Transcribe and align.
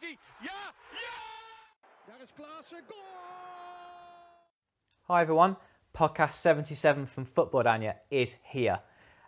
hij. 0.00 0.18
Ja, 0.40 0.72
ja! 0.92 1.16
Daar 2.06 2.20
is 2.22 2.32
Klaassen. 2.32 2.78
Goal! 2.86 3.00
Hi 5.06 5.22
everyone, 5.22 5.56
podcast 5.92 6.40
77 6.40 7.06
from 7.06 7.26
Football 7.26 7.62
Oranje 7.62 7.94
is 8.08 8.36
here. 8.42 8.80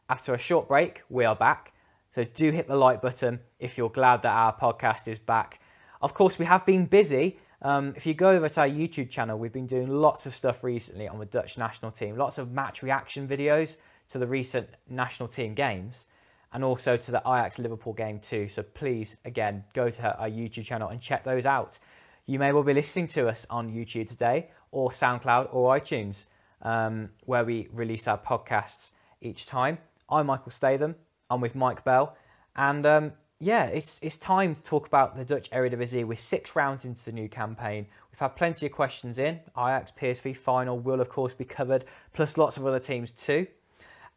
After 0.06 0.34
a 0.34 0.38
short 0.38 0.68
break, 0.68 1.04
we 1.08 1.26
are 1.26 1.36
back. 1.36 1.72
So 2.10 2.24
do 2.24 2.50
hit 2.50 2.66
the 2.66 2.76
like 2.76 3.00
button 3.00 3.40
if 3.58 3.76
you're 3.76 3.92
glad 3.92 4.22
that 4.22 4.32
our 4.32 4.54
podcast 4.54 5.08
is 5.08 5.18
back. 5.18 5.60
Of 6.00 6.14
course, 6.14 6.38
we 6.38 6.44
have 6.44 6.64
been 6.64 6.86
busy. 6.86 7.38
Um, 7.62 7.94
if 7.96 8.06
you 8.06 8.14
go 8.14 8.30
over 8.30 8.48
to 8.48 8.60
our 8.60 8.68
YouTube 8.68 9.08
channel, 9.08 9.38
we've 9.38 9.52
been 9.52 9.66
doing 9.66 9.88
lots 9.88 10.26
of 10.26 10.34
stuff 10.34 10.64
recently 10.64 11.08
on 11.08 11.18
the 11.18 11.26
Dutch 11.26 11.58
national 11.58 11.90
team, 11.92 12.16
lots 12.16 12.38
of 12.38 12.50
match 12.50 12.82
reaction 12.82 13.28
videos 13.28 13.78
to 14.08 14.18
the 14.18 14.26
recent 14.26 14.68
national 14.88 15.28
team 15.28 15.54
games 15.54 16.06
and 16.52 16.62
also 16.62 16.96
to 16.96 17.10
the 17.10 17.18
Ajax 17.20 17.58
Liverpool 17.58 17.92
game 17.92 18.18
too. 18.18 18.48
So 18.48 18.62
please, 18.62 19.16
again, 19.24 19.64
go 19.74 19.90
to 19.90 20.18
our 20.18 20.28
YouTube 20.28 20.64
channel 20.64 20.88
and 20.88 21.00
check 21.00 21.24
those 21.24 21.46
out. 21.46 21.78
You 22.26 22.38
may 22.38 22.52
well 22.52 22.62
be 22.62 22.74
listening 22.74 23.08
to 23.08 23.28
us 23.28 23.46
on 23.50 23.72
YouTube 23.72 24.08
today, 24.08 24.50
or 24.70 24.90
SoundCloud, 24.90 25.48
or 25.52 25.76
iTunes, 25.76 26.26
um, 26.62 27.10
where 27.24 27.44
we 27.44 27.68
release 27.72 28.06
our 28.06 28.18
podcasts 28.18 28.92
each 29.20 29.46
time. 29.46 29.78
I'm 30.08 30.26
Michael 30.26 30.52
Statham. 30.52 30.94
I'm 31.30 31.40
with 31.40 31.54
Mike 31.54 31.84
Bell, 31.84 32.16
and 32.54 32.84
um, 32.86 33.12
yeah, 33.40 33.64
it's 33.64 33.98
it's 34.02 34.16
time 34.16 34.54
to 34.54 34.62
talk 34.62 34.86
about 34.86 35.16
the 35.16 35.24
Dutch 35.24 35.50
Eredivisie. 35.50 36.04
We're 36.04 36.14
six 36.14 36.54
rounds 36.54 36.84
into 36.84 37.04
the 37.04 37.12
new 37.12 37.28
campaign. 37.28 37.86
We've 38.12 38.20
had 38.20 38.36
plenty 38.36 38.66
of 38.66 38.72
questions 38.72 39.18
in. 39.18 39.40
Ajax 39.58 39.90
PSV 39.98 40.38
Feyenoord 40.38 40.82
will 40.82 41.00
of 41.00 41.08
course 41.08 41.34
be 41.34 41.44
covered, 41.44 41.84
plus 42.12 42.38
lots 42.38 42.56
of 42.56 42.66
other 42.66 42.78
teams 42.78 43.10
too. 43.10 43.46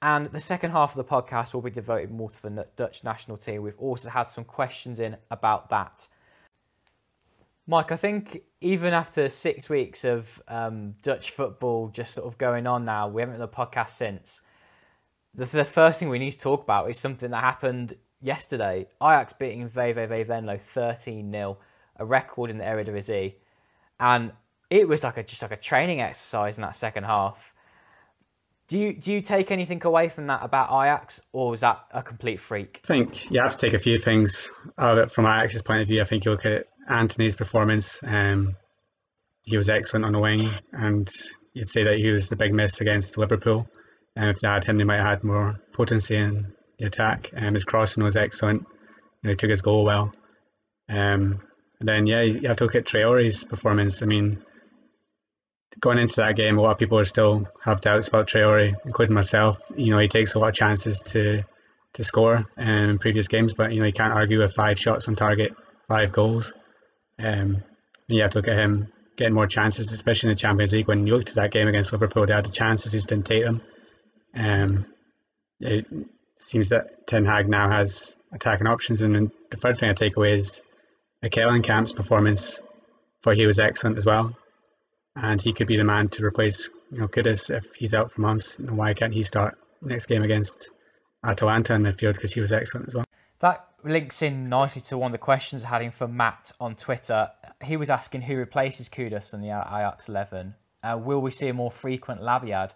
And 0.05 0.27
the 0.27 0.39
second 0.39 0.69
half 0.69 0.95
of 0.95 0.97
the 0.97 1.03
podcast 1.03 1.55
will 1.55 1.63
be 1.63 1.71
devoted 1.71 2.11
more 2.11 2.29
to 2.29 2.41
the 2.43 2.67
Dutch 2.75 3.03
national 3.03 3.37
team. 3.37 3.63
We've 3.63 3.79
also 3.79 4.11
had 4.11 4.29
some 4.29 4.43
questions 4.43 4.99
in 4.99 5.17
about 5.31 5.71
that. 5.71 6.07
Mike, 7.65 7.91
I 7.91 7.95
think 7.95 8.43
even 8.61 8.93
after 8.93 9.27
six 9.29 9.67
weeks 9.67 10.05
of 10.05 10.43
um, 10.47 10.93
Dutch 11.01 11.31
football 11.31 11.87
just 11.87 12.13
sort 12.13 12.27
of 12.27 12.37
going 12.37 12.67
on 12.67 12.85
now, 12.85 13.07
we 13.07 13.23
haven't 13.23 13.39
done 13.39 13.49
a 13.51 13.51
podcast 13.51 13.89
since. 13.89 14.41
The, 15.33 15.45
the 15.45 15.65
first 15.65 15.99
thing 15.99 16.09
we 16.09 16.19
need 16.19 16.29
to 16.29 16.37
talk 16.37 16.61
about 16.61 16.87
is 16.87 16.99
something 16.99 17.31
that 17.31 17.43
happened 17.43 17.95
yesterday. 18.21 18.87
Ajax 19.01 19.33
beating 19.33 19.67
VVV 19.67 20.27
Venlo 20.27 20.59
13 20.59 21.31
0, 21.31 21.57
a 21.95 22.05
record 22.05 22.51
in 22.51 22.59
the 22.59 22.63
Eredivisie. 22.63 23.33
And 23.99 24.33
it 24.69 24.87
was 24.87 25.03
like 25.03 25.17
a, 25.17 25.23
just 25.23 25.41
like 25.41 25.51
a 25.51 25.57
training 25.57 25.99
exercise 25.99 26.59
in 26.59 26.61
that 26.61 26.75
second 26.75 27.05
half. 27.05 27.54
Do 28.67 28.79
you 28.79 28.93
do 28.93 29.13
you 29.13 29.21
take 29.21 29.51
anything 29.51 29.83
away 29.85 30.09
from 30.09 30.27
that 30.27 30.43
about 30.43 30.69
Ajax, 30.69 31.21
or 31.31 31.51
was 31.51 31.61
that 31.61 31.85
a 31.91 32.01
complete 32.01 32.39
freak? 32.39 32.81
I 32.83 32.87
think 32.87 33.29
you 33.29 33.39
have 33.39 33.51
to 33.51 33.57
take 33.57 33.73
a 33.73 33.79
few 33.79 33.97
things 33.97 34.51
out 34.77 34.97
of 34.97 35.03
it 35.03 35.11
from 35.11 35.25
Ajax's 35.25 35.61
point 35.61 35.81
of 35.81 35.87
view. 35.87 36.01
I 36.01 36.05
think 36.05 36.25
you 36.25 36.31
look 36.31 36.45
at 36.45 36.67
Antony's 36.87 37.35
performance. 37.35 37.99
Um, 38.03 38.55
he 39.43 39.57
was 39.57 39.69
excellent 39.69 40.05
on 40.05 40.13
the 40.13 40.19
wing, 40.19 40.51
and 40.71 41.07
you'd 41.53 41.69
say 41.69 41.83
that 41.83 41.97
he 41.97 42.09
was 42.09 42.29
the 42.29 42.35
big 42.35 42.53
miss 42.53 42.81
against 42.81 43.17
Liverpool. 43.17 43.67
And 44.15 44.29
if 44.29 44.39
they 44.39 44.47
had 44.47 44.63
him, 44.63 44.77
they 44.77 44.83
might 44.83 44.97
have 44.97 45.05
had 45.05 45.23
more 45.23 45.59
potency 45.73 46.15
in 46.15 46.53
the 46.79 46.87
attack. 46.87 47.31
Um, 47.35 47.53
his 47.53 47.65
crossing 47.65 48.03
was 48.03 48.17
excellent. 48.17 48.65
Know, 49.23 49.31
he 49.31 49.35
took 49.35 49.49
his 49.49 49.61
goal 49.61 49.85
well. 49.85 50.13
Um, 50.87 51.39
and 51.79 51.89
then 51.89 52.07
yeah, 52.07 52.21
you 52.21 52.47
have 52.47 52.57
to 52.57 52.63
look 52.65 52.75
at 52.75 52.85
Traore's 52.85 53.43
performance. 53.43 54.01
I 54.01 54.05
mean, 54.05 54.43
going 55.79 55.97
into 55.97 56.17
that 56.17 56.35
game, 56.35 56.57
a 56.57 56.61
lot 56.61 56.71
of 56.71 56.77
people 56.77 57.03
still 57.05 57.45
have 57.61 57.81
doubts 57.81 58.07
about 58.07 58.27
Traore, 58.27 58.75
including 58.85 59.13
myself. 59.13 59.61
You 59.75 59.91
know, 59.91 59.99
he 59.99 60.07
takes 60.07 60.35
a 60.35 60.39
lot 60.39 60.49
of 60.49 60.55
chances 60.55 61.01
to 61.07 61.43
to 61.93 62.03
score 62.03 62.45
um, 62.57 62.67
in 62.67 62.99
previous 62.99 63.29
games, 63.29 63.53
but 63.53 63.71
you 63.71 63.79
know, 63.79 63.85
you 63.85 63.93
can't 63.93 64.13
argue 64.13 64.39
with 64.39 64.53
five 64.53 64.77
shots 64.77 65.07
on 65.07 65.15
target, 65.15 65.55
five 65.87 66.11
goals. 66.11 66.53
Um, 67.17 67.63
you 68.07 68.21
have 68.21 68.31
to 68.31 68.39
look 68.39 68.49
at 68.49 68.57
him 68.57 68.91
getting 69.15 69.33
more 69.33 69.47
chances, 69.47 69.93
especially 69.93 70.29
in 70.29 70.35
the 70.35 70.39
Champions 70.39 70.73
League. 70.73 70.87
When 70.87 71.07
you 71.07 71.15
looked 71.15 71.29
at 71.29 71.35
that 71.35 71.51
game 71.51 71.69
against 71.69 71.93
Liverpool, 71.93 72.25
they 72.25 72.33
had 72.33 72.45
the 72.45 72.51
chances, 72.51 72.91
he 72.91 72.99
didn't 72.99 73.25
take 73.25 73.43
them. 73.43 73.61
Um, 74.33 74.85
it 75.61 75.87
seems 76.37 76.69
that 76.69 77.07
Ten 77.07 77.23
Hag 77.23 77.47
now 77.47 77.69
has 77.69 78.17
attacking 78.33 78.67
options, 78.67 78.99
and 78.99 79.15
then 79.15 79.31
the 79.49 79.57
third 79.57 79.77
thing 79.77 79.89
I 79.89 79.93
take 79.93 80.17
away 80.17 80.37
is 80.37 80.61
Ekkelenkamp's 81.23 81.93
performance, 81.93 82.59
for 83.21 83.33
he 83.33 83.47
was 83.47 83.57
excellent 83.57 83.97
as 83.97 84.05
well 84.05 84.35
and 85.15 85.41
he 85.41 85.53
could 85.53 85.67
be 85.67 85.77
the 85.77 85.83
man 85.83 86.09
to 86.09 86.23
replace 86.23 86.69
you 86.91 86.99
know 86.99 87.07
Kudus 87.07 87.55
if 87.55 87.73
he's 87.73 87.93
out 87.93 88.11
for 88.11 88.21
months. 88.21 88.57
You 88.59 88.65
know, 88.65 88.73
why 88.73 88.93
can't 88.93 89.13
he 89.13 89.23
start 89.23 89.57
next 89.81 90.07
game 90.07 90.23
against 90.23 90.71
Atalanta 91.23 91.73
in 91.73 91.83
midfield 91.83 92.13
because 92.13 92.33
he 92.33 92.41
was 92.41 92.51
excellent 92.51 92.89
as 92.89 92.95
well. 92.95 93.05
That 93.39 93.67
links 93.83 94.21
in 94.21 94.49
nicely 94.49 94.81
to 94.83 94.97
one 94.97 95.11
of 95.11 95.13
the 95.13 95.23
questions 95.23 95.63
I 95.63 95.69
had 95.69 95.81
in 95.81 95.91
for 95.91 96.07
Matt 96.07 96.51
on 96.59 96.75
Twitter. 96.75 97.29
He 97.63 97.77
was 97.77 97.89
asking 97.89 98.21
who 98.21 98.35
replaces 98.35 98.89
Kudus 98.89 99.33
in 99.33 99.41
the 99.41 99.49
Ajax 99.49 100.09
11. 100.09 100.55
Uh, 100.83 100.99
will 101.01 101.21
we 101.21 101.31
see 101.31 101.47
a 101.47 101.53
more 101.53 101.71
frequent 101.71 102.21
Labyad? 102.21 102.73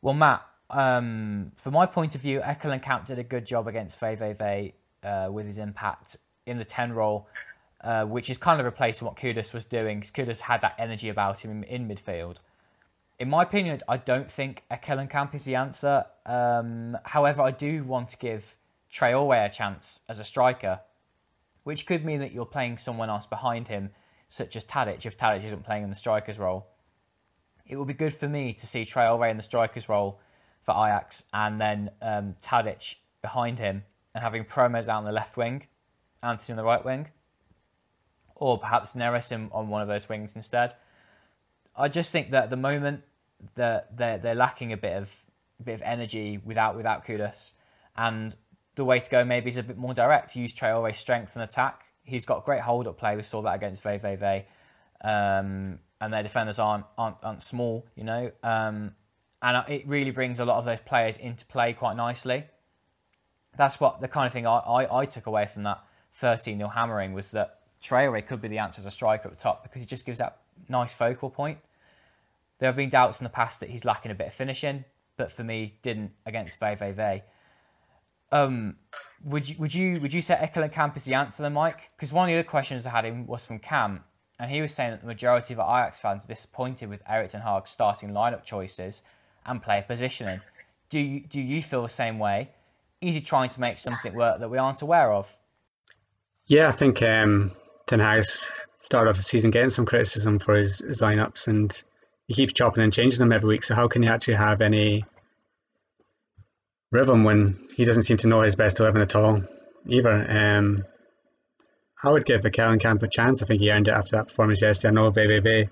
Well, 0.00 0.14
Matt, 0.14 0.42
um, 0.70 1.52
from 1.56 1.74
my 1.74 1.86
point 1.86 2.14
of 2.14 2.20
view, 2.20 2.40
Ekkelenkamp 2.40 3.06
did 3.06 3.18
a 3.18 3.24
good 3.24 3.44
job 3.44 3.68
against 3.68 4.00
VVV 4.00 4.72
uh, 5.02 5.28
with 5.30 5.46
his 5.46 5.58
impact 5.58 6.16
in 6.46 6.58
the 6.58 6.64
10 6.64 6.92
role. 6.92 7.28
Uh, 7.82 8.04
which 8.04 8.30
is 8.30 8.38
kind 8.38 8.60
of 8.60 8.64
replacing 8.64 9.04
what 9.04 9.16
Kudus 9.16 9.52
was 9.52 9.64
doing 9.64 9.98
because 9.98 10.12
Kudus 10.12 10.42
had 10.42 10.60
that 10.60 10.76
energy 10.78 11.08
about 11.08 11.44
him 11.44 11.50
in, 11.50 11.64
in, 11.64 11.88
midfield. 11.88 12.36
In 13.18 13.28
my 13.28 13.42
opinion, 13.42 13.80
I 13.88 13.96
don't 13.96 14.30
think 14.30 14.62
Ekkelenkamp 14.70 15.34
is 15.34 15.46
the 15.46 15.56
answer. 15.56 16.04
Um, 16.24 16.96
however, 17.02 17.42
I 17.42 17.50
do 17.50 17.82
want 17.82 18.10
to 18.10 18.18
give 18.18 18.54
Traore 18.88 19.46
a 19.46 19.48
chance 19.48 20.02
as 20.08 20.20
a 20.20 20.24
striker, 20.24 20.78
which 21.64 21.84
could 21.84 22.04
mean 22.04 22.20
that 22.20 22.30
you're 22.30 22.46
playing 22.46 22.78
someone 22.78 23.10
else 23.10 23.26
behind 23.26 23.66
him, 23.66 23.90
such 24.28 24.54
as 24.54 24.64
Tadic, 24.64 25.04
if 25.04 25.16
Tadic 25.16 25.44
isn't 25.44 25.64
playing 25.64 25.82
in 25.82 25.90
the 25.90 25.96
striker's 25.96 26.38
role. 26.38 26.68
It 27.66 27.74
would 27.78 27.88
be 27.88 27.94
good 27.94 28.14
for 28.14 28.28
me 28.28 28.52
to 28.52 28.64
see 28.64 28.82
Traore 28.82 29.28
in 29.28 29.36
the 29.36 29.42
striker's 29.42 29.88
role 29.88 30.20
for 30.60 30.70
Ajax 30.70 31.24
and 31.34 31.60
then 31.60 31.90
um, 32.00 32.36
Tadic 32.40 32.94
behind 33.22 33.58
him 33.58 33.82
and 34.14 34.22
having 34.22 34.44
Promes 34.44 34.88
out 34.88 34.98
on 34.98 35.04
the 35.04 35.10
left 35.10 35.36
wing, 35.36 35.66
Antony 36.22 36.52
on 36.52 36.56
the 36.58 36.64
right 36.64 36.84
wing 36.84 37.08
or 38.34 38.58
perhaps 38.58 38.92
Neres 38.92 39.32
on 39.52 39.68
one 39.68 39.82
of 39.82 39.88
those 39.88 40.08
wings 40.08 40.34
instead. 40.34 40.74
I 41.76 41.88
just 41.88 42.12
think 42.12 42.30
that 42.30 42.44
at 42.44 42.50
the 42.50 42.56
moment 42.56 43.02
that 43.54 43.96
they're, 43.96 44.18
they're 44.18 44.34
lacking 44.34 44.72
a 44.72 44.76
bit 44.76 44.96
of 44.96 45.12
a 45.60 45.62
bit 45.64 45.74
of 45.74 45.82
energy 45.82 46.40
without 46.44 46.76
without 46.76 47.06
Kudus, 47.06 47.52
and 47.96 48.34
the 48.74 48.84
way 48.84 49.00
to 49.00 49.10
go 49.10 49.24
maybe 49.24 49.48
is 49.48 49.56
a 49.56 49.62
bit 49.62 49.78
more 49.78 49.94
direct. 49.94 50.36
Use 50.36 50.52
Traore's 50.52 50.98
strength 50.98 51.34
and 51.34 51.42
attack. 51.42 51.84
He's 52.04 52.26
got 52.26 52.44
great 52.44 52.62
hold 52.62 52.86
up 52.86 52.98
play. 52.98 53.16
We 53.16 53.22
saw 53.22 53.42
that 53.42 53.54
against 53.54 53.82
VVV, 53.82 54.44
um, 55.02 55.78
and 56.00 56.12
their 56.12 56.22
defenders 56.22 56.58
aren't 56.58 56.84
aren't, 56.98 57.16
aren't 57.22 57.42
small, 57.42 57.86
you 57.94 58.04
know. 58.04 58.30
Um, 58.42 58.94
and 59.40 59.64
it 59.68 59.86
really 59.88 60.12
brings 60.12 60.38
a 60.40 60.44
lot 60.44 60.58
of 60.58 60.64
those 60.64 60.80
players 60.80 61.16
into 61.16 61.44
play 61.46 61.72
quite 61.72 61.96
nicely. 61.96 62.44
That's 63.56 63.80
what 63.80 64.00
the 64.00 64.08
kind 64.08 64.26
of 64.26 64.32
thing 64.32 64.46
I, 64.46 64.58
I, 64.58 65.00
I 65.00 65.04
took 65.04 65.26
away 65.26 65.46
from 65.46 65.64
that 65.64 65.82
13 66.12 66.58
0 66.58 66.70
hammering 66.70 67.12
was 67.12 67.32
that 67.32 67.61
Traore 67.82 68.24
could 68.26 68.40
be 68.40 68.48
the 68.48 68.58
answer 68.58 68.78
as 68.80 68.86
a 68.86 68.90
striker 68.90 69.28
at 69.28 69.36
the 69.36 69.42
top 69.42 69.62
because 69.62 69.80
he 69.80 69.86
just 69.86 70.06
gives 70.06 70.18
that 70.18 70.38
nice 70.68 70.92
focal 70.92 71.30
point. 71.30 71.58
There 72.58 72.68
have 72.68 72.76
been 72.76 72.90
doubts 72.90 73.20
in 73.20 73.24
the 73.24 73.30
past 73.30 73.60
that 73.60 73.70
he's 73.70 73.84
lacking 73.84 74.12
a 74.12 74.14
bit 74.14 74.28
of 74.28 74.34
finishing, 74.34 74.84
but 75.16 75.32
for 75.32 75.42
me, 75.42 75.78
didn't 75.82 76.12
against 76.24 76.60
VVV. 76.60 77.22
Um, 78.30 78.76
would 79.24 79.48
you 79.48 79.56
would 79.58 79.74
you 79.74 80.00
would 80.00 80.12
you 80.12 80.22
say 80.22 80.34
Ekkelenkamp 80.36 80.96
is 80.96 81.04
the 81.04 81.14
answer 81.14 81.42
then, 81.42 81.52
Mike? 81.52 81.90
Because 81.96 82.12
one 82.12 82.28
of 82.28 82.32
the 82.32 82.38
other 82.38 82.48
questions 82.48 82.86
I 82.86 82.90
had 82.90 83.04
him 83.04 83.26
was 83.26 83.44
from 83.44 83.58
Cam, 83.58 84.04
and 84.38 84.50
he 84.50 84.60
was 84.60 84.72
saying 84.72 84.92
that 84.92 85.00
the 85.00 85.06
majority 85.06 85.54
of 85.54 85.60
Ajax 85.60 85.98
fans 85.98 86.24
are 86.24 86.28
disappointed 86.28 86.88
with 86.88 87.02
Erik 87.08 87.30
ten 87.30 87.42
Hag's 87.42 87.70
starting 87.70 88.10
lineup 88.10 88.44
choices 88.44 89.02
and 89.44 89.62
player 89.62 89.84
positioning. 89.86 90.40
Do 90.88 91.00
you 91.00 91.20
do 91.20 91.40
you 91.40 91.62
feel 91.62 91.82
the 91.82 91.88
same 91.88 92.18
way? 92.18 92.50
Is 93.00 93.16
he 93.16 93.20
trying 93.20 93.50
to 93.50 93.60
make 93.60 93.78
something 93.78 94.14
work 94.14 94.38
that 94.38 94.48
we 94.48 94.58
aren't 94.58 94.82
aware 94.82 95.12
of? 95.12 95.36
Yeah, 96.46 96.68
I 96.68 96.72
think 96.72 97.02
um, 97.02 97.52
Ten 97.92 98.00
Hag's 98.00 98.42
started 98.84 99.10
off 99.10 99.18
the 99.18 99.22
season 99.22 99.50
getting 99.50 99.68
some 99.68 99.84
criticism 99.84 100.38
for 100.38 100.54
his, 100.54 100.78
his 100.78 101.02
lineups, 101.02 101.46
and 101.46 101.70
he 102.26 102.32
keeps 102.32 102.54
chopping 102.54 102.82
and 102.82 102.90
changing 102.90 103.18
them 103.18 103.32
every 103.32 103.48
week. 103.48 103.64
So 103.64 103.74
how 103.74 103.86
can 103.86 104.02
he 104.02 104.08
actually 104.08 104.36
have 104.36 104.62
any 104.62 105.04
rhythm 106.90 107.22
when 107.22 107.58
he 107.76 107.84
doesn't 107.84 108.04
seem 108.04 108.16
to 108.16 108.28
know 108.28 108.40
his 108.40 108.56
best 108.56 108.80
eleven 108.80 109.02
at 109.02 109.14
all, 109.14 109.42
either? 109.86 110.26
Um, 110.26 110.84
I 112.02 112.08
would 112.08 112.24
give 112.24 112.44
Ekkelenkamp 112.44 113.02
a 113.02 113.08
chance. 113.08 113.42
I 113.42 113.44
think 113.44 113.60
he 113.60 113.70
earned 113.70 113.88
it 113.88 113.94
after 113.94 114.16
that 114.16 114.28
performance 114.28 114.62
yesterday. 114.62 114.88
I 114.88 114.94
know 114.94 115.10
VVV, 115.10 115.68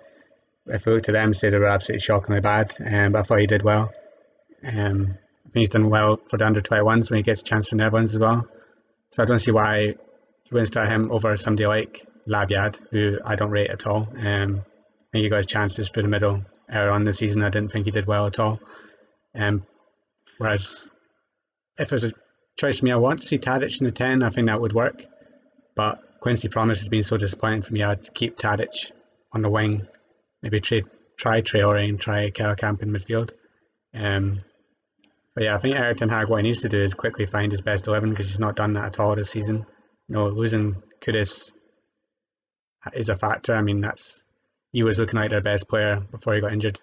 if 0.67 0.85
we 0.85 0.93
look 0.93 1.05
to 1.05 1.13
them, 1.13 1.33
say 1.33 1.49
they 1.49 1.57
were 1.57 1.69
absolutely 1.69 2.01
shockingly 2.01 2.43
bad, 2.43 2.77
um, 2.85 3.13
but 3.13 3.21
I 3.21 3.23
thought 3.23 3.41
he 3.41 3.47
did 3.47 3.63
well. 3.63 3.95
Um, 4.63 5.17
I 5.47 5.51
think 5.51 5.63
he's 5.63 5.71
done 5.71 5.89
well 5.89 6.19
for 6.29 6.37
the 6.37 6.45
under 6.45 6.61
21s 6.61 7.11
when 7.11 7.17
he 7.17 7.23
gets 7.23 7.41
a 7.41 7.45
chance 7.45 7.71
from 7.71 7.79
the 7.79 7.85
Netherlands 7.85 8.15
as 8.15 8.19
well. 8.19 8.47
So 9.09 9.23
I 9.23 9.27
don't 9.27 9.39
see 9.39 9.53
why 9.53 9.79
you 10.51 10.55
wouldn't 10.55 10.69
start 10.69 10.89
him 10.89 11.11
over 11.11 11.35
somebody 11.39 11.67
like 11.67 12.07
Labyad, 12.29 12.79
who 12.91 13.19
I 13.25 13.37
don't 13.37 13.51
rate 13.51 13.71
at 13.71 13.87
all. 13.87 14.09
Um, 14.17 14.63
I 14.63 15.13
think 15.13 15.23
he 15.25 15.29
got 15.29 15.39
his 15.39 15.47
chances 15.47 15.89
through 15.89 16.05
the 16.05 16.09
middle 16.09 16.43
earlier 16.71 16.91
on 16.91 17.05
the 17.05 17.13
season. 17.13 17.43
I 17.43 17.51
didn't 17.51 17.73
think 17.73 17.87
he 17.87 17.91
did 17.91 18.07
well 18.07 18.27
at 18.27 18.39
all. 18.39 18.61
Um, 19.35 19.65
whereas 20.39 20.89
if 21.79 21.89
there's 21.89 22.05
a 22.05 22.13
choice 22.59 22.79
for 22.79 22.85
me, 22.85 22.93
I 22.93 22.97
want 22.97 23.21
to 23.21 23.27
see 23.27 23.39
Tadic 23.39 23.81
in 23.81 23.87
the 23.87 23.91
10. 23.91 24.23
I 24.23 24.31
think 24.31 24.47
that 24.49 24.61
would 24.61 24.73
work. 24.73 25.05
But 25.75 26.03
Quincy 26.21 26.49
Promes 26.49 26.79
has 26.79 26.89
been 26.89 27.03
so 27.03 27.17
disappointing 27.17 27.63
for 27.63 27.73
me. 27.73 27.83
I'd 27.83 28.13
keep 28.15 28.39
Tadic 28.39 28.93
on 29.33 29.43
the 29.43 29.51
wing, 29.51 29.87
maybe 30.43 30.61
trade, 30.61 30.87
try 31.17 31.41
Traore 31.41 31.89
and 31.89 32.01
try 32.01 32.31
Camp 32.31 32.83
in 32.83 32.91
midfield. 32.91 33.33
Um, 33.95 34.41
but 35.35 35.45
yeah, 35.45 35.55
I 35.55 35.59
think 35.59 35.77
Eric 35.77 35.99
Ten 35.99 36.09
Hag, 36.09 36.29
what 36.29 36.39
he 36.39 36.43
needs 36.43 36.63
to 36.63 36.69
do 36.69 36.81
is 36.81 36.95
quickly 36.95 37.27
find 37.27 37.51
his 37.51 37.61
best 37.61 37.87
11 37.87 38.11
because 38.11 38.29
he's 38.29 38.39
not 38.39 38.57
done 38.57 38.75
that 38.75 38.85
at 38.85 39.01
all 39.01 39.15
this 39.17 39.31
season. 39.31 39.65
You 40.09 40.15
know, 40.15 40.29
losing 40.29 40.83
Kudus 41.01 41.53
is 42.95 43.09
a 43.09 43.15
factor. 43.15 43.55
I 43.55 43.63
mean, 43.63 43.81
that's 43.81 44.25
he 44.73 44.83
was 44.83 44.99
looking 44.99 45.19
like 45.19 45.31
their 45.31 45.41
best 45.41 45.69
player 45.69 46.01
before 46.11 46.35
he 46.35 46.41
got 46.41 46.53
injured. 46.53 46.81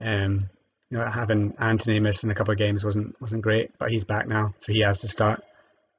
Um, 0.00 0.50
you 0.90 0.98
know, 0.98 1.04
having 1.04 1.54
Antony 1.58 2.00
missing 2.00 2.30
a 2.30 2.34
couple 2.34 2.52
of 2.52 2.58
games 2.58 2.84
wasn't 2.84 3.20
wasn't 3.20 3.42
great, 3.42 3.70
but 3.78 3.90
he's 3.90 4.04
back 4.04 4.26
now, 4.28 4.54
so 4.58 4.72
he 4.72 4.80
has 4.80 5.00
to 5.00 5.08
start. 5.08 5.42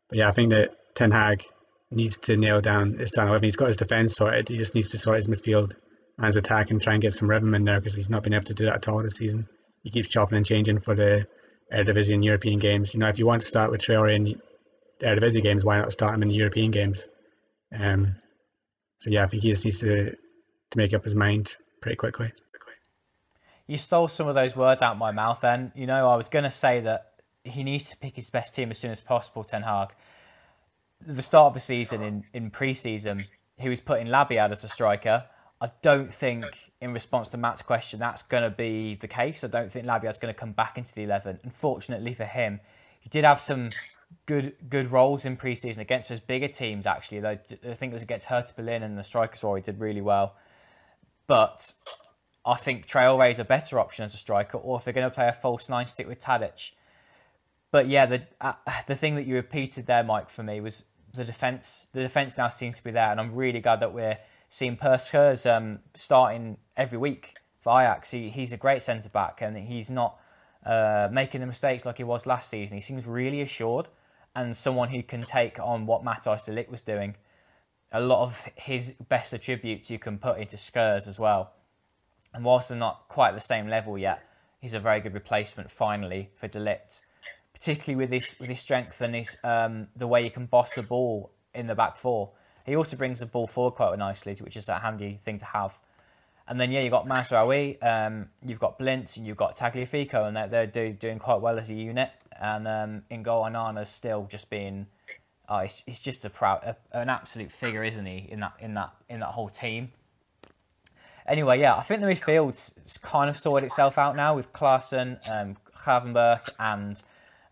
But 0.10 0.20
yeah, 0.20 0.28
I 0.28 0.32
think 0.32 0.52
that 0.52 0.76
Ten 0.96 1.12
Hag 1.12 1.44
needs 1.90 2.18
to 2.18 2.38
nail 2.38 2.62
down 2.62 2.94
his 2.94 3.10
starting 3.10 3.30
eleven. 3.30 3.48
He's 3.48 3.56
got 3.56 3.68
his 3.68 3.78
defence 3.78 4.16
sorted. 4.16 4.50
He 4.50 4.58
just 4.58 4.76
needs 4.76 4.92
to 4.92 4.98
sort 4.98 5.18
his 5.18 5.28
midfield 5.28 5.76
and 6.18 6.26
his 6.28 6.36
attack 6.36 6.72
and 6.72 6.82
try 6.82 6.94
and 6.94 7.02
get 7.02 7.14
some 7.14 7.30
rhythm 7.30 7.56
in 7.56 7.66
there 7.66 7.80
because 7.80 7.96
he's 7.96 8.10
not 8.10 8.24
been 8.24 8.34
able 8.34 8.46
to 8.46 8.54
do 8.54 8.66
that 8.66 8.76
at 8.76 8.88
all 8.88 9.02
this 9.02 9.16
season. 9.16 9.48
He 9.84 9.90
keeps 9.90 10.10
chopping 10.10 10.38
and 10.38 10.46
changing 10.46 10.80
for 10.80 10.96
the 10.96 11.28
Eredivisie 11.72 12.24
European 12.24 12.60
games. 12.60 12.94
You 12.94 13.00
know, 13.00 13.08
if 13.08 13.20
you 13.20 13.26
want 13.26 13.42
to 13.42 13.48
start 13.48 13.72
with 13.72 13.82
Traore 13.82 14.14
in 14.14 14.24
the 14.24 14.38
Eredivisie 15.02 15.42
games, 15.42 15.64
why 15.64 15.78
not 15.78 15.92
start 15.92 16.14
him 16.14 16.22
in 16.22 16.30
the 16.30 16.36
European 16.36 16.72
games? 16.72 17.08
Um, 17.78 18.16
so 19.04 19.10
yeah, 19.10 19.26
I 19.26 19.28
think 19.28 19.44
he 19.44 19.50
just 19.52 19.66
needs 19.66 19.82
to 19.82 20.12
to 20.12 20.78
make 20.78 20.94
up 20.94 21.04
his 21.04 21.14
mind 21.14 21.58
pretty 21.82 21.98
quickly. 21.98 22.32
You 23.68 23.76
stole 23.76 24.08
some 24.08 24.30
of 24.30 24.36
those 24.36 24.56
words 24.56 24.82
out 24.82 24.94
of 24.94 24.98
my 24.98 25.12
mouth. 25.12 25.42
Then 25.42 25.74
you 25.76 25.86
know 25.86 26.10
I 26.10 26.16
was 26.16 26.30
going 26.30 26.44
to 26.44 26.50
say 26.50 26.80
that 26.80 27.12
he 27.44 27.64
needs 27.64 27.90
to 27.90 27.98
pick 27.98 28.16
his 28.16 28.30
best 28.30 28.56
team 28.56 28.72
as 28.72 28.78
soon 28.78 28.92
as 28.92 29.02
possible. 29.02 29.44
Ten 29.44 29.64
Hag. 29.64 29.90
The 31.06 31.22
start 31.22 31.48
of 31.48 31.54
the 31.54 31.60
season 31.60 32.02
in 32.02 32.24
in 32.34 32.50
pre-season, 32.50 33.26
he 33.58 33.68
was 33.68 33.82
putting 33.82 34.08
Labyad 34.08 34.54
as 34.54 34.64
a 34.64 34.70
striker. 34.70 35.26
I 35.60 35.70
don't 35.82 36.14
think, 36.14 36.46
in 36.80 36.94
response 36.94 37.28
to 37.30 37.38
Matt's 37.38 37.62
question, 37.62 38.00
that's 38.00 38.22
going 38.22 38.44
to 38.44 38.50
be 38.50 38.96
the 38.96 39.10
case. 39.10 39.44
I 39.44 39.48
don't 39.48 39.70
think 39.70 39.86
Labyad's 39.86 40.20
going 40.20 40.34
to 40.34 40.40
come 40.40 40.54
back 40.54 40.78
into 40.78 40.94
the 40.96 41.04
eleven. 41.04 41.42
Unfortunately 41.44 42.14
for 42.14 42.24
him, 42.24 42.62
he 43.02 43.10
did 43.10 43.26
have 43.26 43.42
some 43.42 43.70
good 44.26 44.56
good 44.70 44.92
roles 44.92 45.26
in 45.26 45.36
pre-season 45.38 45.82
against 45.82 46.10
those 46.10 46.20
bigger 46.20 46.48
teams. 46.48 46.86
Actually, 46.86 47.20
though 47.20 47.38
I 47.70 47.74
think 47.74 47.92
it 47.92 47.94
was 47.94 48.04
against 48.04 48.28
Hertha 48.28 48.54
Berlin 48.56 48.84
and 48.84 48.98
the 48.98 49.04
strikers 49.04 49.42
he 49.42 49.62
did 49.62 49.80
really 49.80 50.02
well. 50.02 50.36
But 51.28 51.74
I 52.46 52.56
think 52.56 52.88
Traore 52.88 53.30
is 53.30 53.40
a 53.40 53.46
better 53.46 53.80
option 53.80 54.04
as 54.04 54.14
a 54.14 54.18
striker, 54.18 54.58
or 54.58 54.78
if 54.78 54.84
they're 54.84 54.94
going 54.94 55.10
to 55.10 55.16
play 55.16 55.28
a 55.28 55.32
false 55.32 55.70
nine, 55.70 55.86
stick 55.86 56.08
with 56.08 56.22
Tadic. 56.22 56.72
But 57.72 57.88
yeah, 57.88 58.06
the 58.06 58.24
uh, 58.42 58.54
the 58.88 58.96
thing 58.96 59.16
that 59.16 59.26
you 59.26 59.36
repeated 59.36 59.86
there, 59.86 60.04
Mike, 60.04 60.30
for 60.30 60.44
me 60.44 60.60
was 60.60 60.86
the 61.14 61.24
defense. 61.24 61.88
The 61.94 62.02
defense 62.02 62.38
now 62.38 62.50
seems 62.50 62.78
to 62.78 62.84
be 62.84 62.92
there, 62.92 63.10
and 63.12 63.20
I'm 63.20 63.34
really 63.34 63.62
glad 63.62 63.80
that 63.80 63.94
we're 63.94 64.18
seeing 64.50 64.76
Perr 64.76 64.98
Schuurs 64.98 65.50
um, 65.52 65.80
starting 65.96 66.58
every 66.78 66.98
week 66.98 67.36
for 67.62 67.82
Ajax. 67.82 68.12
He, 68.12 68.30
he's 68.30 68.54
a 68.54 68.58
great 68.58 68.82
centre 68.82 69.10
back, 69.10 69.42
and 69.42 69.58
he's 69.58 69.90
not 69.90 70.20
uh, 70.66 71.08
making 71.12 71.42
the 71.42 71.48
mistakes 71.48 71.86
like 71.86 71.98
he 71.98 72.04
was 72.04 72.28
last 72.28 72.50
season. 72.50 72.78
He 72.78 72.82
seems 72.82 73.08
really 73.08 73.42
assured, 73.42 73.88
and 74.36 74.56
someone 74.56 74.90
who 74.90 75.04
can 75.04 75.24
take 75.24 75.60
on 75.60 75.86
what 75.86 76.04
Matthijs 76.04 76.46
de 76.46 76.52
Ligt 76.52 76.70
was 76.70 76.82
doing. 76.82 77.16
A 77.92 78.02
lot 78.02 78.24
of 78.24 78.48
his 78.56 78.92
best 79.08 79.34
attributes 79.34 79.92
you 79.92 80.00
can 80.00 80.18
put 80.18 80.40
into 80.40 80.58
Schuurs 80.58 81.08
as 81.08 81.20
well. 81.20 81.52
And 82.34 82.44
whilst 82.44 82.70
they're 82.70 82.78
not 82.78 83.08
quite 83.08 83.36
the 83.36 83.42
same 83.42 83.68
level 83.68 83.98
yet, 83.98 84.24
he's 84.60 84.74
a 84.74 84.80
very 84.80 85.00
good 85.00 85.14
replacement 85.14 85.70
finally 85.70 86.32
for 86.36 86.48
de 86.48 86.60
Ligt, 86.60 87.02
particularly 87.54 87.96
with 88.04 88.12
his 88.12 88.36
with 88.40 88.50
his 88.50 88.60
strength 88.60 89.00
and 89.02 89.14
his 89.14 89.38
um, 89.44 89.88
the 89.96 90.08
way 90.08 90.24
he 90.24 90.32
can 90.32 90.48
boss 90.48 90.74
the 90.74 90.82
ball 90.82 91.32
in 91.54 91.68
the 91.68 91.76
back 91.76 91.96
four. 91.96 92.32
He 92.66 92.76
also 92.76 92.98
brings 92.98 93.20
the 93.20 93.26
ball 93.28 93.46
forward 93.46 93.72
quite 93.72 93.98
nicely, 94.00 94.36
which 94.40 94.58
is 94.58 94.70
a 94.70 94.80
handy 94.80 95.20
thing 95.24 95.38
to 95.38 95.46
have. 95.46 95.80
And 96.48 96.60
then 96.60 96.72
yeah, 96.72 96.82
you've 96.82 96.92
got 96.92 97.08
Mazraoui, 97.08 97.84
um, 97.84 98.30
you've 98.46 98.60
got 98.60 98.78
Blind, 98.78 99.12
and 99.18 99.26
you've 99.26 99.38
got 99.38 99.58
Tagliafico, 99.58 100.28
and 100.28 100.36
they're, 100.36 100.48
they're 100.48 100.68
do, 100.68 100.92
doing 100.92 101.20
quite 101.20 101.40
well 101.42 101.58
as 101.58 101.70
a 101.70 101.74
unit. 101.74 102.10
And 102.44 102.68
um, 102.68 103.04
in 103.10 103.24
goal, 103.24 103.46
Onana's 103.46 103.90
still 103.90 104.28
just 104.30 104.50
being, 104.50 104.88
oh, 105.48 105.60
he's, 105.60 105.82
he's 105.86 106.00
just 106.02 106.26
a 106.26 106.30
proud, 106.30 106.62
a, 106.66 106.76
an 106.92 107.08
absolute 107.08 107.54
figure, 107.54 107.86
isn't 107.86 108.06
he? 108.06 108.28
In 108.30 108.42
that 108.42 108.56
in 108.60 108.74
that 108.74 108.92
in 109.08 109.22
that 109.22 109.30
whole 109.30 109.48
team. 109.48 109.94
Anyway, 111.26 111.62
yeah, 111.62 111.74
I 111.74 111.84
think 111.84 112.02
the 112.02 112.08
midfield's 112.08 113.00
kind 113.02 113.30
of 113.30 113.38
sorted 113.38 113.68
itself 113.68 113.98
out 113.98 114.18
now 114.18 114.36
with 114.36 114.52
Klaassen, 114.52 115.20
um, 115.26 115.56
Gravenberch, 115.74 116.50
and 116.60 117.02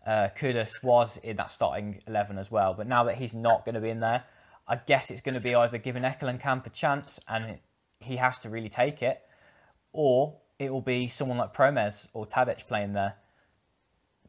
uh, 0.06 0.28
Kudus 0.38 0.82
was 0.82 1.16
in 1.16 1.36
that 1.36 1.50
starting 1.50 2.02
eleven 2.06 2.36
as 2.36 2.50
well. 2.50 2.74
But 2.74 2.86
now 2.86 3.04
that 3.04 3.14
he's 3.14 3.34
not 3.34 3.64
going 3.64 3.76
to 3.76 3.80
be 3.80 3.88
in 3.88 4.00
there, 4.00 4.24
I 4.68 4.76
guess 4.76 5.10
it's 5.10 5.22
going 5.22 5.36
to 5.36 5.40
be 5.40 5.54
either 5.54 5.78
giving 5.78 6.02
Ekkelenkamp 6.02 6.66
a 6.66 6.70
chance 6.70 7.18
and 7.26 7.58
he 7.98 8.16
has 8.16 8.40
to 8.40 8.50
really 8.50 8.68
take 8.68 9.00
it, 9.02 9.22
or 9.94 10.36
it 10.58 10.70
will 10.70 10.82
be 10.82 11.08
someone 11.08 11.38
like 11.38 11.54
Promes 11.54 12.08
or 12.12 12.26
Tadic 12.26 12.68
playing 12.68 12.92
there. 12.92 13.14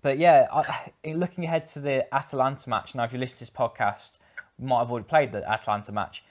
But 0.03 0.19
yeah, 0.19 0.47
I, 0.51 0.91
looking 1.13 1.45
ahead 1.45 1.67
to 1.69 1.79
the 1.79 2.13
Atalanta 2.13 2.69
match, 2.69 2.93
now 2.93 3.05
if 3.05 3.13
you 3.13 3.17
listen 3.17 3.37
to 3.37 3.39
this 3.39 3.49
podcast, 3.49 4.19
we 4.59 4.67
might 4.67 4.79
have 4.79 4.91
already 4.91 5.07
played 5.07 5.31
the 5.31 5.49
Atalanta 5.49 5.91
match. 5.91 6.23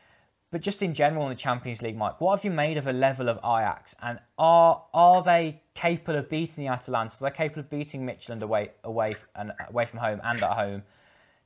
But 0.52 0.60
just 0.60 0.82
in 0.82 0.92
general 0.92 1.24
in 1.24 1.30
the 1.30 1.34
Champions 1.34 1.80
League, 1.80 1.96
Mike, 1.96 2.20
what 2.20 2.36
have 2.36 2.44
you 2.44 2.50
made 2.50 2.76
of 2.76 2.86
a 2.86 2.92
level 2.92 3.30
of 3.30 3.38
Ajax? 3.38 3.96
And 4.02 4.20
are 4.38 4.84
are 4.92 5.22
they 5.22 5.62
capable 5.74 6.18
of 6.18 6.28
beating 6.28 6.64
the 6.64 6.70
Atalanta? 6.70 7.16
They're 7.18 7.30
capable 7.30 7.60
of 7.60 7.70
beating 7.70 8.06
Midtjylland 8.06 8.42
away 8.42 8.72
away 8.84 9.16
and 9.34 9.52
away 9.70 9.86
from 9.86 10.00
home 10.00 10.20
and 10.22 10.42
at 10.42 10.52
home 10.52 10.82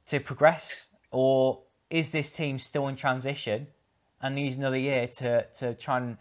to 0.06 0.18
progress, 0.18 0.88
or 1.12 1.62
is 1.88 2.10
this 2.10 2.30
team 2.30 2.58
still 2.58 2.88
in 2.88 2.96
transition 2.96 3.68
and 4.20 4.34
needs 4.34 4.56
another 4.56 4.76
year 4.76 5.06
to 5.18 5.46
to 5.58 5.74
try 5.74 5.98
and 5.98 6.18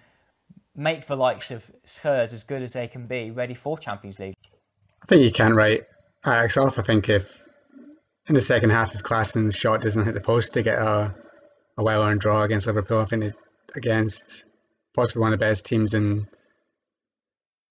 make 0.75 1.07
the 1.07 1.15
likes 1.15 1.49
of 1.49 1.71
Spurs 1.85 2.33
as 2.33 2.43
good 2.43 2.61
as 2.61 2.73
they 2.73 2.87
can 2.87 3.07
be, 3.07 3.31
ready 3.31 3.55
for 3.55 3.79
Champions 3.79 4.19
League? 4.19 4.35
I 5.01 5.05
think 5.07 5.23
you 5.23 5.31
can 5.31 5.55
write 5.55 5.87
Ajax 6.25 6.57
off. 6.57 6.79
I 6.79 6.81
think 6.81 7.09
if 7.09 7.41
in 8.27 8.35
the 8.35 8.41
second 8.41 8.71
half, 8.71 8.95
if 8.95 9.03
Klaassen's 9.03 9.55
shot 9.55 9.81
doesn't 9.81 10.05
hit 10.05 10.13
the 10.13 10.21
post, 10.21 10.53
to 10.55 10.63
get 10.63 10.79
a 10.79 11.13
a 11.77 11.83
well 11.83 12.03
earned 12.03 12.21
draw 12.21 12.43
against 12.43 12.67
Liverpool. 12.67 12.99
I 12.99 13.05
think 13.05 13.23
it's 13.23 13.37
against 13.75 14.45
possibly 14.95 15.21
one 15.21 15.33
of 15.33 15.39
the 15.39 15.45
best 15.45 15.65
teams 15.65 15.93
in 15.93 16.27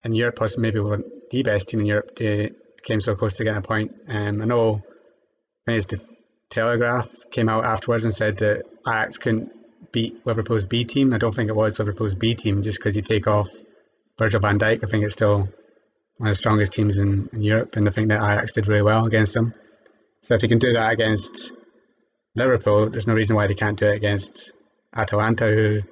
in 0.05 0.15
Europe, 0.15 0.37
possibly 0.37 0.63
maybe 0.63 0.81
one 0.81 1.05
the 1.31 1.43
best 1.43 1.69
team 1.69 1.81
in 1.81 1.87
Europe. 1.87 2.17
They 2.17 2.53
came 2.83 3.01
so 3.01 3.15
close 3.15 3.37
to 3.37 3.45
getting 3.45 3.59
a 3.59 3.63
point. 3.63 3.93
Um, 4.09 4.43
I 4.43 4.45
know 4.45 4.83
I 5.67 5.71
think 5.73 5.77
it's 5.79 5.87
the 5.87 6.01
Telegraph 6.51 7.31
came 7.31 7.49
out 7.49 7.65
afterwards 7.65 8.05
and 8.05 8.15
said 8.15 8.39
that 8.39 8.65
Ajax 8.87 9.19
couldn't 9.19 9.51
beat 9.93 10.27
Liverpool's 10.27 10.67
B 10.67 10.85
team. 10.85 11.13
I 11.13 11.19
don't 11.19 11.35
think 11.35 11.49
it 11.49 11.57
was 11.57 11.79
Liverpool's 11.79 12.15
B 12.15 12.35
team 12.35 12.63
just 12.63 12.79
because 12.79 12.95
you 12.95 13.03
take 13.03 13.27
off 13.27 13.49
Virgil 14.19 14.41
van 14.41 14.59
Dijk. 14.59 14.85
I 14.85 14.87
think 14.87 15.05
it's 15.05 15.15
still 15.15 15.49
one 16.17 16.29
of 16.29 16.33
the 16.33 16.39
strongest 16.39 16.73
teams 16.73 16.99
in, 16.99 17.29
in 17.33 17.43
Europe, 17.43 17.77
and 17.77 17.89
I 17.89 17.91
think 17.91 18.09
that 18.09 18.23
Ajax 18.23 18.53
did 18.53 18.69
really 18.69 18.83
well 18.83 19.07
against 19.07 19.35
them. 19.35 19.53
So 20.23 20.35
if 20.35 20.43
you 20.43 20.49
can 20.49 20.59
do 20.59 20.73
that 20.75 20.93
against 20.93 21.53
Liverpool, 22.35 22.89
there's 22.91 23.07
no 23.07 23.15
reason 23.15 23.37
why 23.37 23.47
they 23.47 23.55
can't 23.55 23.79
do 23.79 23.87
it 23.87 23.97
against 23.97 24.53
Atalanta, 24.95 25.47
who, 25.47 25.83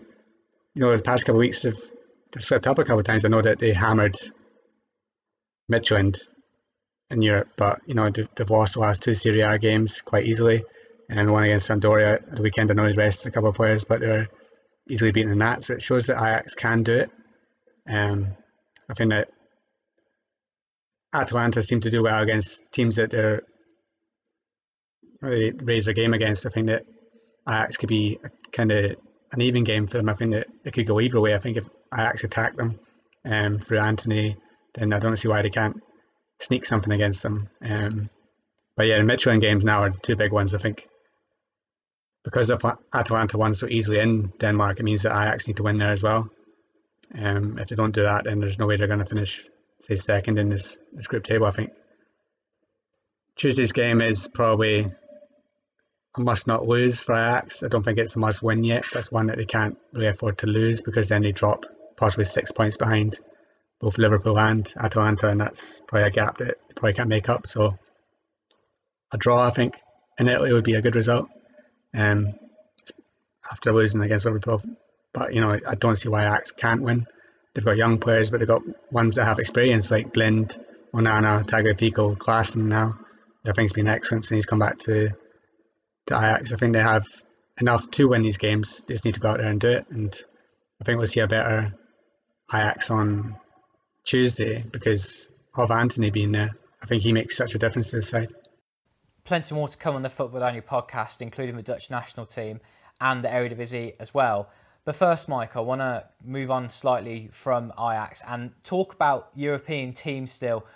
you 0.75 0.81
know, 0.81 0.97
the 0.97 1.03
past 1.03 1.25
couple 1.25 1.39
of 1.39 1.41
weeks 1.41 1.65
have 1.65 1.77
they've 2.33 2.43
slipped 2.43 2.67
up 2.67 2.79
a 2.79 2.85
couple 2.85 3.01
of 3.01 3.07
times. 3.07 3.25
I 3.25 3.29
know 3.29 3.43
that 3.43 3.59
they 3.59 3.73
hammered 3.73 4.17
Midtjylland 5.71 6.19
in 7.11 7.23
Europe, 7.23 7.49
but 7.57 7.81
you 7.87 7.95
know 7.95 8.11
they've 8.11 8.51
lost 8.51 8.75
the 8.75 8.81
last 8.81 9.03
two 9.03 9.15
Serie 9.15 9.43
A 9.43 9.59
games 9.59 10.01
quite 10.01 10.25
easily, 10.25 10.65
and 11.09 11.31
one 11.31 11.45
against 11.45 11.69
Sampdoria 11.69 12.15
at 12.15 12.37
the 12.37 12.43
weekend. 12.43 12.71
I 12.71 12.75
know 12.75 12.87
they 12.87 12.93
rested 12.93 13.29
a 13.29 13.31
couple 13.31 13.51
of 13.51 13.57
players, 13.57 13.85
but 13.85 14.01
they're 14.01 14.29
easily 14.89 15.13
beaten 15.13 15.33
in 15.33 15.39
that. 15.39 15.63
So 15.63 15.75
it 15.75 15.83
shows 15.83 16.07
that 16.07 16.17
Ajax 16.17 16.55
can 16.55 16.83
do 16.83 16.95
it. 16.95 17.11
Um, 17.89 18.37
I 18.89 18.95
think 18.95 19.11
that 19.11 19.29
Atalanta 21.13 21.63
seem 21.63 21.81
to 21.83 21.91
do 21.91 22.03
well 22.03 22.23
against 22.23 22.63
teams 22.73 22.97
that 22.97 23.11
they're 23.11 23.43
raise 25.21 25.85
their 25.85 25.95
game 25.95 26.15
against. 26.15 26.47
I 26.47 26.49
think 26.49 26.67
that 26.67 26.85
Ajax 27.49 27.77
could 27.77 27.89
be 27.89 28.19
kind 28.51 28.73
of 28.73 28.97
an 29.31 29.41
even 29.41 29.65
game 29.65 29.87
for 29.87 29.99
them. 29.99 30.09
I 30.09 30.15
think 30.15 30.33
that 30.33 30.49
it 30.65 30.73
could 30.73 30.87
go 30.87 31.01
either 31.01 31.21
way. 31.21 31.35
I 31.35 31.39
think 31.39 31.57
if 31.57 31.69
Ajax 31.95 32.25
attack 32.25 32.57
them 32.57 32.79
um, 33.25 33.59
through 33.59 33.79
Antony, 33.79 34.37
then 34.75 34.93
I 34.93 34.99
don't 34.99 35.17
see 35.17 35.29
why 35.29 35.43
they 35.43 35.51
can't 35.51 35.81
sneak 36.41 36.65
something 36.65 36.93
against 36.93 37.23
them. 37.23 37.49
Um, 37.63 38.11
but 38.77 38.87
yeah, 38.87 38.99
the 38.99 39.05
Midtjylland 39.05 39.41
games 39.41 39.65
now 39.65 39.81
are 39.83 39.91
the 39.91 39.99
two 39.99 40.17
big 40.17 40.33
ones. 40.33 40.55
I 40.55 40.59
think 40.59 40.89
because 42.25 42.51
Atalanta 42.51 43.39
won 43.39 43.55
so 43.55 43.67
easily 43.69 43.99
in 43.99 44.33
Denmark, 44.39 44.79
it 44.79 44.85
means 44.85 45.03
that 45.03 45.13
Ajax 45.13 45.47
need 45.47 45.57
to 45.59 45.63
win 45.63 45.79
there 45.79 45.93
as 45.93 46.03
well. 46.03 46.29
Um, 47.15 47.59
if 47.59 47.69
they 47.69 47.77
don't 47.77 47.95
do 47.95 48.03
that, 48.03 48.25
then 48.25 48.41
there's 48.41 48.59
no 48.59 48.67
way 48.67 48.77
they're 48.77 48.87
going 48.87 49.01
to 49.01 49.05
finish, 49.05 49.47
say, 49.83 49.97
second 49.97 50.39
in 50.39 50.49
this, 50.49 50.79
this 50.93 51.07
group 51.07 51.25
table. 51.25 51.47
I 51.47 51.51
think 51.51 51.73
Tuesday's 53.37 53.73
game 53.73 54.01
is 54.01 54.29
probably 54.29 54.87
a 56.17 56.21
must 56.21 56.47
not 56.47 56.67
lose 56.67 57.03
for 57.03 57.15
Ajax. 57.15 57.63
I 57.63 57.69
don't 57.69 57.83
think 57.83 57.99
it's 57.99 58.17
a 58.17 58.19
must 58.19 58.43
win 58.43 58.65
yet. 58.65 58.85
That's 58.93 59.13
one 59.13 59.27
that 59.27 59.37
they 59.37 59.45
can't 59.45 59.79
really 59.93 60.09
afford 60.09 60.39
to 60.39 60.47
lose 60.47 60.83
because 60.83 61.09
then 61.09 61.23
they 61.23 61.33
drop 61.33 61.67
possibly 61.97 62.25
six 62.25 62.53
points 62.53 62.77
behind 62.77 63.19
both 63.81 63.99
Liverpool 63.99 64.39
and 64.39 64.73
Atalanta, 64.77 65.29
and 65.29 65.41
that's 65.41 65.81
probably 65.89 66.09
a 66.09 66.11
gap 66.11 66.39
that 66.39 66.59
they 66.69 66.75
probably 66.75 66.95
can't 66.95 67.09
make 67.09 67.29
up. 67.29 67.47
So 67.47 67.79
a 69.13 69.19
draw, 69.19 69.43
I 69.43 69.51
think, 69.51 69.81
in 70.19 70.29
Italy 70.29 70.53
would 70.53 70.65
be 70.65 70.75
a 70.75 70.83
good 70.83 70.97
result. 70.97 71.29
Um, 71.95 72.35
after 73.51 73.73
losing 73.73 74.01
against 74.01 74.25
Liverpool. 74.25 74.63
But 75.13 75.35
you 75.35 75.41
know, 75.41 75.59
I 75.69 75.75
don't 75.75 75.97
see 75.97 76.09
why 76.09 76.25
Ajax 76.25 76.53
can't 76.53 76.83
win. 76.83 77.07
They've 77.55 77.65
got 77.65 77.77
young 77.77 77.99
players, 77.99 78.31
but 78.31 78.41
they've 78.41 78.49
got 78.49 78.63
ones 78.91 79.17
that 79.17 79.25
have 79.25 79.39
experience 79.39 79.91
like 79.91 80.13
Blind, 80.13 80.59
Onana, 80.95 81.45
Tagliafico, 81.45 82.17
Klaassen 82.17 82.65
now. 82.65 82.99
I 83.45 83.53
think 83.53 83.65
he's 83.65 83.73
been 83.73 83.89
excellent 83.89 84.25
since 84.25 84.37
he's 84.37 84.47
come 84.47 84.61
back 84.61 84.79
to 84.81 85.11
to 86.07 86.17
Ajax. 86.17 86.53
I 86.53 86.57
think 86.57 86.73
they 86.73 86.83
have 86.83 87.07
enough 87.61 87.91
to 87.93 88.09
win 88.09 88.23
these 88.23 88.37
games. 88.37 88.83
They 88.87 88.95
just 88.95 89.05
need 89.05 89.15
to 89.15 89.21
go 89.21 89.31
out 89.31 89.39
there 89.39 89.49
and 89.49 89.61
do 89.61 89.71
it. 89.71 89.87
And 89.91 90.19
I 90.81 90.85
think 90.85 90.99
we'll 90.99 91.07
see 91.07 91.21
a 91.21 91.27
better 91.27 91.75
Ajax 92.53 92.91
on 92.91 93.37
Tuesday 94.05 94.65
because 94.71 95.29
of 95.55 95.71
Antony 95.71 96.11
being 96.11 96.33
there. 96.33 96.51
I 96.83 96.87
think 96.87 97.03
he 97.03 97.13
makes 97.13 97.37
such 97.37 97.55
a 97.55 97.59
difference 97.59 97.91
to 97.91 97.97
the 97.97 98.03
side. 98.03 98.33
Plenty 99.25 99.55
more 99.55 99.69
to 99.69 99.77
come 99.77 99.95
on 99.95 100.03
the 100.03 100.11
Football 100.11 100.41
Oranje 100.41 100.65
podcast, 100.65 101.23
including 101.23 101.57
the 101.57 101.63
Dutch 101.63 101.91
national 101.91 102.27
team 102.27 102.61
and 103.01 103.23
the 103.23 103.29
Eredivisie 103.29 103.95
as 104.01 104.13
well. 104.13 104.49
But 104.85 104.97
first, 104.97 105.29
Mike, 105.29 105.55
I 105.57 105.61
want 105.61 105.81
to 105.81 106.05
move 106.25 106.51
on 106.51 106.69
slightly 106.69 107.29
from 107.31 107.73
Ajax 107.79 108.23
and 108.27 108.51
talk 108.65 108.93
about 108.93 109.31
European 109.35 109.93
teams 109.93 110.33
still. 110.33 110.67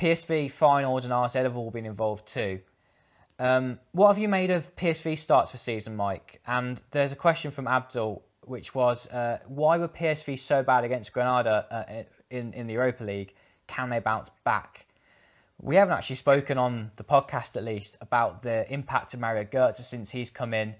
PSV, 0.00 0.46
Feyenoord 0.46 1.02
and 1.02 1.12
AZ 1.12 1.34
have 1.34 1.56
all 1.56 1.72
been 1.72 1.86
involved 1.86 2.26
too. 2.26 2.60
Um, 3.40 3.80
what 3.92 4.08
have 4.08 4.18
you 4.18 4.28
made 4.28 4.50
of 4.50 4.74
PSV 4.76 5.18
starts 5.18 5.50
for 5.50 5.58
season, 5.58 5.96
Mike? 5.96 6.40
And 6.46 6.80
there's 6.92 7.10
a 7.10 7.16
question 7.16 7.50
from 7.50 7.66
Abdul, 7.66 8.22
which 8.42 8.76
was, 8.76 9.08
uh, 9.08 9.38
why 9.46 9.76
were 9.76 9.88
PSV 9.88 10.38
so 10.38 10.62
bad 10.62 10.84
against 10.84 11.12
Granada 11.12 11.66
uh, 11.70 12.02
in, 12.30 12.52
in 12.52 12.68
the 12.68 12.74
Europa 12.74 13.02
League? 13.02 13.34
Can 13.66 13.90
they 13.90 13.98
bounce 13.98 14.30
back? 14.44 14.86
We 15.60 15.74
haven't 15.74 15.94
actually 15.94 16.16
spoken 16.16 16.58
on 16.58 16.92
the 16.94 17.02
podcast, 17.02 17.56
at 17.56 17.64
least, 17.64 17.98
about 18.00 18.42
the 18.42 18.72
impact 18.72 19.14
of 19.14 19.20
Mario 19.20 19.42
Götze 19.42 19.78
since 19.78 20.10
he's 20.10 20.30
come 20.30 20.54
in 20.54 20.76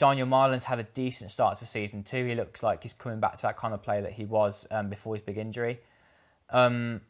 Donyell 0.00 0.28
Malen's 0.28 0.64
had 0.64 0.80
a 0.80 0.82
decent 0.82 1.30
start 1.30 1.56
to 1.56 1.60
the 1.60 1.66
season 1.66 2.02
too. 2.02 2.24
He 2.24 2.34
looks 2.34 2.62
like 2.62 2.82
he's 2.82 2.94
coming 2.94 3.20
back 3.20 3.36
to 3.36 3.42
that 3.42 3.58
kind 3.58 3.74
of 3.74 3.82
player 3.82 4.02
that 4.02 4.12
he 4.12 4.24
was 4.24 4.66
um, 4.70 4.88
before 4.88 5.14
his 5.14 5.22
big 5.22 5.36
injury. 5.36 5.78
Um, 6.48 7.02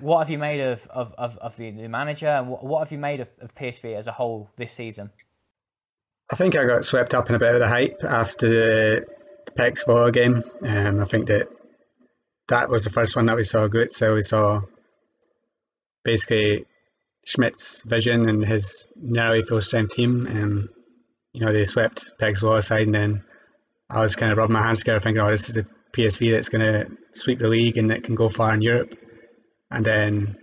what 0.00 0.20
have 0.20 0.30
you 0.30 0.38
made 0.38 0.60
of, 0.60 0.86
of, 0.88 1.12
of, 1.18 1.36
of 1.38 1.56
the, 1.56 1.72
manager 1.72 2.28
and 2.28 2.48
what, 2.48 2.64
what, 2.64 2.78
have 2.78 2.92
you 2.92 2.98
made 2.98 3.20
of, 3.20 3.28
of 3.40 3.54
PSV 3.54 3.96
as 3.96 4.06
a 4.06 4.12
whole 4.12 4.48
this 4.56 4.72
season? 4.72 5.10
I 6.30 6.36
think 6.36 6.56
I 6.56 6.64
got 6.64 6.86
swept 6.86 7.14
up 7.14 7.28
in 7.28 7.34
a 7.34 7.38
bit 7.38 7.54
of 7.54 7.60
the 7.60 7.68
hype 7.68 8.02
after 8.02 8.48
the, 8.48 9.06
the 9.44 9.52
PEC 9.52 10.12
game. 10.12 10.44
Um, 10.62 11.00
I 11.00 11.04
think 11.04 11.26
that 11.26 11.48
that 12.48 12.70
was 12.70 12.84
the 12.84 12.90
first 12.90 13.16
one 13.16 13.26
that 13.26 13.36
we 13.36 13.44
saw 13.44 13.66
good. 13.66 13.90
So 13.90 14.14
we 14.14 14.22
saw 14.22 14.62
basically 16.04 16.64
Schmidt's 17.26 17.82
vision 17.84 18.28
and 18.28 18.44
his 18.44 18.86
nearly 18.96 19.42
full 19.42 19.60
strength 19.60 19.94
team. 19.94 20.26
Um, 20.26 20.68
you 21.32 21.44
know, 21.44 21.52
they 21.52 21.64
swept 21.64 22.12
PEC's 22.18 22.42
aside, 22.42 22.86
and 22.86 22.94
then 22.94 23.24
I 23.88 24.02
was 24.02 24.16
kind 24.16 24.32
of 24.32 24.38
rubbing 24.38 24.54
my 24.54 24.62
hands 24.62 24.80
together 24.80 25.00
thinking, 25.00 25.22
oh, 25.22 25.30
this 25.30 25.48
is 25.48 25.54
the 25.54 25.66
PSV 25.92 26.32
that's 26.32 26.48
going 26.48 26.64
to 26.64 26.96
sweep 27.12 27.38
the 27.38 27.48
league 27.48 27.76
and 27.76 27.90
that 27.90 28.04
can 28.04 28.14
go 28.14 28.28
far 28.28 28.54
in 28.54 28.62
Europe. 28.62 28.98
And 29.70 29.84
then 29.84 30.36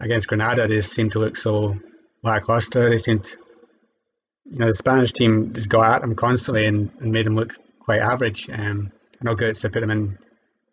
against 0.00 0.28
Granada, 0.28 0.66
they 0.66 0.76
just 0.76 0.92
seemed 0.92 1.12
to 1.12 1.20
look 1.20 1.36
so 1.36 1.78
lackluster. 2.22 2.90
They 2.90 2.98
seemed, 2.98 3.28
you 4.44 4.58
know, 4.58 4.66
the 4.66 4.74
Spanish 4.74 5.12
team 5.12 5.52
just 5.52 5.68
got 5.68 5.94
at 5.94 6.00
them 6.00 6.16
constantly 6.16 6.66
and, 6.66 6.90
and 7.00 7.12
made 7.12 7.26
them 7.26 7.36
look 7.36 7.54
quite 7.80 8.00
average. 8.00 8.48
Um, 8.50 8.90
know 9.20 9.36
Götze 9.36 9.72
put 9.72 9.80
them 9.80 9.90
in 9.90 10.18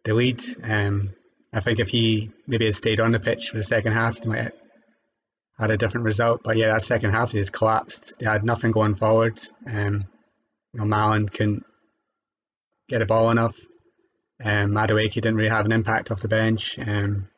the 0.04 0.14
lead. 0.14 0.44
Um, 0.64 1.14
I 1.54 1.60
think 1.60 1.80
if 1.80 1.90
he 1.90 2.32
maybe 2.48 2.66
had 2.66 2.76
stayed 2.76 3.00
on 3.00 3.12
the 3.12 3.20
pitch 3.20 3.50
for 3.50 3.58
the 3.58 3.64
second 3.64 3.94
half, 3.94 4.20
they 4.20 4.30
might 4.30 4.54
had 5.60 5.72
a 5.72 5.78
different 5.78 6.06
result. 6.06 6.42
But 6.44 6.58
yeah, 6.58 6.68
that 6.68 6.82
second 6.82 7.12
half 7.12 7.32
they 7.32 7.40
just 7.40 7.54
collapsed. 7.54 8.18
They 8.20 8.26
had 8.26 8.44
nothing 8.44 8.72
going 8.72 8.96
forward. 8.96 9.40
Um, 9.68 10.06
you 10.74 10.80
know, 10.80 10.86
Malen 10.86 11.32
couldn't 11.32 11.64
get 12.88 13.02
a 13.02 13.06
ball 13.06 13.32
enough. 13.32 13.58
Um, 14.44 14.72
Madueke 14.72 15.14
didn't 15.14 15.36
really 15.36 15.50
have 15.50 15.66
an 15.66 15.72
impact 15.72 16.12
off 16.12 16.20
the 16.20 16.28
bench. 16.28 16.78
Um, 16.78 17.30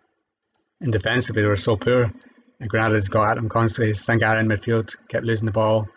and 0.81 0.91
defensively 0.91 1.43
they 1.43 1.47
were 1.47 1.55
so 1.55 1.75
poor. 1.75 2.11
And 2.59 2.69
Granada's 2.69 3.09
got 3.09 3.31
at 3.31 3.35
them 3.35 3.49
constantly. 3.49 3.93
Sangare 3.93 4.39
in 4.39 4.47
midfield 4.47 4.95
kept 5.09 5.25
losing 5.25 5.45
the 5.45 5.51
ball. 5.51 5.87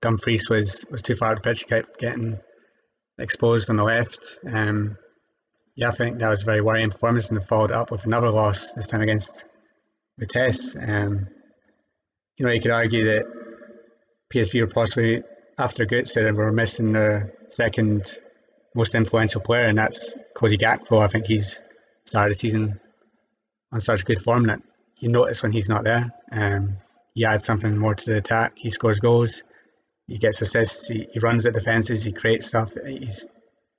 Dumfries 0.00 0.48
was, 0.48 0.84
was 0.90 1.02
too 1.02 1.16
far 1.16 1.30
out 1.30 1.42
the 1.42 1.48
pitch, 1.48 1.66
kept 1.66 1.98
getting 1.98 2.38
exposed 3.18 3.70
on 3.70 3.76
the 3.76 3.84
left. 3.84 4.38
Um, 4.48 4.96
yeah, 5.76 5.88
I 5.88 5.92
think 5.92 6.18
that 6.18 6.28
was 6.28 6.42
a 6.42 6.46
very 6.46 6.60
worrying 6.60 6.90
performance 6.90 7.30
and 7.30 7.42
followed 7.42 7.72
up 7.72 7.90
with 7.90 8.06
another 8.06 8.30
loss, 8.30 8.72
this 8.72 8.86
time 8.86 9.00
against 9.00 9.44
Vitesse. 10.18 10.76
Um, 10.76 11.26
you 12.36 12.46
know, 12.46 12.52
you 12.52 12.60
could 12.60 12.70
argue 12.70 13.04
that 13.04 13.26
PSV 14.32 14.60
were 14.60 14.66
possibly 14.66 15.22
after 15.58 15.86
Götze 15.86 16.26
and 16.26 16.36
were 16.36 16.52
missing 16.52 16.92
their 16.92 17.34
second 17.50 18.18
most 18.74 18.94
influential 18.94 19.40
player, 19.40 19.66
and 19.66 19.78
that's 19.78 20.14
Cody 20.34 20.58
Gakpo. 20.58 21.00
I 21.00 21.06
think 21.06 21.26
he's 21.26 21.60
started 22.06 22.32
the 22.32 22.38
season 22.38 22.80
on 23.72 23.80
such 23.80 24.04
good 24.04 24.18
form 24.18 24.48
that 24.48 24.60
you 24.98 25.08
notice 25.08 25.42
when 25.42 25.52
he's 25.52 25.68
not 25.68 25.84
there. 25.84 26.12
Um, 26.32 26.74
he 27.14 27.24
adds 27.24 27.44
something 27.44 27.76
more 27.78 27.94
to 27.94 28.04
the 28.04 28.16
attack. 28.16 28.54
He 28.56 28.70
scores 28.70 28.98
goals. 28.98 29.42
He 30.08 30.18
gets 30.18 30.42
assists. 30.42 30.88
He, 30.88 31.06
he 31.12 31.20
runs 31.20 31.46
at 31.46 31.54
defences. 31.54 32.02
He 32.02 32.12
creates 32.12 32.46
stuff. 32.46 32.72
He's 32.84 33.26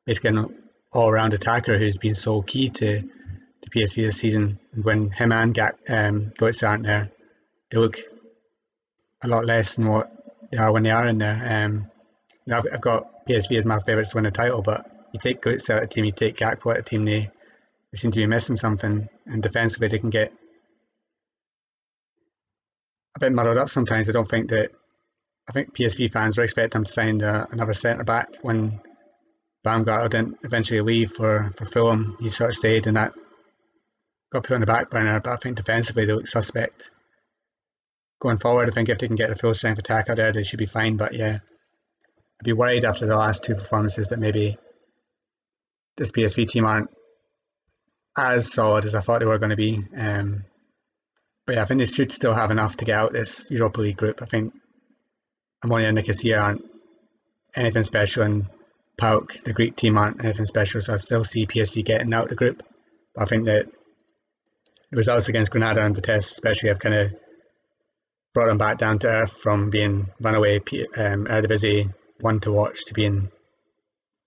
basically 0.05 0.29
an 0.29 0.63
all-round 0.93 1.33
attacker 1.33 1.77
who's 1.77 1.97
been 1.97 2.15
so 2.15 2.41
key 2.41 2.69
to, 2.69 3.01
to 3.01 3.69
PSV 3.69 3.95
this 3.95 4.17
season. 4.17 4.59
And 4.71 4.85
when 4.85 5.09
him 5.09 5.33
and 5.33 5.53
Gak, 5.53 5.74
um, 5.89 6.31
Götze 6.39 6.67
aren't 6.67 6.85
there, 6.85 7.12
they 7.69 7.77
look 7.77 8.00
a 9.25 9.29
lot 9.29 9.46
less 9.46 9.75
than 9.75 9.88
what 9.88 10.12
they 10.51 10.58
are 10.58 10.72
when 10.72 10.84
they 10.84 10.91
are 10.91 11.08
in 11.08 11.17
there. 11.17 11.65
Um, 11.65 11.91
you 12.46 12.51
know, 12.51 12.58
I've, 12.58 12.65
I've, 12.74 12.82
got 12.82 13.25
PSV 13.27 13.58
as 13.58 13.65
my 13.65 13.79
favourites 13.79 14.12
to 14.12 14.17
win 14.17 14.24
the 14.25 14.32
title, 14.32 14.62
but 14.62 14.86
you 15.12 15.20
take 15.20 15.41
Götze 15.41 15.70
out 15.70 15.84
of 15.84 15.89
the 15.89 15.94
team, 15.94 16.05
you 16.05 16.12
take 16.12 16.38
Gakpo 16.38 16.72
out 16.72 16.79
of 16.79 16.86
the 16.86 16.89
team, 16.89 17.05
they, 17.05 17.29
they 17.91 17.98
seem 17.98 18.12
to 18.12 18.20
be 18.20 18.27
missing 18.27 18.58
something. 18.58 19.10
And 19.25 19.41
defensively, 19.41 19.88
they 19.88 20.00
can 20.00 20.10
get 20.10 20.32
a 23.15 23.20
bit 23.20 23.34
muddled 23.34 23.58
up 23.58 23.70
sometimes. 23.70 24.10
I 24.10 24.13
don't 24.13 24.29
think 24.29 24.50
that. 24.50 24.72
I 25.48 25.51
think 25.51 25.75
PSV 25.75 26.12
fans 26.12 26.38
were 26.38 26.44
expecting 26.44 26.79
them 26.79 26.86
to 26.86 26.91
sign 26.91 27.20
the, 27.20 27.48
another 27.51 27.75
centre 27.75 28.03
back 28.03 28.38
when 28.41 28.82
Baumgartl 29.63 30.10
didn't 30.10 30.39
eventually 30.44 30.82
leave 30.82 31.12
for, 31.12 31.53
for 31.55 31.65
Fulham. 31.65 32.17
He 32.20 32.32
sort 32.32 32.50
of 32.50 32.55
stayed, 32.55 32.88
and 32.88 32.98
that 32.98 33.13
got 34.32 34.44
put 34.44 34.55
on 34.55 34.62
the 34.62 34.65
back 34.65 34.89
burner. 34.89 35.20
But 35.20 35.34
I 35.34 35.36
think 35.36 35.58
defensively 35.58 36.05
they 36.05 36.13
look 36.13 36.27
suspect 36.27 36.89
going 38.25 38.38
forward, 38.39 38.67
I 38.67 38.72
think 38.72 38.89
if 38.89 38.98
they 38.98 39.08
can 39.08 39.15
get 39.15 39.29
a 39.29 39.36
full 39.36 39.53
strength 39.53 39.77
attack 39.77 40.10
out 40.10 40.17
there, 40.17 40.32
they 40.32 40.44
should 40.44 40.58
be 40.58 40.65
fine. 40.65 40.98
But 40.98 41.13
yeah, 41.13 41.38
I'd 42.39 42.44
be 42.44 42.53
worried 42.53 42.84
after 42.84 43.05
the 43.05 43.15
last 43.15 43.44
two 43.44 43.53
performances 43.53 44.10
that 44.10 44.20
maybe 44.20 44.58
this 45.96 46.12
PSV 46.12 46.50
team 46.50 46.65
aren't 46.65 46.89
as 48.17 48.51
solid 48.51 48.86
as 48.86 48.96
I 48.96 49.01
thought 49.01 49.20
they 49.20 49.27
were 49.27 49.38
going 49.38 49.51
to 49.51 49.55
be. 49.55 49.79
Um, 49.96 50.46
but 51.46 51.55
yeah, 51.55 51.62
I 51.62 51.65
think 51.65 51.77
they 51.79 51.86
should 51.86 52.12
still 52.12 52.34
have 52.34 52.50
enough 52.50 52.77
to 52.77 52.86
get 52.86 52.98
out 52.98 53.13
this 53.13 53.51
Europa 53.51 53.82
League 53.82 53.98
group. 53.98 54.24
I 54.24 54.25
think 54.25 54.53
Omonia 55.63 55.89
and 55.89 55.96
Nicosia 55.96 56.38
aren't 56.39 56.65
anything 57.55 57.84
special, 57.84 58.24
and 58.24 58.48
PAOK, 58.98 59.44
the 59.44 59.53
Greek 59.53 59.75
team, 59.75 60.00
aren't 60.00 60.24
anything 60.24 60.46
special. 60.46 60.82
So 60.82 60.96
I 60.96 60.98
still 60.98 61.24
see 61.24 61.46
PSV 61.46 61.86
getting 61.86 62.12
out 62.13 62.24
of 62.24 62.29
the 62.29 62.36
group. 62.36 62.63
But 63.13 63.22
I 63.22 63.25
think 63.25 63.46
that 63.46 63.67
the 64.89 64.98
results 64.98 65.29
against 65.29 65.51
Granada 65.51 65.86
and 65.86 65.94
Vitesse, 65.94 66.32
especially, 66.32 66.70
have 66.70 66.79
kind 66.79 66.96
of 66.96 67.13
brought 68.35 68.49
him 68.49 68.57
back 68.57 68.77
down 68.77 68.99
to 68.99 69.07
earth 69.07 69.31
from 69.31 69.69
being 69.69 70.09
runaway 70.19 70.57
um, 70.57 71.25
Eredivisie 71.25 71.91
one 72.19 72.41
to 72.41 72.51
watch 72.51 72.85
to 72.85 72.93
being 72.93 73.31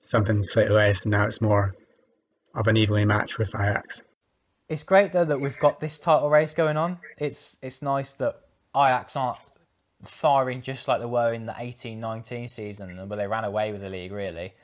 something 0.00 0.42
slightly 0.42 0.74
less, 0.74 1.04
and 1.04 1.12
now 1.12 1.26
it's 1.26 1.40
more 1.40 1.74
of 2.54 2.66
an 2.66 2.76
evenly 2.76 3.04
match 3.04 3.38
with 3.38 3.54
Ajax. 3.54 4.02
It's 4.68 4.82
great 4.82 5.12
though 5.12 5.26
that 5.26 5.40
we've 5.40 5.58
got 5.58 5.78
this 5.80 5.98
title 5.98 6.30
race 6.30 6.54
going 6.54 6.76
on. 6.78 6.98
It's 7.18 7.58
it's 7.62 7.82
nice 7.82 8.12
that 8.12 8.34
Ajax 8.74 9.14
aren't 9.14 9.38
firing 10.04 10.62
just 10.62 10.88
like 10.88 11.00
they 11.00 11.06
were 11.06 11.32
in 11.32 11.44
the 11.44 11.52
18-19 11.52 12.48
season, 12.48 13.08
where 13.08 13.16
they 13.16 13.26
ran 13.26 13.44
away 13.44 13.72
with 13.72 13.82
the 13.82 13.90
league. 13.90 14.12
Really, 14.12 14.54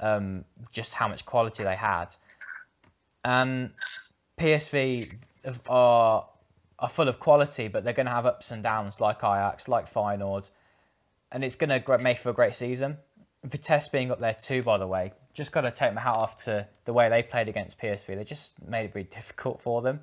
um, 0.00 0.44
just 0.72 0.94
how 0.94 1.06
much 1.06 1.24
quality 1.24 1.62
they 1.62 1.76
had, 1.76 2.16
and 3.24 3.70
PSV 4.38 5.14
are 5.68 6.26
are 6.78 6.88
full 6.88 7.08
of 7.08 7.18
quality, 7.18 7.68
but 7.68 7.84
they're 7.84 7.92
going 7.92 8.06
to 8.06 8.12
have 8.12 8.26
ups 8.26 8.50
and 8.50 8.62
downs 8.62 9.00
like 9.00 9.18
Ajax, 9.18 9.68
like 9.68 9.92
Feyenoord, 9.92 10.50
and 11.30 11.44
it's 11.44 11.56
going 11.56 11.70
to 11.70 11.98
make 11.98 12.18
for 12.18 12.30
a 12.30 12.34
great 12.34 12.54
season. 12.54 12.98
Vitesse 13.44 13.88
being 13.88 14.10
up 14.10 14.20
there 14.20 14.34
too, 14.34 14.62
by 14.62 14.78
the 14.78 14.86
way, 14.86 15.12
just 15.34 15.52
got 15.52 15.62
to 15.62 15.70
take 15.70 15.92
my 15.94 16.00
hat 16.00 16.16
off 16.16 16.42
to 16.44 16.66
the 16.84 16.92
way 16.92 17.08
they 17.08 17.22
played 17.22 17.48
against 17.48 17.78
PSV. 17.78 18.16
They 18.16 18.24
just 18.24 18.52
made 18.66 18.86
it 18.86 18.92
very 18.92 19.04
difficult 19.04 19.60
for 19.60 19.82
them. 19.82 20.00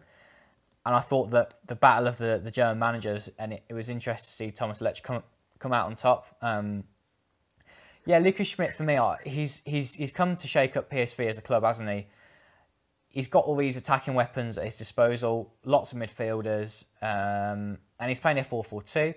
And 0.85 0.95
I 0.95 0.99
thought 0.99 1.31
that 1.31 1.55
the 1.65 1.75
battle 1.75 2.07
of 2.07 2.17
the, 2.17 2.39
the 2.43 2.51
German 2.51 2.79
managers, 2.79 3.29
and 3.37 3.53
it, 3.53 3.63
it 3.69 3.73
was 3.73 3.89
interesting 3.89 4.49
to 4.49 4.51
see 4.51 4.51
Thomas 4.51 4.79
Letsch 4.79 5.01
come 5.01 5.23
come 5.59 5.73
out 5.73 5.85
on 5.85 5.95
top. 5.95 6.35
Um, 6.41 6.85
yeah, 8.05 8.17
Lucas 8.17 8.47
Schmidt 8.47 8.73
for 8.73 8.83
me, 8.83 8.99
he's 9.23 9.61
he's 9.63 9.95
he's 9.95 10.11
come 10.11 10.35
to 10.35 10.47
shake 10.47 10.75
up 10.75 10.91
PSV 10.91 11.29
as 11.29 11.37
a 11.37 11.41
club, 11.41 11.63
hasn't 11.63 11.89
he? 11.89 12.07
He's 13.12 13.27
got 13.27 13.46
all 13.46 13.56
these 13.56 13.77
attacking 13.77 14.13
weapons 14.13 14.58
at 14.58 14.63
his 14.65 14.77
disposal, 14.77 15.53
lots 15.65 15.91
of 15.91 16.00
midfielders, 16.00 16.86
um, 17.01 17.77
and 18.00 18.10
he's 18.10 18.20
playing 18.20 18.39
a 18.39 18.44
4 18.44 18.63
4 18.63 18.82
2. 18.82 19.13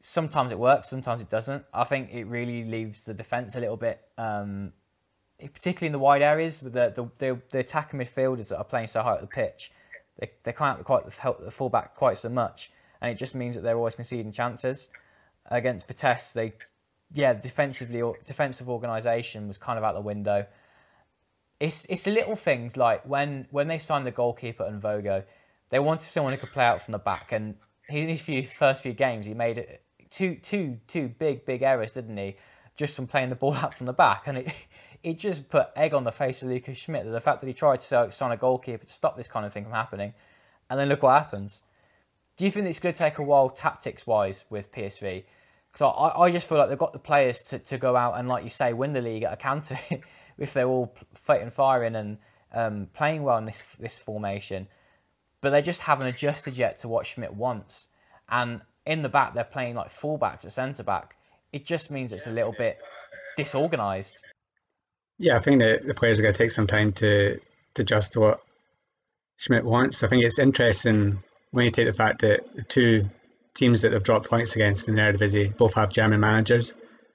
sometimes 0.00 0.52
it 0.52 0.58
works, 0.58 0.88
sometimes 0.88 1.20
it 1.20 1.28
doesn't. 1.28 1.64
I 1.74 1.84
think 1.84 2.10
it 2.12 2.24
really 2.24 2.64
leaves 2.64 3.04
the 3.04 3.14
defence 3.14 3.56
a 3.56 3.60
little 3.60 3.76
bit, 3.76 4.00
um, 4.16 4.72
particularly 5.38 5.86
in 5.86 5.92
the 5.92 5.98
wide 5.98 6.22
areas 6.22 6.62
with 6.62 6.72
the, 6.72 6.92
the, 6.94 7.10
the, 7.18 7.40
the 7.50 7.58
attacking 7.58 8.00
midfielders 8.00 8.48
that 8.48 8.58
are 8.58 8.64
playing 8.64 8.86
so 8.86 9.02
high 9.02 9.12
up 9.12 9.20
the 9.20 9.26
pitch. 9.26 9.72
They, 10.18 10.30
they 10.44 10.52
can't 10.52 10.82
quite 10.84 11.04
help 11.18 11.44
the 11.44 11.50
fullback 11.50 11.96
quite 11.96 12.18
so 12.18 12.28
much, 12.28 12.70
and 13.02 13.10
it 13.10 13.16
just 13.16 13.34
means 13.34 13.56
that 13.56 13.62
they're 13.62 13.76
always 13.76 13.96
conceding 13.96 14.32
chances. 14.32 14.88
Against 15.48 15.86
Vitesse, 15.86 16.32
they, 16.32 16.54
yeah, 17.12 17.34
defensively 17.34 18.02
defensive 18.24 18.68
organisation 18.68 19.46
was 19.46 19.58
kind 19.58 19.78
of 19.78 19.84
out 19.84 19.94
the 19.94 20.00
window. 20.00 20.46
It's 21.58 21.86
it's 21.86 22.06
little 22.06 22.36
things 22.36 22.76
like 22.76 23.04
when 23.08 23.46
when 23.50 23.68
they 23.68 23.78
signed 23.78 24.06
the 24.06 24.10
goalkeeper 24.10 24.64
Mvogo, 24.64 25.24
they 25.70 25.78
wanted 25.78 26.06
someone 26.06 26.32
who 26.32 26.38
could 26.38 26.52
play 26.52 26.64
out 26.64 26.82
from 26.82 26.92
the 26.92 26.98
back, 26.98 27.32
and 27.32 27.56
in 27.88 28.08
his 28.08 28.20
few 28.20 28.42
first 28.42 28.82
few 28.82 28.92
games, 28.92 29.26
he 29.26 29.34
made 29.34 29.78
two 30.10 30.36
two 30.36 30.78
two 30.86 31.08
big 31.08 31.46
big 31.46 31.62
errors, 31.62 31.92
didn't 31.92 32.16
he? 32.16 32.36
Just 32.76 32.94
from 32.94 33.06
playing 33.06 33.30
the 33.30 33.36
ball 33.36 33.54
out 33.62 33.74
from 33.74 33.86
the 33.86 33.92
back, 33.92 34.24
and 34.26 34.38
it 34.38 34.52
it 35.02 35.18
just 35.18 35.48
put 35.48 35.68
egg 35.76 35.94
on 35.94 36.04
the 36.04 36.12
face 36.12 36.42
of 36.42 36.48
Lucas 36.48 36.76
Schmidt. 36.76 37.04
that 37.04 37.10
The 37.10 37.20
fact 37.20 37.40
that 37.40 37.46
he 37.46 37.54
tried 37.54 37.80
to 37.80 38.12
sign 38.12 38.32
a 38.32 38.36
goalkeeper 38.36 38.84
to 38.84 38.92
stop 38.92 39.16
this 39.16 39.28
kind 39.28 39.46
of 39.46 39.52
thing 39.52 39.64
from 39.64 39.72
happening, 39.72 40.12
and 40.68 40.78
then 40.78 40.88
look 40.88 41.02
what 41.02 41.12
happens. 41.12 41.62
Do 42.36 42.44
you 42.44 42.50
think 42.50 42.66
it's 42.66 42.80
going 42.80 42.92
to 42.92 42.98
take 42.98 43.16
a 43.16 43.22
while 43.22 43.48
tactics 43.48 44.06
wise 44.06 44.44
with 44.50 44.70
PSV? 44.70 45.24
Because 45.72 45.94
I, 45.96 46.20
I 46.20 46.30
just 46.30 46.46
feel 46.46 46.58
like 46.58 46.68
they've 46.68 46.78
got 46.78 46.92
the 46.92 46.98
players 46.98 47.40
to, 47.42 47.58
to 47.58 47.78
go 47.78 47.96
out 47.96 48.18
and, 48.18 48.28
like 48.28 48.44
you 48.44 48.50
say, 48.50 48.74
win 48.74 48.92
the 48.92 49.00
league 49.00 49.22
at 49.22 49.32
a 49.32 49.36
canter 49.36 49.78
if 50.38 50.52
they're 50.52 50.68
all 50.68 50.94
fighting, 51.14 51.50
firing 51.50 51.94
and 51.94 52.18
um, 52.52 52.88
playing 52.94 53.22
well 53.22 53.38
in 53.38 53.46
this 53.46 53.62
this 53.78 53.98
formation. 53.98 54.68
But 55.40 55.50
they 55.50 55.62
just 55.62 55.82
haven't 55.82 56.06
adjusted 56.06 56.56
yet 56.56 56.78
to 56.78 56.88
what 56.88 57.06
Schmidt 57.06 57.34
wants. 57.34 57.88
And 58.28 58.62
in 58.84 59.02
the 59.02 59.08
back, 59.08 59.34
they're 59.34 59.44
playing 59.44 59.74
like 59.74 59.90
fullback 59.90 60.40
to 60.40 60.50
centre 60.50 60.82
back. 60.82 61.16
It 61.52 61.64
just 61.64 61.90
means 61.90 62.12
it's 62.12 62.26
a 62.26 62.32
little 62.32 62.54
bit 62.56 62.78
disorganised. 63.36 64.16
Yeah, 65.18 65.36
I 65.36 65.38
think 65.38 65.60
that 65.60 65.86
the 65.86 65.94
players 65.94 66.18
are 66.18 66.22
going 66.22 66.34
to 66.34 66.38
take 66.38 66.50
some 66.50 66.66
time 66.66 66.92
to, 66.94 67.38
to 67.74 67.82
adjust 67.82 68.12
to 68.12 68.20
what 68.20 68.40
Schmidt 69.36 69.64
wants. 69.64 70.02
I 70.02 70.08
think 70.08 70.24
it's 70.24 70.38
interesting 70.38 71.18
when 71.50 71.64
you 71.64 71.70
take 71.70 71.86
the 71.86 71.92
fact 71.92 72.20
that 72.20 72.54
the 72.54 72.62
two 72.62 73.08
teams 73.54 73.82
that 73.82 73.92
have 73.92 74.02
dropped 74.02 74.28
points 74.28 74.54
against 74.54 74.88
in 74.88 74.96
the 74.96 75.00
Eredivisie 75.00 75.56
both 75.56 75.74
have 75.74 75.90
German 75.90 76.20
managers. 76.20 76.72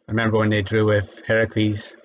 I 0.08 0.12
remember 0.12 0.40
when 0.40 0.50
they 0.50 0.64
drew 0.64 0.86
with 0.86 1.22
Heracles, 1.26 1.96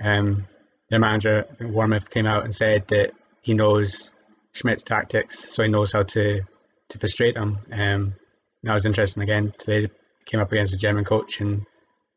um, 0.00 0.46
their 0.88 0.98
manager, 0.98 1.46
Wormuth, 1.60 2.10
came 2.10 2.26
out 2.26 2.44
and 2.44 2.54
said 2.54 2.88
that 2.88 3.12
he 3.42 3.54
knows 3.54 4.12
Schmidt's 4.52 4.82
tactics, 4.82 5.52
so 5.52 5.62
he 5.62 5.68
knows 5.68 5.92
how 5.92 6.02
to, 6.02 6.42
to 6.88 6.98
frustrate 6.98 7.34
them. 7.34 7.58
Um, 7.72 8.14
that 8.62 8.74
was 8.74 8.86
interesting 8.86 9.22
again. 9.22 9.52
Today 9.56 9.88
came 10.26 10.40
up 10.40 10.52
against 10.52 10.74
a 10.74 10.78
German 10.78 11.04
coach 11.04 11.40
and 11.40 11.64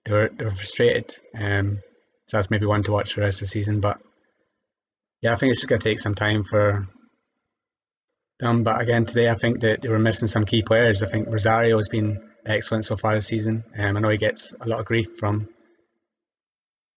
they 0.05 0.11
were, 0.11 0.29
they 0.35 0.45
were 0.45 0.51
frustrated. 0.51 1.15
Um, 1.35 1.79
so 2.27 2.37
that's 2.37 2.51
maybe 2.51 2.65
one 2.65 2.83
to 2.83 2.91
watch 2.91 3.13
for 3.13 3.21
the 3.21 3.27
rest 3.27 3.41
of 3.41 3.47
the 3.47 3.51
season. 3.51 3.79
But 3.79 4.01
yeah, 5.21 5.33
I 5.33 5.35
think 5.35 5.51
it's 5.51 5.61
just 5.61 5.69
going 5.69 5.79
to 5.79 5.89
take 5.89 5.99
some 5.99 6.15
time 6.15 6.43
for 6.43 6.87
them. 8.39 8.63
But 8.63 8.81
again, 8.81 9.05
today 9.05 9.29
I 9.29 9.35
think 9.35 9.61
that 9.61 9.81
they 9.81 9.89
were 9.89 9.99
missing 9.99 10.27
some 10.27 10.45
key 10.45 10.63
players. 10.63 11.03
I 11.03 11.07
think 11.07 11.29
Rosario 11.29 11.77
has 11.77 11.89
been 11.89 12.29
excellent 12.45 12.85
so 12.85 12.97
far 12.97 13.15
this 13.15 13.27
season. 13.27 13.63
Um, 13.77 13.95
I 13.95 13.99
know 13.99 14.09
he 14.09 14.17
gets 14.17 14.53
a 14.59 14.67
lot 14.67 14.79
of 14.79 14.85
grief 14.85 15.17
from 15.17 15.47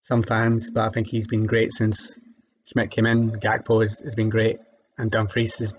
some 0.07 0.23
fans, 0.23 0.71
but 0.71 0.85
I 0.85 0.91
think 0.91 1.09
he's 1.09 1.27
been 1.27 1.47
great 1.47 1.73
since 1.73 2.17
Schmidt 2.67 2.93
came 2.93 3.07
in. 3.07 3.33
Gakpo 3.33 3.81
has, 3.81 3.99
has 4.05 4.15
been 4.15 4.29
great, 4.29 4.59
and 4.97 5.11
Dumfries 5.11 5.61
is 5.61 5.75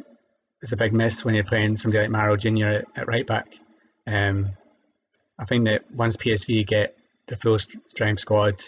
is 0.62 0.74
a 0.74 0.78
big 0.78 0.92
miss 0.92 1.24
when 1.24 1.34
you're 1.34 1.46
playing 1.46 1.78
somebody 1.78 2.02
like 2.02 2.10
Mauro 2.10 2.36
Jr. 2.36 2.66
at, 2.66 2.86
at 2.96 3.08
right 3.08 3.26
back. 3.26 3.56
Um, 4.06 4.52
I 5.40 5.46
think 5.46 5.66
that 5.66 5.90
once 5.92 6.18
PSV 6.18 6.68
get 6.68 6.98
the 7.28 7.38
full 7.38 7.58
strength 7.60 8.20
squad 8.20 8.62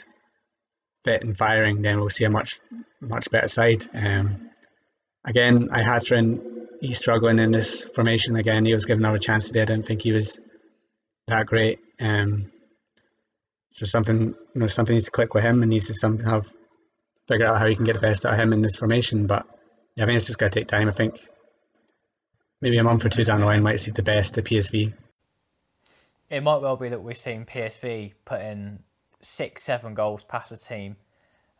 fit 1.03 1.23
and 1.23 1.37
firing, 1.37 1.81
then 1.81 1.99
we'll 1.99 2.09
see 2.09 2.23
a 2.23 2.29
much 2.29 2.61
much 3.01 3.29
better 3.29 3.49
side. 3.49 3.85
Um, 3.93 4.51
again, 5.25 5.67
Ihattaren, 5.67 6.67
he's 6.79 6.99
struggling 6.99 7.39
in 7.39 7.51
this 7.51 7.83
formation 7.83 8.37
again. 8.37 8.63
He 8.63 8.73
was 8.73 8.85
given 8.85 9.03
another 9.03 9.19
chance 9.19 9.47
today. 9.47 9.63
I 9.63 9.65
didn't 9.65 9.87
think 9.87 10.03
he 10.03 10.13
was 10.13 10.39
that 11.27 11.47
great. 11.47 11.79
Um, 11.99 12.51
so 13.71 13.85
something 13.85 14.35
you 14.53 14.61
know 14.61 14.67
something 14.67 14.95
needs 14.95 15.05
to 15.05 15.11
click 15.11 15.33
with 15.33 15.43
him 15.43 15.61
and 15.61 15.69
needs 15.69 15.87
to 15.87 15.93
somehow 15.93 16.41
figure 17.27 17.45
out 17.45 17.59
how 17.59 17.67
he 17.67 17.75
can 17.75 17.85
get 17.85 17.93
the 17.93 18.01
best 18.01 18.25
out 18.25 18.33
of 18.33 18.39
him 18.39 18.53
in 18.53 18.61
this 18.61 18.75
formation. 18.75 19.27
But 19.27 19.45
yeah, 19.95 20.03
I 20.03 20.07
mean 20.07 20.15
it's 20.15 20.27
just 20.27 20.39
going 20.39 20.51
to 20.51 20.59
take 20.59 20.67
time. 20.67 20.87
I 20.87 20.91
think 20.91 21.19
maybe 22.61 22.77
a 22.77 22.83
month 22.83 23.05
or 23.05 23.09
two 23.09 23.23
down 23.23 23.41
the 23.41 23.45
line 23.45 23.63
might 23.63 23.79
see 23.79 23.91
the 23.91 24.03
best 24.03 24.37
of 24.37 24.45
PSV. 24.45 24.93
It 26.29 26.43
might 26.43 26.57
well 26.57 26.75
be 26.75 26.89
that 26.89 27.01
we're 27.01 27.13
seeing 27.13 27.45
PSV 27.45 28.13
put 28.25 28.41
in 28.41 28.79
six, 29.21 29.63
seven 29.63 29.93
goals 29.93 30.23
past 30.23 30.51
a 30.51 30.57
team 30.57 30.97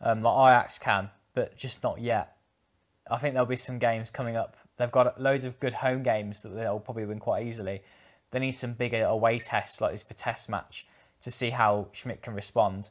um, 0.01 0.21
like 0.21 0.51
Ajax 0.51 0.77
can, 0.77 1.09
but 1.33 1.57
just 1.57 1.83
not 1.83 1.99
yet. 1.99 2.35
I 3.09 3.17
think 3.17 3.33
there'll 3.33 3.47
be 3.47 3.55
some 3.55 3.79
games 3.79 4.11
coming 4.11 4.35
up. 4.35 4.55
They've 4.77 4.91
got 4.91 5.19
loads 5.19 5.43
of 5.43 5.59
good 5.59 5.73
home 5.73 6.03
games 6.03 6.43
that 6.43 6.49
they'll 6.49 6.79
probably 6.79 7.05
win 7.05 7.19
quite 7.19 7.47
easily. 7.47 7.81
They 8.31 8.39
need 8.39 8.51
some 8.51 8.73
bigger 8.73 9.03
away 9.03 9.39
tests 9.39 9.81
like 9.81 9.91
this 9.91 10.03
Vitesse 10.03 10.47
match 10.47 10.85
to 11.21 11.31
see 11.31 11.49
how 11.49 11.87
Schmidt 11.91 12.21
can 12.21 12.33
respond. 12.33 12.89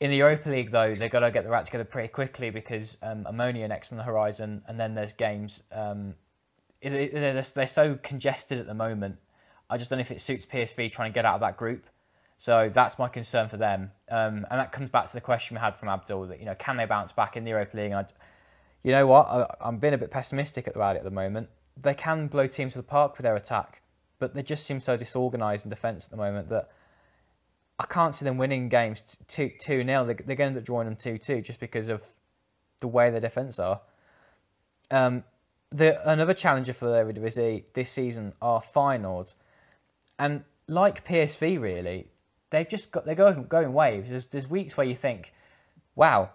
In 0.00 0.10
the 0.10 0.16
Europa 0.16 0.50
League, 0.50 0.70
though, 0.70 0.94
they've 0.94 1.10
got 1.10 1.20
to 1.20 1.30
get 1.30 1.44
the 1.44 1.50
rat 1.50 1.64
together 1.64 1.84
pretty 1.84 2.08
quickly 2.08 2.50
because 2.50 2.98
um, 3.02 3.24
Omonia 3.24 3.68
next 3.68 3.92
on 3.92 3.98
the 3.98 4.04
horizon, 4.04 4.62
and 4.66 4.78
then 4.78 4.94
there's 4.94 5.12
games 5.12 5.62
um, 5.70 6.14
they're, 6.90 7.42
they're 7.42 7.66
so 7.66 7.98
congested 8.02 8.58
at 8.58 8.66
the 8.66 8.74
moment. 8.74 9.16
I 9.70 9.78
just 9.78 9.90
don't 9.90 9.98
know 9.98 10.02
if 10.02 10.10
it 10.10 10.20
suits 10.20 10.44
PSV 10.44 10.90
trying 10.90 11.12
to 11.12 11.14
get 11.14 11.24
out 11.24 11.36
of 11.36 11.40
that 11.40 11.56
group. 11.56 11.86
So 12.36 12.70
that's 12.72 12.98
my 12.98 13.08
concern 13.08 13.48
for 13.48 13.56
them. 13.56 13.92
Um, 14.10 14.46
and 14.50 14.58
that 14.58 14.72
comes 14.72 14.90
back 14.90 15.06
to 15.06 15.12
the 15.12 15.20
question 15.20 15.56
we 15.56 15.60
had 15.60 15.76
from 15.76 15.88
Abdul 15.88 16.26
that, 16.26 16.40
you 16.40 16.46
know, 16.46 16.56
can 16.56 16.76
they 16.76 16.86
bounce 16.86 17.12
back 17.12 17.36
in 17.36 17.44
the 17.44 17.50
Europa 17.50 17.76
League? 17.76 17.92
And 17.92 17.94
I, 17.94 18.06
you 18.82 18.90
know 18.90 19.06
what? 19.06 19.28
I, 19.28 19.68
am 19.68 19.78
being 19.78 19.94
a 19.94 19.98
bit 19.98 20.10
pessimistic 20.10 20.66
about 20.66 20.96
it 20.96 21.00
at 21.00 21.04
the 21.04 21.10
moment. 21.10 21.48
They 21.80 21.94
can 21.94 22.26
blow 22.26 22.48
teams 22.48 22.72
to 22.72 22.80
the 22.80 22.82
park 22.82 23.16
with 23.16 23.22
their 23.22 23.36
attack, 23.36 23.82
but 24.18 24.34
they 24.34 24.42
just 24.42 24.66
seem 24.66 24.80
so 24.80 24.96
disorganised 24.96 25.64
in 25.64 25.70
defence 25.70 26.06
at 26.06 26.10
the 26.10 26.16
moment 26.16 26.48
that 26.48 26.68
I 27.78 27.86
can't 27.86 28.14
see 28.14 28.24
them 28.24 28.38
winning 28.38 28.68
games 28.68 29.16
2 29.28 29.50
2 29.64 29.84
0. 29.84 30.04
They're, 30.04 30.14
they're 30.14 30.36
going 30.36 30.36
to 30.36 30.42
end 30.44 30.56
up 30.56 30.64
drawing 30.64 30.86
them 30.86 30.96
2 30.96 31.18
2 31.18 31.40
just 31.40 31.58
because 31.58 31.88
of 31.88 32.02
the 32.80 32.88
way 32.88 33.10
their 33.10 33.20
defence 33.20 33.58
are. 33.58 33.80
Um, 34.90 35.24
the 35.70 36.08
another 36.08 36.34
challenger 36.34 36.74
for 36.74 36.86
the 36.86 36.96
Eredivisie 36.96 37.64
this 37.72 37.90
season 37.90 38.34
are 38.42 38.60
Feyenoord, 38.60 39.34
and 40.18 40.44
like 40.68 41.06
PSV, 41.06 41.60
really, 41.60 42.08
they've 42.50 42.68
just 42.68 42.92
got 42.92 43.06
they're 43.06 43.14
going 43.14 43.44
going 43.44 43.72
waves. 43.72 44.10
There's, 44.10 44.26
there's 44.26 44.50
weeks 44.50 44.76
where 44.76 44.86
you 44.86 44.94
think, 44.94 45.32
wow, 45.94 46.30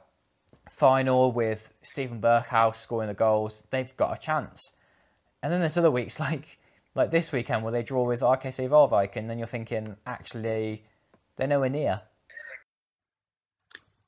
Feyenoord 0.75 1.35
with 1.35 1.71
Steven 1.83 2.19
Berghuis 2.19 2.77
scoring 2.77 3.09
the 3.09 3.13
goals, 3.13 3.63
they've 3.69 3.95
got 3.95 4.17
a 4.17 4.19
chance, 4.19 4.71
and 5.43 5.53
then 5.53 5.59
there's 5.59 5.77
other 5.77 5.91
weeks 5.91 6.19
like 6.19 6.57
like 6.95 7.11
this 7.11 7.31
weekend 7.31 7.63
where 7.63 7.71
they 7.71 7.83
draw 7.83 8.05
with 8.05 8.21
RKC 8.21 8.69
Waalwijk, 8.69 9.15
and 9.15 9.29
then 9.29 9.37
you're 9.37 9.47
thinking, 9.47 9.95
actually, 10.07 10.83
they're 11.37 11.47
nowhere 11.47 11.69
near. 11.69 12.01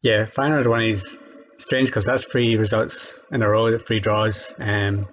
Yeah, 0.02 0.24
Feyenoord 0.24 0.68
one 0.68 0.84
is 0.84 1.20
strange 1.58 1.90
because 1.90 2.06
that's 2.06 2.24
three 2.24 2.56
results 2.56 3.14
in 3.32 3.42
a 3.42 3.50
row, 3.50 3.78
three 3.78 4.00
draws. 4.00 4.54
Um, 4.58 5.08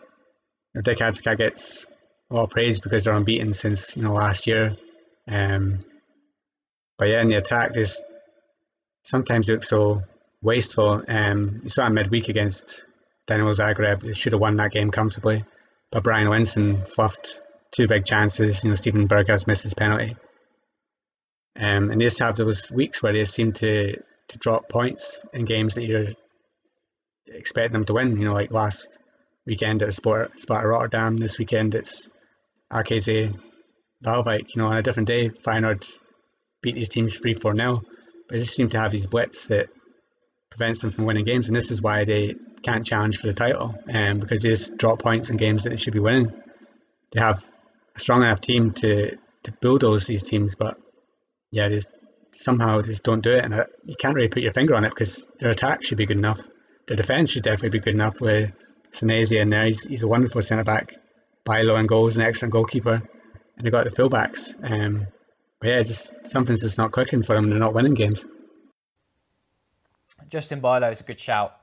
Dick 0.83 0.98
Advocaat 0.98 1.38
gets 1.38 1.87
all 2.31 2.46
praise 2.46 2.81
because 2.81 3.05
they're 3.05 3.14
unbeaten 3.14 3.52
since 3.52 3.96
you 3.96 4.02
know 4.02 4.12
last 4.12 4.46
year. 4.46 4.76
Um, 5.29 5.81
but 6.98 7.09
yeah, 7.09 7.20
in 7.20 7.29
the 7.29 7.37
attack, 7.37 7.72
there's 7.74 8.02
sometimes 9.05 9.48
look 9.48 9.64
so 9.64 10.02
wasteful. 10.42 11.02
Um, 11.09 11.61
you 11.64 11.68
saw 11.68 11.87
in 11.87 11.94
midweek 11.94 12.29
against 12.29 12.85
Dinamo 13.26 13.55
Zagreb, 13.55 14.00
they 14.00 14.14
should 14.14 14.33
have 14.33 14.40
won 14.40 14.57
that 14.57 14.70
game 14.70 14.90
comfortably, 14.90 15.44
but 15.90 16.05
Bryan 16.05 16.29
Linssen 16.29 16.88
fluffed 16.88 17.40
two 17.72 17.88
big 17.88 18.05
chances. 18.05 18.62
You 18.62 18.70
know, 18.70 18.76
Steven 18.76 19.09
Berghuis 19.09 19.46
missed 19.46 19.64
his 19.64 19.74
penalty. 19.74 20.16
Um, 21.59 21.90
and 21.90 22.01
they 22.01 22.07
just 22.07 22.19
have 22.21 22.37
those 22.37 22.71
weeks 22.71 23.03
where 23.03 23.12
they 23.12 23.25
seem 23.25 23.53
to 23.55 23.97
to 24.29 24.38
drop 24.38 24.69
points 24.69 25.21
in 25.33 25.45
games 25.45 25.77
that 25.77 25.87
you're 25.87 26.09
expecting 27.29 27.73
them 27.73 27.85
to 27.87 27.95
win. 27.95 28.16
You 28.16 28.27
know, 28.27 28.33
like 28.33 28.51
last 28.51 28.99
weekend 29.47 29.83
it 29.83 29.87
was 29.87 29.97
Sport, 29.97 30.38
Sparta 30.40 30.69
Rotterdam. 30.69 31.16
This 31.16 31.38
weekend 31.38 31.75
it's 31.75 32.09
RKC 32.73 33.38
Waalwijk. 34.05 34.55
You 34.55 34.62
know, 34.62 34.69
on 34.69 34.77
a 34.77 34.83
different 34.83 35.09
day, 35.09 35.31
Feyenoord 35.31 35.88
beat 36.62 36.75
these 36.75 36.88
teams 36.88 37.16
3 37.16 37.35
4 37.35 37.57
0. 37.57 37.83
But 38.29 38.35
they 38.35 38.38
just 38.40 38.57
seem 38.57 38.71
to 38.71 38.79
have 38.79 38.92
these 38.92 39.07
blips 39.07 39.49
that 39.49 39.69
prevents 40.51 40.81
them 40.81 40.90
from 40.90 41.05
winning 41.05 41.25
games. 41.25 41.49
And 41.49 41.57
this 41.57 41.71
is 41.71 41.81
why 41.81 42.05
they 42.05 42.35
can't 42.62 42.87
challenge 42.87 43.19
for 43.19 43.29
the 43.29 43.35
title 43.35 43.75
um, 43.92 44.19
because 44.19 44.42
they 44.42 44.51
just 44.51 44.77
drop 44.77 45.01
points 45.01 45.31
in 45.31 45.37
games 45.37 45.64
that 45.64 45.71
they 45.71 45.77
should 45.77 45.92
be 45.92 46.01
winning. 46.01 46.33
They 47.12 47.21
have 47.21 47.45
a 47.95 48.01
strong 48.01 48.23
enough 48.23 48.40
team 48.40 48.73
to, 48.73 49.16
to 49.45 49.53
bulldoze 49.53 50.07
these 50.07 50.29
teams, 50.29 50.57
but 50.57 50.79
yeah, 51.57 51.69
they 51.71 51.81
somehow 52.33 52.83
just 52.83 53.03
don't 53.03 53.23
do 53.23 53.33
it. 53.33 53.42
And 53.42 53.55
uh, 53.55 53.64
you 53.85 53.95
can't 53.99 54.14
really 54.14 54.29
put 54.29 54.42
your 54.42 54.53
finger 54.53 54.75
on 54.75 54.85
it 54.85 54.90
because 54.90 55.27
their 55.40 55.51
attack 55.51 55.83
should 55.83 55.97
be 55.97 56.05
good 56.05 56.19
enough. 56.19 56.47
Their 56.87 56.97
defence 56.97 57.31
should 57.31 57.45
definitely 57.45 57.79
be 57.79 57.85
good 57.85 57.95
enough 57.95 58.21
with 58.21 58.53
Senesi 58.92 59.40
in 59.40 59.49
there. 59.49 59.64
He's, 59.64 59.85
he's 59.85 60.03
a 60.03 60.09
wonderful 60.09 60.42
centre 60.42 60.64
back, 60.64 60.95
Bijlow 61.47 61.81
in 61.81 61.87
goals, 61.87 62.16
an 62.16 62.23
excellent 62.23 62.53
goalkeeper, 62.53 63.03
and 63.57 63.66
they 63.66 63.71
got 63.71 63.85
the 63.85 63.90
fullbacks. 63.90 64.55
Um, 64.62 65.07
but 65.59 65.71
yeah, 65.71 65.83
just 65.83 66.27
something's 66.27 66.61
just 66.61 66.77
not 66.77 66.92
clicking 66.92 67.23
for 67.23 67.35
them. 67.35 67.45
And 67.45 67.53
they're 67.53 67.59
not 67.59 67.73
winning 67.73 67.95
games. 67.95 68.27
Justin 70.29 70.61
Bijlow 70.61 70.92
is 70.92 71.01
a 71.01 71.05
good 71.05 71.19
shout. 71.19 71.57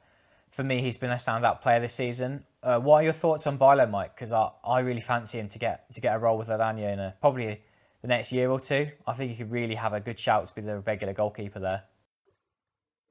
For 0.49 0.63
me, 0.63 0.81
he's 0.81 0.97
been 0.97 1.11
a 1.11 1.15
standout 1.15 1.61
player 1.61 1.79
this 1.81 1.93
season. 1.93 2.45
Uh, 2.63 2.79
what 2.79 2.97
are 2.97 3.03
your 3.03 3.13
thoughts 3.13 3.45
on 3.45 3.59
Bijlow, 3.59 3.89
Mike? 3.89 4.15
Because 4.15 4.33
I, 4.33 4.49
I 4.63 4.79
really 4.79 5.01
fancy 5.01 5.39
him 5.39 5.49
to 5.49 5.59
get 5.59 5.91
to 5.91 6.01
get 6.01 6.15
a 6.15 6.17
role 6.17 6.39
with 6.39 6.47
Ladagna 6.47 6.93
in 6.93 6.99
a, 6.99 7.13
probably 7.21 7.61
the 8.03 8.09
next 8.09 8.31
year 8.31 8.51
or 8.51 8.59
two. 8.59 8.89
I 9.07 9.13
think 9.13 9.31
he 9.31 9.37
could 9.37 9.51
really 9.51 9.75
have 9.75 9.93
a 9.93 9.99
good 9.99 10.19
shout 10.19 10.45
to 10.45 10.53
be 10.53 10.61
the 10.61 10.79
regular 10.79 11.13
goalkeeper 11.13 11.59
there. 11.59 11.83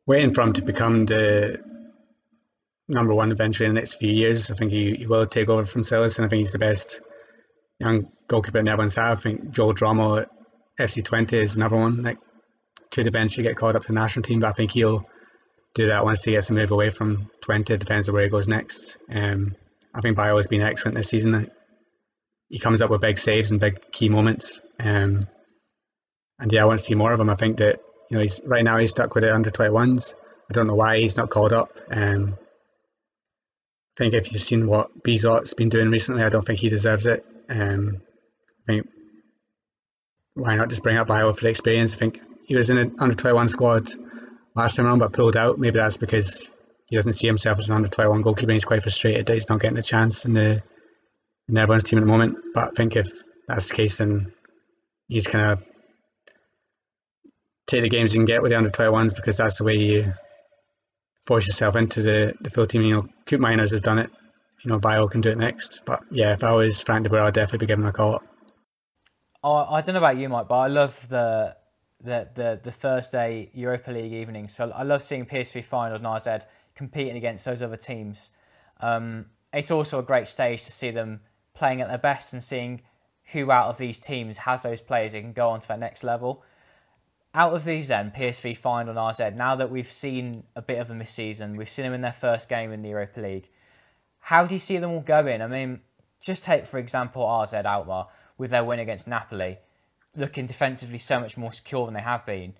Waiting 0.06 0.32
for 0.32 0.42
him 0.42 0.52
to 0.52 0.62
become 0.62 1.06
the 1.06 1.60
number 2.88 3.14
one 3.14 3.32
eventually 3.32 3.68
in 3.68 3.74
the 3.74 3.80
next 3.80 3.94
few 3.94 4.12
years. 4.12 4.50
I 4.50 4.54
think 4.54 4.70
he, 4.70 4.94
he 4.94 5.06
will 5.06 5.26
take 5.26 5.48
over 5.48 5.64
from 5.64 5.82
Cillessen, 5.82 6.18
and 6.18 6.26
I 6.26 6.28
think 6.28 6.40
he's 6.40 6.52
the 6.52 6.58
best 6.58 7.00
young 7.78 8.08
goalkeeper 8.28 8.58
the 8.58 8.64
Netherlands 8.64 8.94
have. 8.96 9.18
I 9.18 9.20
think 9.20 9.50
Joel 9.50 9.74
Drommel 9.74 10.22
at 10.22 10.28
FC 10.78 11.02
Twente 11.02 11.34
is 11.34 11.56
another 11.56 11.76
one 11.76 12.02
that 12.02 12.18
could 12.90 13.06
eventually 13.06 13.44
get 13.44 13.56
called 13.56 13.76
up 13.76 13.82
to 13.82 13.88
the 13.88 13.94
national 13.94 14.24
team, 14.24 14.40
but 14.40 14.48
I 14.48 14.52
think 14.52 14.72
he'll 14.72 15.06
do 15.74 15.86
that 15.86 16.04
once 16.04 16.22
he 16.22 16.32
gets 16.32 16.50
a 16.50 16.52
move 16.52 16.70
away 16.70 16.90
from 16.90 17.30
Twente. 17.40 17.70
It 17.70 17.80
depends 17.80 18.08
on 18.08 18.14
where 18.14 18.24
he 18.24 18.28
goes 18.28 18.48
next. 18.48 18.98
Um, 19.10 19.56
I 19.94 20.02
think 20.02 20.18
Bijlow 20.18 20.36
has 20.36 20.48
been 20.48 20.60
excellent 20.60 20.96
this 20.96 21.08
season. 21.08 21.50
He 22.52 22.58
comes 22.58 22.82
up 22.82 22.90
with 22.90 23.00
big 23.00 23.18
saves 23.18 23.50
and 23.50 23.58
big 23.58 23.90
key 23.92 24.10
moments. 24.10 24.60
Um, 24.78 25.26
and 26.38 26.52
yeah, 26.52 26.62
I 26.62 26.66
want 26.66 26.80
to 26.80 26.84
see 26.84 26.94
more 26.94 27.10
of 27.10 27.18
him. 27.18 27.30
I 27.30 27.34
think 27.34 27.56
that 27.56 27.80
you 28.10 28.16
know 28.16 28.22
he's 28.22 28.42
right 28.44 28.62
now 28.62 28.76
he's 28.76 28.90
stuck 28.90 29.14
with 29.14 29.24
the 29.24 29.34
under 29.34 29.50
21s. 29.50 30.12
I 30.50 30.52
don't 30.52 30.66
know 30.66 30.74
why 30.74 30.98
he's 30.98 31.16
not 31.16 31.30
called 31.30 31.54
up. 31.54 31.70
Um, 31.90 32.34
I 33.96 33.96
think 33.96 34.12
if 34.12 34.30
you've 34.30 34.42
seen 34.42 34.66
what 34.66 35.02
Bizot's 35.02 35.54
been 35.54 35.70
doing 35.70 35.88
recently, 35.88 36.24
I 36.24 36.28
don't 36.28 36.44
think 36.44 36.58
he 36.58 36.68
deserves 36.68 37.06
it. 37.06 37.24
Um, 37.48 38.02
I 38.68 38.72
think 38.72 38.86
why 40.34 40.56
not 40.56 40.68
just 40.68 40.82
bring 40.82 40.98
up 40.98 41.08
Bijlow 41.08 41.34
for 41.34 41.44
the 41.44 41.50
experience? 41.50 41.94
I 41.94 41.96
think 41.96 42.20
he 42.44 42.54
was 42.54 42.68
in 42.68 42.76
an 42.76 42.96
under 42.98 43.14
21 43.14 43.48
squad 43.48 43.90
last 44.54 44.76
time 44.76 44.84
around 44.84 44.98
but 44.98 45.14
pulled 45.14 45.38
out. 45.38 45.58
Maybe 45.58 45.78
that's 45.78 45.96
because 45.96 46.50
he 46.86 46.96
doesn't 46.96 47.14
see 47.14 47.28
himself 47.28 47.58
as 47.58 47.70
an 47.70 47.76
under 47.76 47.88
21 47.88 48.20
goalkeeper. 48.20 48.52
He's 48.52 48.66
quite 48.66 48.82
frustrated 48.82 49.24
that 49.24 49.34
he's 49.34 49.48
not 49.48 49.60
getting 49.60 49.78
a 49.78 49.82
chance 49.82 50.26
in 50.26 50.34
the 50.34 50.62
Netherlands 51.48 51.84
team 51.84 51.98
at 51.98 52.02
the 52.02 52.10
moment. 52.10 52.38
But 52.54 52.68
I 52.68 52.70
think 52.72 52.96
if 52.96 53.10
that's 53.46 53.68
the 53.68 53.74
case, 53.74 53.98
then 53.98 54.32
he's 55.08 55.26
kind 55.26 55.52
of 55.52 55.68
take 57.66 57.82
the 57.82 57.88
games 57.88 58.14
you 58.14 58.18
can 58.18 58.26
get 58.26 58.42
with 58.42 58.50
the 58.50 58.58
under 58.58 58.70
21s 58.70 59.14
because 59.14 59.36
that's 59.36 59.58
the 59.58 59.64
way 59.64 59.76
you 59.76 60.12
force 61.24 61.46
yourself 61.46 61.76
into 61.76 62.02
the, 62.02 62.34
the 62.40 62.50
full 62.50 62.66
team. 62.66 62.82
You 62.82 62.94
know, 62.94 63.06
Koopmeiners 63.26 63.70
has 63.70 63.80
done 63.80 63.98
it. 63.98 64.10
You 64.62 64.70
know, 64.70 64.78
Bijlow 64.78 65.10
can 65.10 65.20
do 65.20 65.30
it 65.30 65.38
next. 65.38 65.80
But 65.84 66.02
yeah, 66.10 66.34
if 66.34 66.44
I 66.44 66.52
was 66.52 66.80
Frank 66.80 67.04
de 67.04 67.10
Boer, 67.10 67.20
I'd 67.20 67.34
definitely 67.34 67.58
be 67.58 67.66
giving 67.66 67.84
him 67.84 67.88
a 67.88 67.92
call. 67.92 68.22
Oh, 69.42 69.54
I 69.54 69.80
don't 69.80 69.94
know 69.94 69.98
about 69.98 70.18
you, 70.18 70.28
Mike, 70.28 70.46
but 70.48 70.58
I 70.58 70.68
love 70.68 71.08
the 71.08 71.56
the 72.00 72.28
the, 72.34 72.60
the 72.62 72.70
Thursday 72.70 73.50
Europa 73.54 73.90
League 73.90 74.12
evening. 74.12 74.46
So 74.46 74.70
I 74.70 74.84
love 74.84 75.02
seeing 75.02 75.26
PSV 75.26 75.66
Feyenoord 75.66 75.96
and 75.96 76.06
AZ 76.06 76.44
competing 76.76 77.16
against 77.16 77.44
those 77.44 77.60
other 77.60 77.76
teams. 77.76 78.30
Um, 78.80 79.26
it's 79.52 79.70
also 79.70 79.98
a 79.98 80.02
great 80.02 80.28
stage 80.28 80.64
to 80.64 80.72
see 80.72 80.90
them 80.90 81.20
playing 81.54 81.80
at 81.80 81.88
their 81.88 81.98
best 81.98 82.32
and 82.32 82.42
seeing 82.42 82.82
who 83.32 83.50
out 83.50 83.68
of 83.68 83.78
these 83.78 83.98
teams 83.98 84.38
has 84.38 84.62
those 84.62 84.80
players 84.80 85.12
that 85.12 85.20
can 85.20 85.32
go 85.32 85.48
on 85.50 85.60
to 85.60 85.68
that 85.68 85.78
next 85.78 86.04
level. 86.04 86.42
Out 87.34 87.54
of 87.54 87.64
these, 87.64 87.88
then 87.88 88.12
PSV 88.14 88.58
Feyenoord 88.58 88.90
and 88.90 88.98
AZ. 88.98 89.34
Now 89.34 89.56
that 89.56 89.70
we've 89.70 89.90
seen 89.90 90.44
a 90.54 90.60
bit 90.60 90.78
of 90.78 90.88
them 90.88 90.98
this 90.98 91.10
season, 91.10 91.56
we've 91.56 91.70
seen 91.70 91.84
them 91.84 91.94
in 91.94 92.02
their 92.02 92.12
first 92.12 92.48
game 92.48 92.72
in 92.72 92.82
the 92.82 92.90
Europa 92.90 93.20
League. 93.20 93.48
How 94.18 94.44
do 94.44 94.54
you 94.54 94.58
see 94.58 94.78
them 94.78 94.90
all 94.90 95.00
going? 95.00 95.40
I 95.40 95.46
mean, 95.46 95.80
just 96.20 96.44
take 96.44 96.66
for 96.66 96.78
example 96.78 97.28
AZ 97.28 97.54
Alkmaar 97.54 98.08
with 98.36 98.50
their 98.50 98.64
win 98.64 98.78
against 98.78 99.08
Napoli 99.08 99.58
looking 100.16 100.46
defensively 100.46 100.98
so 100.98 101.20
much 101.20 101.36
more 101.36 101.52
secure 101.52 101.86
than 101.86 101.94
they 101.94 102.00
have 102.00 102.26
been. 102.26 102.54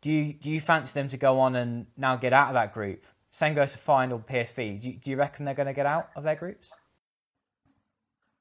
Do 0.00 0.12
you 0.12 0.32
do 0.34 0.50
you 0.50 0.60
fancy 0.60 0.98
them 0.98 1.08
to 1.08 1.16
go 1.16 1.40
on 1.40 1.56
and 1.56 1.86
now 1.96 2.16
get 2.16 2.32
out 2.32 2.48
of 2.48 2.54
that 2.54 2.74
group? 2.74 3.04
Same 3.30 3.54
goes 3.54 3.74
for 3.74 3.92
Feyenoord 3.92 4.26
PSV. 4.26 4.80
Do 4.80 4.90
you, 4.90 4.96
do 4.96 5.10
you 5.10 5.16
reckon 5.16 5.44
they're 5.44 5.54
going 5.54 5.66
to 5.66 5.72
get 5.72 5.86
out 5.86 6.10
of 6.16 6.24
their 6.24 6.36
groups? 6.36 6.74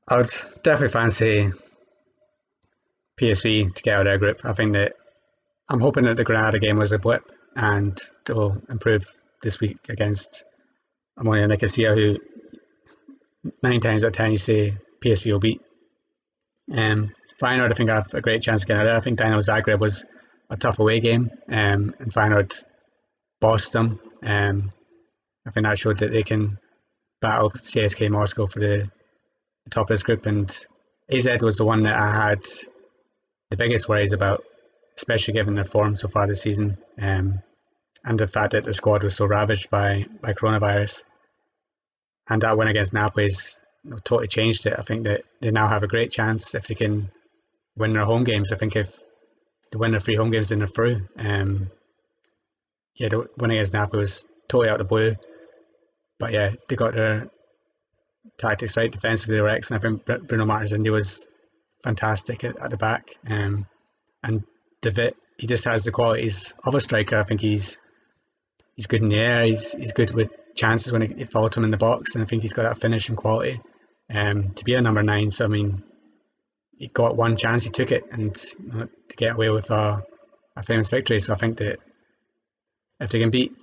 I 0.08 0.18
would 0.18 0.30
definitely 0.64 0.90
fancy 0.90 1.52
PSV 3.20 3.74
to 3.74 3.84
get 3.84 3.96
out 3.96 4.02
of 4.02 4.06
their 4.06 4.18
group. 4.18 4.42
I 4.44 4.54
think 4.54 4.74
that 4.74 4.94
I'm 5.68 5.80
hoping 5.80 6.04
that 6.06 6.16
the 6.16 6.24
Granada 6.24 6.60
game 6.60 6.76
was 6.76 6.92
a 6.92 7.00
blip 7.00 7.32
and 7.56 8.00
they'll 8.26 8.62
improve 8.70 9.08
this 9.42 9.60
week 9.60 9.90
against 9.90 10.44
Omonia 11.18 11.48
Nicosia, 11.48 11.96
who 11.96 12.18
nine 13.64 13.80
times 13.80 14.04
out 14.04 14.08
of 14.08 14.14
ten 14.14 14.32
you 14.32 14.38
say 14.38 14.78
PSV 15.04 15.32
will 15.32 15.40
beat. 15.40 15.62
Um, 16.72 17.14
Feyenoord, 17.42 17.72
I 17.72 17.74
think, 17.74 17.90
I 17.90 17.96
have 17.96 18.14
a 18.14 18.22
great 18.22 18.42
chance 18.42 18.66
there. 18.66 18.96
I 18.96 19.00
think 19.00 19.20
Dinamo 19.20 19.38
Zagreb 19.38 19.80
was 19.80 20.06
a 20.50 20.58
tough 20.58 20.80
away 20.80 21.00
game, 21.00 21.30
um, 21.50 21.94
and 22.00 22.14
Feyenoord 22.14 22.54
bossed 23.42 23.74
them. 23.74 24.00
Um, 24.24 24.72
I 25.46 25.52
think 25.52 25.66
that 25.66 25.78
showed 25.78 26.00
that 26.00 26.12
they 26.12 26.24
can 26.24 26.58
battle 27.22 27.50
CSKA 27.52 28.10
Moscow 28.10 28.46
for 28.48 28.60
the, 28.60 28.92
the 29.66 29.72
top 29.72 29.90
of 29.90 29.94
this 29.94 30.04
group. 30.04 30.26
And 30.26 30.50
AZ 31.12 31.28
was 31.42 31.58
the 31.58 31.66
one 31.66 31.84
that 31.84 31.96
I 31.96 32.30
had 32.30 32.44
the 33.50 33.58
biggest 33.58 33.90
worries 33.90 34.14
about, 34.14 34.44
especially 34.98 35.34
given 35.34 35.56
their 35.56 35.64
form 35.64 35.96
so 35.96 36.08
far 36.08 36.28
this 36.28 36.42
season, 36.42 36.78
um, 37.00 37.42
and 38.04 38.20
the 38.20 38.28
fact 38.28 38.52
that 38.52 38.64
their 38.64 38.74
squad 38.74 39.04
was 39.04 39.16
so 39.16 39.26
ravaged 39.26 39.70
by, 39.70 40.06
by 40.22 40.34
coronavirus. 40.34 41.04
And 42.28 42.42
that 42.42 42.58
win 42.58 42.68
against 42.68 42.94
Napoli 42.94 43.26
has 43.26 43.60
you 43.84 43.92
know, 43.92 43.98
totally 43.98 44.28
changed 44.28 44.66
it. 44.66 44.76
I 44.78 44.82
think 44.82 45.04
that 45.04 45.22
they 45.42 45.52
now 45.52 45.68
have 45.68 45.84
a 45.84 45.88
great 45.88 46.12
chance 46.12 46.56
if 46.56 46.68
they 46.68 46.76
can 46.76 47.12
win 47.76 47.94
their 47.94 48.06
home 48.06 48.24
games. 48.24 48.52
I 48.52 48.56
think 48.56 48.76
if 48.76 48.98
they 49.72 49.78
win 49.78 49.92
their 49.92 50.00
three 50.00 50.16
home 50.16 50.32
games, 50.32 50.50
then 50.50 50.60
they're 50.60 50.68
through. 50.68 51.08
Um, 51.18 51.72
yeah, 52.96 53.10
the 53.10 53.28
win 53.38 53.52
against 53.52 53.74
Napoli 53.74 54.02
was 54.02 54.26
totally 54.48 54.70
out 54.70 54.80
of 54.80 54.88
the 54.88 54.90
blue. 54.90 55.16
But 56.18 56.32
yeah, 56.32 56.52
they 56.68 56.76
got 56.76 56.94
their 56.94 57.30
tactics 58.38 58.78
right. 58.78 58.92
Defensively, 58.92 59.40
were 59.40 59.50
excellent. 59.50 59.84
I 59.84 59.90
think 59.90 60.28
Bruno 60.28 60.46
Martins 60.46 60.74
Indi 60.74 60.90
was 60.90 61.28
fantastic 61.84 62.44
at, 62.44 62.60
at 62.60 62.72
the 62.72 62.78
back. 62.78 63.16
Um, 63.28 63.68
and 64.24 64.44
David 64.82 65.16
he 65.38 65.48
just 65.48 65.66
has 65.66 65.84
the 65.84 65.92
qualities 65.92 66.54
of 66.64 66.76
a 66.76 66.82
striker. 66.82 67.20
I 67.20 67.24
think 67.24 67.42
he's 67.42 67.78
he's 68.76 68.88
good 68.88 69.02
in 69.02 69.10
the 69.10 69.20
air. 69.20 69.44
He's 69.44 69.74
he's 69.74 69.92
good 69.92 70.14
with 70.14 70.32
chances 70.56 70.92
when 70.92 71.02
it, 71.02 71.20
it 71.20 71.32
falls 71.32 71.52
to 71.52 71.60
him 71.60 71.66
in 71.66 71.72
the 71.72 71.78
box, 71.78 72.16
and 72.16 72.24
I 72.24 72.28
think 72.28 72.42
he's 72.42 72.54
got 72.54 72.64
that 72.64 72.80
finishing 72.80 73.16
quality. 73.16 73.62
Um, 74.14 74.54
to 74.54 74.64
be 74.64 74.76
a 74.76 74.82
number 74.82 75.04
nine, 75.04 75.32
so 75.32 75.46
I 75.46 75.48
mean, 75.48 75.84
he 76.78 76.88
got 76.88 77.18
one 77.18 77.38
chance, 77.38 77.64
he 77.64 77.72
took 77.72 77.92
it, 77.92 78.04
and 78.12 78.36
you 78.60 78.72
know, 78.72 78.88
to 79.10 79.16
get 79.16 79.36
away 79.36 79.50
with 79.50 79.72
a, 79.72 80.04
a 80.56 80.64
famous 80.64 80.90
victory. 80.90 81.20
So 81.20 81.34
I 81.34 81.38
think 81.38 81.58
that 81.58 81.80
if 83.00 83.10
they 83.10 83.20
can 83.20 83.32
beat 83.32 83.54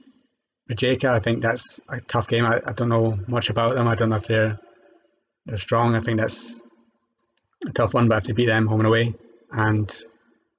Rijeka, 0.71 1.09
I 1.09 1.19
think 1.19 1.43
that's 1.43 1.81
a 1.89 2.01
tough 2.01 2.29
game. 2.29 2.47
I, 2.47 2.61
I 2.67 2.73
don't 2.73 2.89
know 2.89 3.19
much 3.27 3.51
about 3.51 3.75
them. 3.75 3.89
I 3.89 3.95
don't 3.95 4.11
know 4.11 4.17
if 4.17 4.27
they're 4.27 4.59
they're 5.47 5.57
strong. 5.57 5.97
I 5.97 6.01
think 6.01 6.21
that's 6.21 6.63
a 7.67 7.73
tough 7.73 7.95
one. 7.95 8.09
But 8.09 8.19
if 8.19 8.25
they 8.25 8.33
beat 8.33 8.47
them 8.47 8.67
home 8.67 8.81
and 8.81 8.87
away 8.87 9.15
and 9.51 9.93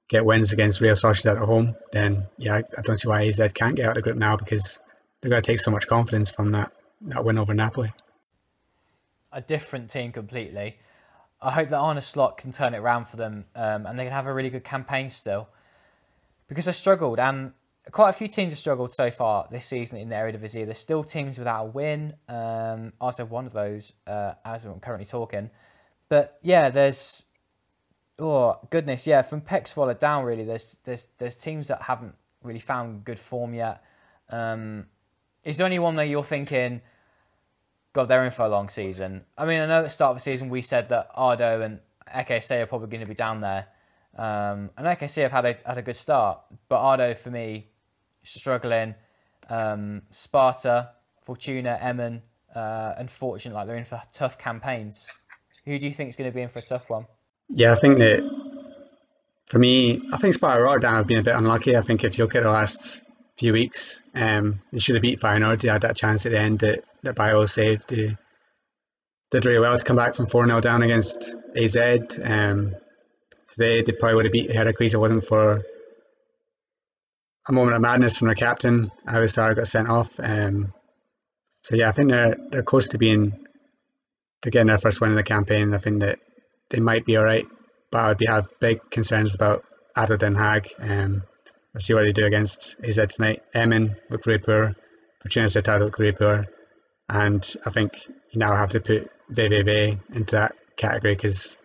get 0.08 0.24
wins 0.24 0.52
against 0.52 0.80
Real 0.80 0.94
Sociedad 0.94 1.40
at 1.40 1.46
home, 1.46 1.74
then 1.92 2.26
yeah, 2.38 2.56
I, 2.56 2.58
I 2.58 2.82
don't 2.82 2.96
see 2.96 3.08
why 3.08 3.26
AZ 3.26 3.40
can't 3.54 3.76
get 3.76 3.86
out 3.86 3.90
of 3.90 3.96
the 3.96 4.02
group 4.02 4.16
now 4.16 4.36
because 4.36 4.78
they're 5.20 5.30
going 5.30 5.42
to 5.42 5.46
take 5.46 5.60
so 5.60 5.70
much 5.70 5.86
confidence 5.86 6.30
from 6.30 6.52
that 6.52 6.72
that 7.02 7.24
win 7.24 7.38
over 7.38 7.54
Napoli. 7.54 7.92
A 9.32 9.40
different 9.40 9.90
team 9.90 10.12
completely. 10.12 10.78
I 11.40 11.50
hope 11.50 11.68
that 11.68 11.76
Arne 11.78 12.00
Slot 12.00 12.38
can 12.38 12.52
turn 12.52 12.74
it 12.74 12.78
around 12.78 13.06
for 13.06 13.16
them 13.16 13.44
um, 13.54 13.86
and 13.86 13.98
they 13.98 14.04
can 14.04 14.12
have 14.12 14.26
a 14.26 14.32
really 14.32 14.50
good 14.50 14.64
campaign 14.64 15.10
still. 15.10 15.48
Because 16.48 16.66
they 16.66 16.72
struggled, 16.72 17.18
and 17.18 17.52
quite 17.90 18.10
a 18.10 18.12
few 18.12 18.28
teams 18.28 18.52
have 18.52 18.58
struggled 18.58 18.94
so 18.94 19.10
far 19.10 19.46
this 19.50 19.66
season 19.66 19.98
in 19.98 20.08
the 20.08 20.14
Eredivisie. 20.14 20.64
There's 20.64 20.78
still 20.78 21.04
teams 21.04 21.38
without 21.38 21.64
a 21.64 21.68
win. 21.68 22.14
Um, 22.28 22.92
also, 23.00 23.24
one 23.24 23.46
of 23.46 23.52
those 23.52 23.92
uh, 24.06 24.34
as 24.44 24.64
I'm 24.64 24.80
currently 24.80 25.06
talking. 25.06 25.50
But 26.08 26.38
yeah, 26.42 26.70
there's 26.70 27.24
oh 28.18 28.58
goodness, 28.70 29.06
yeah, 29.06 29.22
from 29.22 29.40
PEC 29.40 29.72
Zwolle 29.72 29.98
down 29.98 30.24
really. 30.24 30.44
There's 30.44 30.76
there's 30.84 31.06
there's 31.18 31.34
teams 31.34 31.68
that 31.68 31.82
haven't 31.82 32.14
really 32.42 32.60
found 32.60 33.04
good 33.04 33.18
form 33.18 33.54
yet. 33.54 33.82
Um, 34.30 34.86
is 35.42 35.58
there 35.58 35.66
anyone 35.66 35.96
that 35.96 36.06
you're 36.06 36.24
thinking? 36.24 36.80
God, 37.92 38.08
they're 38.08 38.24
in 38.24 38.30
for 38.30 38.44
a 38.44 38.48
long 38.48 38.68
season. 38.68 39.24
I 39.38 39.44
mean, 39.44 39.60
I 39.60 39.66
know 39.66 39.78
at 39.78 39.82
the 39.82 39.88
start 39.88 40.10
of 40.10 40.16
the 40.16 40.22
season 40.22 40.48
we 40.48 40.62
said 40.62 40.88
that 40.88 41.10
ADO 41.16 41.60
and 41.60 41.78
RKC 42.12 42.62
are 42.62 42.66
probably 42.66 42.88
going 42.88 43.02
to 43.02 43.06
be 43.06 43.14
down 43.14 43.40
there. 43.40 43.66
Um, 44.16 44.70
and 44.76 44.86
RKC 44.86 45.22
have 45.22 45.32
had 45.32 45.44
a, 45.44 45.56
had 45.64 45.78
a 45.78 45.82
good 45.82 45.96
start, 45.96 46.40
but 46.68 46.80
ADO 46.80 47.14
for 47.14 47.30
me, 47.30 47.68
struggling. 48.24 48.94
Um, 49.48 50.02
Sparta, 50.10 50.90
Fortuna, 51.22 51.78
Emmen, 51.80 52.22
uh, 52.54 52.94
unfortunately, 52.96 53.56
like 53.56 53.66
they're 53.66 53.76
in 53.76 53.84
for 53.84 54.00
tough 54.12 54.38
campaigns. 54.38 55.10
Who 55.64 55.78
do 55.78 55.86
you 55.86 55.94
think 55.94 56.10
is 56.10 56.16
going 56.16 56.30
to 56.30 56.34
be 56.34 56.42
in 56.42 56.48
for 56.48 56.58
a 56.58 56.62
tough 56.62 56.90
one? 56.90 57.06
Yeah, 57.48 57.72
I 57.72 57.74
think 57.74 57.98
that 57.98 58.22
for 59.46 59.58
me, 59.58 60.02
I 60.12 60.16
think 60.16 60.34
Sparta 60.34 60.62
Rotterdam 60.62 60.94
have 60.94 61.06
been 61.06 61.18
a 61.18 61.22
bit 61.22 61.34
unlucky. 61.34 61.76
I 61.76 61.82
think 61.82 62.04
if 62.04 62.18
you 62.18 62.24
look 62.24 62.34
at 62.34 62.42
the 62.42 62.50
last 62.50 63.02
few 63.36 63.52
weeks, 63.52 64.02
um, 64.14 64.60
they 64.72 64.78
should 64.78 64.94
have 64.94 65.02
beat 65.02 65.20
Feyenoord. 65.20 65.60
They 65.60 65.68
had 65.68 65.82
that 65.82 65.96
chance 65.96 66.26
at 66.26 66.32
the 66.32 66.38
end 66.38 66.60
that 66.60 66.84
that 67.02 67.16
Bijlow 67.16 67.48
saved. 67.48 67.88
They 67.88 68.16
did 69.30 69.46
really 69.46 69.58
well 69.58 69.76
to 69.76 69.84
come 69.84 69.96
back 69.96 70.14
from 70.14 70.26
4 70.26 70.46
0 70.46 70.60
down 70.60 70.82
against 70.82 71.34
AZ. 71.56 71.76
Um, 72.22 72.74
today, 73.48 73.82
they 73.82 73.92
probably 73.92 74.16
would 74.16 74.26
have 74.26 74.32
beat 74.32 74.52
Heracles 74.52 74.92
if 74.92 74.94
it 74.94 74.98
wasn't 74.98 75.24
for 75.24 75.64
a 77.48 77.52
moment 77.52 77.76
of 77.76 77.82
madness 77.82 78.16
from 78.16 78.28
their 78.28 78.34
captain. 78.34 78.90
Aguisar 79.06 79.54
got 79.54 79.68
sent 79.68 79.88
off. 79.88 80.18
Um, 80.18 80.72
so 81.62 81.76
yeah, 81.76 81.88
I 81.88 81.92
think 81.92 82.10
they're 82.10 82.36
they're 82.50 82.62
close 82.62 82.88
to 82.88 82.98
being 82.98 83.46
to 84.42 84.50
getting 84.50 84.68
their 84.68 84.78
first 84.78 85.00
win 85.00 85.10
in 85.10 85.16
the 85.16 85.22
campaign. 85.22 85.74
I 85.74 85.78
think 85.78 86.00
that 86.00 86.18
they 86.70 86.80
might 86.80 87.04
be 87.04 87.16
all 87.16 87.24
right, 87.24 87.46
but 87.90 87.98
I 87.98 88.08
would 88.08 88.18
be 88.18 88.26
have 88.26 88.48
big 88.60 88.90
concerns 88.90 89.34
about 89.34 89.64
Ado 89.96 90.16
Den 90.16 90.34
Haag. 90.34 90.68
Um, 90.78 91.22
we'll 91.72 91.80
see 91.80 91.94
what 91.94 92.02
they 92.02 92.12
do 92.12 92.26
against 92.26 92.76
AZ 92.82 92.96
tonight. 93.14 93.42
Emmen 93.54 93.96
looked 94.10 94.26
really 94.26 94.38
poor. 94.38 94.74
Fortuna 95.22 95.46
Sittard 95.46 95.80
looked 95.80 95.98
really 95.98 96.16
poor. 96.16 96.46
And 97.08 97.54
I 97.64 97.70
think 97.70 98.06
you 98.06 98.38
now 98.38 98.56
have 98.56 98.70
to 98.70 98.80
put 98.80 99.10
VVV 99.32 100.00
into 100.14 100.36
that 100.36 100.54
category 100.76 101.14
because 101.14 101.56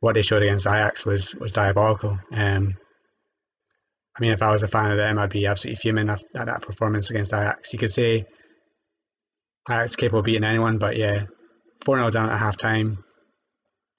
what 0.00 0.14
they 0.14 0.22
showed 0.22 0.42
against 0.42 0.66
Ajax 0.66 1.04
was 1.04 1.34
was 1.34 1.52
diabolical. 1.52 2.18
Um, 2.32 2.76
I 4.16 4.20
mean, 4.20 4.32
if 4.32 4.42
I 4.42 4.50
was 4.50 4.62
a 4.62 4.68
fan 4.68 4.90
of 4.90 4.98
them, 4.98 5.18
I'd 5.18 5.30
be 5.30 5.46
absolutely 5.46 5.76
fuming 5.76 6.10
at, 6.10 6.22
at 6.34 6.46
that 6.46 6.62
performance 6.62 7.10
against 7.10 7.32
Ajax. 7.32 7.72
You 7.72 7.78
could 7.78 7.90
say 7.90 8.26
Ajax 9.68 9.96
capable 9.96 10.18
of 10.18 10.26
beating 10.26 10.44
anyone, 10.44 10.78
but 10.78 10.96
yeah, 10.96 11.26
4 11.84 11.96
0 11.96 12.10
down 12.10 12.30
at 12.30 12.38
half 12.38 12.56
time, 12.56 13.04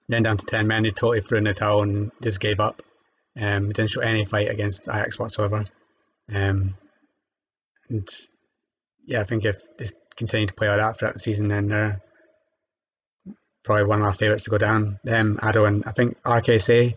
then 0.07 0.23
down 0.23 0.37
to 0.37 0.45
10 0.45 0.67
men, 0.67 0.83
they 0.83 0.91
totally 0.91 1.21
threw 1.21 1.39
in 1.39 1.45
the 1.45 1.53
towel 1.53 1.83
and 1.83 2.11
just 2.21 2.39
gave 2.39 2.59
up. 2.59 2.81
Um, 3.39 3.71
didn't 3.71 3.89
show 3.89 4.01
any 4.01 4.25
fight 4.25 4.49
against 4.49 4.87
Ajax 4.87 5.17
whatsoever. 5.17 5.65
Um, 6.31 6.75
and 7.89 8.07
yeah, 9.07 9.21
I 9.21 9.23
think 9.23 9.45
if 9.45 9.57
they 9.77 9.87
continue 10.15 10.47
to 10.47 10.53
play 10.53 10.69
like 10.69 10.77
that 10.77 10.97
throughout 10.97 11.13
the 11.13 11.19
season, 11.19 11.47
then 11.47 11.67
they're 11.69 12.01
probably 13.63 13.85
one 13.85 13.99
of 13.99 14.05
my 14.05 14.11
favourites 14.11 14.43
to 14.43 14.51
go 14.51 14.59
down. 14.59 14.99
Them, 15.03 15.39
Ado, 15.41 15.65
and 15.65 15.83
I 15.85 15.91
think 15.91 16.21
RKC 16.21 16.93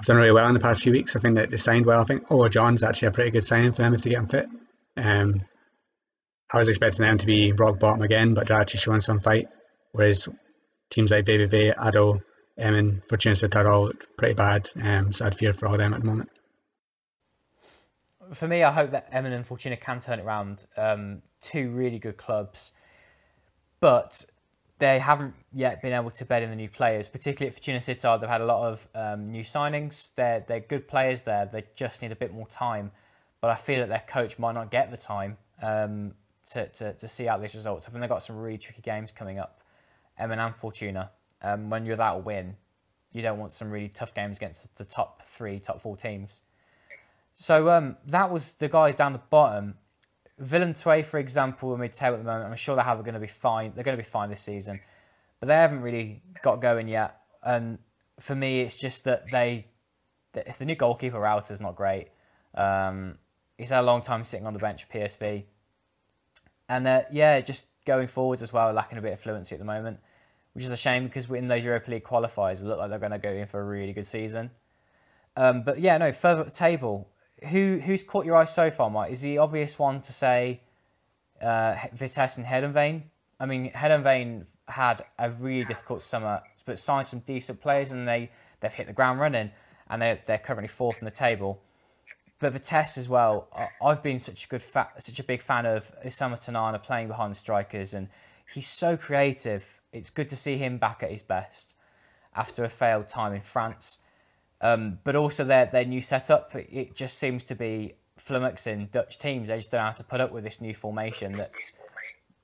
have 0.00 0.06
done 0.06 0.16
really 0.16 0.32
well 0.32 0.48
in 0.48 0.54
the 0.54 0.60
past 0.60 0.82
few 0.82 0.92
weeks. 0.92 1.14
I 1.14 1.20
think 1.20 1.36
that 1.36 1.50
they 1.50 1.56
signed 1.58 1.86
well. 1.86 2.00
I 2.00 2.04
think 2.04 2.24
Oh 2.30 2.48
John's 2.48 2.82
actually 2.82 3.08
a 3.08 3.12
pretty 3.12 3.30
good 3.30 3.44
signing 3.44 3.72
for 3.72 3.82
them 3.82 3.94
if 3.94 4.02
they 4.02 4.10
get 4.10 4.18
him 4.18 4.28
fit. 4.28 4.48
Um, 4.96 5.42
I 6.52 6.58
was 6.58 6.68
expecting 6.68 7.04
them 7.04 7.18
to 7.18 7.26
be 7.26 7.52
rock 7.52 7.78
bottom 7.78 8.02
again, 8.02 8.34
but 8.34 8.48
they're 8.48 8.60
actually 8.60 8.80
showing 8.80 9.02
some 9.02 9.20
fight. 9.20 9.48
Whereas 9.92 10.28
teams 10.90 11.10
like 11.10 11.26
VVV, 11.26 11.74
Ado, 11.78 12.20
Emmen, 12.58 13.02
Fortuna 13.08 13.34
Sittard 13.34 13.66
all 13.66 13.84
look 13.84 14.16
pretty 14.16 14.34
bad. 14.34 14.68
Um, 14.80 15.12
so 15.12 15.26
I'd 15.26 15.36
fear 15.36 15.52
for 15.52 15.66
all 15.66 15.74
of 15.74 15.80
them 15.80 15.94
at 15.94 16.00
the 16.00 16.06
moment. 16.06 16.30
For 18.32 18.48
me, 18.48 18.62
I 18.62 18.72
hope 18.72 18.90
that 18.90 19.08
Emmen 19.12 19.32
and 19.32 19.46
Fortuna 19.46 19.76
can 19.76 20.00
turn 20.00 20.18
it 20.18 20.22
around. 20.22 20.64
Um, 20.76 21.22
two 21.40 21.70
really 21.70 21.98
good 21.98 22.16
clubs, 22.16 22.72
but 23.80 24.24
they 24.80 24.98
haven't 24.98 25.34
yet 25.52 25.80
been 25.80 25.92
able 25.92 26.10
to 26.10 26.24
bed 26.24 26.42
in 26.42 26.50
the 26.50 26.56
new 26.56 26.68
players, 26.68 27.08
particularly 27.08 27.48
at 27.48 27.54
Fortuna 27.54 27.78
Sittard. 27.78 28.20
They've 28.20 28.28
had 28.28 28.40
a 28.40 28.46
lot 28.46 28.72
of 28.72 28.88
um, 28.94 29.30
new 29.30 29.42
signings. 29.42 30.10
They're, 30.16 30.44
they're 30.46 30.60
good 30.60 30.88
players 30.88 31.22
there. 31.22 31.48
They 31.50 31.64
just 31.76 32.02
need 32.02 32.10
a 32.10 32.16
bit 32.16 32.34
more 32.34 32.46
time. 32.46 32.90
But 33.40 33.50
I 33.50 33.54
feel 33.54 33.80
that 33.80 33.88
their 33.88 34.02
coach 34.06 34.38
might 34.38 34.52
not 34.52 34.70
get 34.70 34.90
the 34.90 34.96
time 34.96 35.36
um, 35.62 36.14
to, 36.52 36.66
to, 36.66 36.94
to 36.94 37.08
see 37.08 37.28
out 37.28 37.40
these 37.40 37.54
results. 37.54 37.86
I 37.86 37.90
think 37.90 38.00
they've 38.00 38.10
got 38.10 38.22
some 38.22 38.36
really 38.36 38.58
tricky 38.58 38.82
games 38.82 39.12
coming 39.12 39.38
up, 39.38 39.60
Emmen 40.18 40.38
and 40.38 40.54
Fortuna. 40.54 41.10
Um, 41.42 41.70
when 41.70 41.86
you're 41.86 42.00
a 42.00 42.18
win, 42.18 42.56
you 43.12 43.22
don't 43.22 43.38
want 43.38 43.52
some 43.52 43.70
really 43.70 43.88
tough 43.88 44.14
games 44.14 44.38
against 44.38 44.76
the 44.76 44.84
top 44.84 45.22
three, 45.22 45.58
top 45.58 45.80
four 45.80 45.96
teams. 45.96 46.42
So 47.36 47.70
um, 47.70 47.96
that 48.06 48.30
was 48.30 48.52
the 48.52 48.68
guys 48.68 48.96
down 48.96 49.12
the 49.12 49.22
bottom. 49.30 49.74
II, 50.40 51.02
for 51.02 51.18
example, 51.18 51.74
in 51.74 51.80
mid-table 51.80 52.14
at 52.14 52.18
the 52.18 52.24
moment, 52.24 52.50
I'm 52.50 52.56
sure 52.56 52.76
they 52.76 52.82
are 52.82 52.96
going 52.96 53.14
to 53.14 53.20
be 53.20 53.26
fine. 53.26 53.72
They're 53.74 53.84
going 53.84 53.96
to 53.96 54.02
be 54.02 54.08
fine 54.08 54.30
this 54.30 54.40
season, 54.40 54.80
but 55.38 55.46
they 55.48 55.54
haven't 55.54 55.82
really 55.82 56.22
got 56.42 56.62
going 56.62 56.88
yet. 56.88 57.20
And 57.42 57.78
for 58.18 58.34
me, 58.34 58.60
it's 58.62 58.76
just 58.76 59.04
that 59.04 59.24
they, 59.30 59.66
if 60.34 60.58
the 60.58 60.64
new 60.64 60.76
goalkeeper 60.76 61.18
Rauter 61.18 61.52
is 61.52 61.60
not 61.60 61.76
great, 61.76 62.08
um, 62.54 63.18
he's 63.58 63.70
had 63.70 63.80
a 63.80 63.82
long 63.82 64.02
time 64.02 64.24
sitting 64.24 64.46
on 64.46 64.52
the 64.54 64.58
bench 64.58 64.88
PSV, 64.88 65.44
and 66.68 66.86
uh, 66.86 67.02
yeah, 67.10 67.40
just 67.40 67.66
going 67.84 68.06
forwards 68.06 68.42
as 68.42 68.52
well, 68.52 68.72
lacking 68.72 68.96
a 68.96 69.02
bit 69.02 69.12
of 69.12 69.20
fluency 69.20 69.54
at 69.54 69.58
the 69.58 69.64
moment, 69.64 69.98
which 70.52 70.64
is 70.64 70.70
a 70.70 70.76
shame 70.76 71.04
because 71.04 71.28
we're 71.28 71.36
in 71.36 71.46
those 71.46 71.64
Europa 71.64 71.90
League 71.90 72.04
qualifiers, 72.04 72.60
it 72.60 72.66
look 72.66 72.78
like 72.78 72.90
they're 72.90 72.98
going 72.98 73.12
to 73.12 73.18
go 73.18 73.30
in 73.30 73.46
for 73.46 73.60
a 73.60 73.64
really 73.64 73.92
good 73.92 74.06
season. 74.06 74.50
Um, 75.36 75.62
but 75.64 75.80
yeah, 75.80 75.98
no, 75.98 76.12
further 76.12 76.48
table, 76.48 77.08
who 77.48 77.80
who's 77.84 78.02
caught 78.02 78.24
your 78.24 78.36
eye 78.36 78.44
so 78.44 78.70
far, 78.70 78.90
Mike? 78.90 79.12
Is 79.12 79.22
the 79.22 79.38
obvious 79.38 79.78
one 79.78 80.00
to 80.02 80.12
say 80.12 80.60
uh, 81.40 81.76
Vitesse 81.92 82.36
and 82.36 82.46
Heerenveen? 82.46 83.02
I 83.38 83.46
mean, 83.46 83.70
Heerenveen 83.70 84.46
had 84.68 85.02
a 85.18 85.30
really 85.30 85.64
difficult 85.64 86.02
summer, 86.02 86.42
but 86.64 86.78
signed 86.78 87.06
some 87.06 87.20
decent 87.20 87.60
players, 87.60 87.92
and 87.92 88.06
they 88.06 88.30
they've 88.60 88.72
hit 88.72 88.86
the 88.86 88.92
ground 88.92 89.20
running, 89.20 89.50
and 89.88 90.02
they're 90.02 90.20
they're 90.26 90.38
currently 90.38 90.68
fourth 90.68 90.98
in 91.00 91.04
the 91.04 91.10
table. 91.10 91.60
But 92.38 92.52
Vitesse 92.54 92.96
as 92.96 93.08
well. 93.08 93.48
I've 93.84 94.02
been 94.02 94.18
such 94.18 94.46
a 94.46 94.48
good 94.48 94.62
fa- 94.62 94.90
such 94.98 95.18
a 95.18 95.24
big 95.24 95.42
fan 95.42 95.66
of 95.66 95.92
Oussama 96.04 96.38
Tannane 96.38 96.82
playing 96.82 97.08
behind 97.08 97.32
the 97.32 97.38
strikers, 97.38 97.92
and 97.92 98.08
he's 98.52 98.68
so 98.68 98.96
creative. 98.96 99.80
It's 99.92 100.10
good 100.10 100.28
to 100.28 100.36
see 100.36 100.56
him 100.56 100.78
back 100.78 101.02
at 101.02 101.10
his 101.10 101.22
best 101.22 101.74
after 102.34 102.64
a 102.64 102.68
failed 102.68 103.08
time 103.08 103.34
in 103.34 103.42
France. 103.42 103.98
Um, 104.62 104.98
but 105.04 105.16
also 105.16 105.44
their 105.44 105.66
their 105.66 105.84
new 105.84 106.00
setup, 106.00 106.54
it 106.54 106.94
just 106.94 107.18
seems 107.18 107.44
to 107.44 107.54
be 107.54 107.94
flummoxing 108.18 108.90
Dutch 108.90 109.18
teams. 109.18 109.48
They 109.48 109.56
just 109.56 109.70
don't 109.70 109.80
know 109.80 109.86
how 109.86 109.92
to 109.92 110.04
put 110.04 110.20
up 110.20 110.32
with 110.32 110.44
this 110.44 110.60
new 110.60 110.74
formation 110.74 111.32
that's 111.32 111.72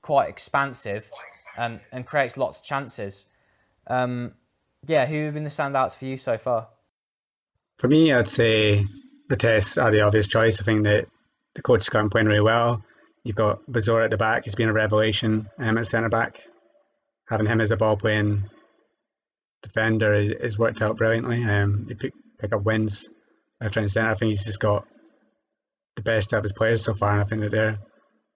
quite 0.01 0.29
expansive 0.29 1.11
and, 1.57 1.79
and 1.91 2.05
creates 2.05 2.37
lots 2.37 2.59
of 2.59 2.65
chances. 2.65 3.27
Um, 3.87 4.33
yeah, 4.85 5.05
who 5.05 5.25
have 5.25 5.33
been 5.33 5.43
the 5.43 5.49
standouts 5.49 5.95
for 5.95 6.05
you 6.05 6.17
so 6.17 6.37
far? 6.37 6.69
For 7.77 7.87
me, 7.87 8.11
I'd 8.13 8.27
say 8.27 8.85
Vitesse 9.29 9.77
are 9.77 9.91
the 9.91 10.01
obvious 10.01 10.27
choice. 10.27 10.61
I 10.61 10.63
think 10.63 10.85
that 10.85 11.07
the 11.53 11.61
coach 11.61 11.81
is 11.81 11.89
going 11.89 12.09
playing 12.09 12.27
really 12.27 12.41
well. 12.41 12.83
You've 13.23 13.35
got 13.35 13.65
Bazoer 13.69 14.05
at 14.05 14.11
the 14.11 14.17
back, 14.17 14.45
he's 14.45 14.55
been 14.55 14.69
a 14.69 14.73
revelation 14.73 15.49
um, 15.57 15.77
at 15.77 15.85
centre 15.85 16.09
back. 16.09 16.41
Having 17.27 17.47
him 17.47 17.61
as 17.61 17.71
a 17.71 17.77
ball 17.77 17.97
playing 17.97 18.49
defender 19.63 20.13
has 20.41 20.57
worked 20.57 20.81
out 20.81 20.97
brilliantly. 20.97 21.43
Um, 21.43 21.85
he 21.87 21.95
pick, 21.95 22.13
pick 22.39 22.53
up 22.53 22.63
wins 22.63 23.09
left, 23.59 23.77
and 23.77 23.89
centre. 23.89 24.09
I 24.09 24.13
think 24.15 24.31
he's 24.31 24.45
just 24.45 24.59
got 24.59 24.87
the 25.95 26.03
best 26.03 26.33
out 26.33 26.39
of 26.39 26.43
his 26.43 26.53
players 26.53 26.83
so 26.83 26.93
far, 26.93 27.11
and 27.11 27.21
I 27.21 27.23
think 27.23 27.41
that 27.41 27.51
they're 27.51 27.79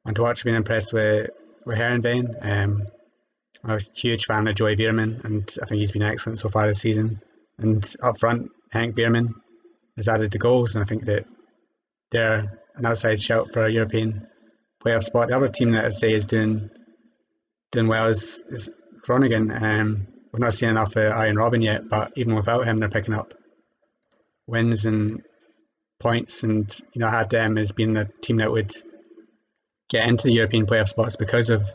on 0.05 0.13
to 0.15 0.21
watch. 0.21 0.43
Been 0.43 0.55
impressed 0.55 0.93
with 0.93 1.29
with 1.65 1.77
Heerenveen. 1.77 2.35
Um, 2.41 2.87
I'm 3.63 3.77
a 3.77 3.79
huge 3.95 4.25
fan 4.25 4.47
of 4.47 4.55
Joey 4.55 4.75
Veerman, 4.75 5.23
and 5.23 5.55
I 5.61 5.65
think 5.65 5.79
he's 5.79 5.91
been 5.91 6.01
excellent 6.01 6.39
so 6.39 6.49
far 6.49 6.67
this 6.67 6.79
season. 6.79 7.21
And 7.57 7.95
up 8.01 8.19
front, 8.19 8.49
Henk 8.73 8.95
Veerman 8.95 9.29
has 9.95 10.07
added 10.07 10.31
the 10.31 10.39
goals, 10.39 10.75
and 10.75 10.83
I 10.83 10.87
think 10.87 11.05
that 11.05 11.25
they're 12.09 12.59
an 12.75 12.85
outside 12.85 13.21
shout 13.21 13.51
for 13.51 13.65
a 13.65 13.71
European 13.71 14.27
playoff 14.83 15.03
spot. 15.03 15.27
The 15.27 15.37
other 15.37 15.49
team 15.49 15.71
that 15.71 15.85
I'd 15.85 15.93
say 15.93 16.11
is 16.13 16.25
doing 16.25 16.71
doing 17.71 17.87
well 17.87 18.07
is, 18.07 18.41
is 18.49 18.71
Groningen. 19.01 19.51
Um, 19.51 20.07
we're 20.31 20.39
not 20.39 20.53
seeing 20.53 20.71
enough 20.71 20.95
of 20.95 21.11
Arjen 21.11 21.35
Robben 21.35 21.63
yet, 21.63 21.89
but 21.89 22.13
even 22.15 22.35
without 22.35 22.65
him, 22.65 22.77
they're 22.77 22.89
picking 22.89 23.13
up 23.13 23.33
wins 24.47 24.85
and 24.85 25.23
points. 25.99 26.43
And 26.43 26.73
you 26.93 26.99
know, 26.99 27.07
I 27.07 27.11
had 27.11 27.29
them 27.29 27.57
as 27.57 27.71
being 27.71 27.93
the 27.93 28.09
team 28.21 28.37
that 28.37 28.51
would 28.51 28.71
get 29.89 30.07
into 30.07 30.25
the 30.25 30.33
European 30.33 30.65
playoff 30.65 30.87
spots 30.87 31.15
because 31.15 31.49
of 31.49 31.69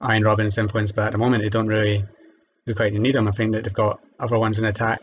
Arjen 0.00 0.22
Robben's 0.22 0.58
influence. 0.58 0.92
But 0.92 1.06
at 1.06 1.12
the 1.12 1.18
moment, 1.18 1.42
they 1.42 1.50
don't 1.50 1.68
really 1.68 2.04
look 2.66 2.80
like 2.80 2.92
they 2.92 2.98
need 2.98 3.16
him. 3.16 3.28
I 3.28 3.32
think 3.32 3.52
that 3.52 3.64
they've 3.64 3.74
got 3.74 4.00
other 4.18 4.38
ones 4.38 4.58
in 4.58 4.64
attack 4.64 5.00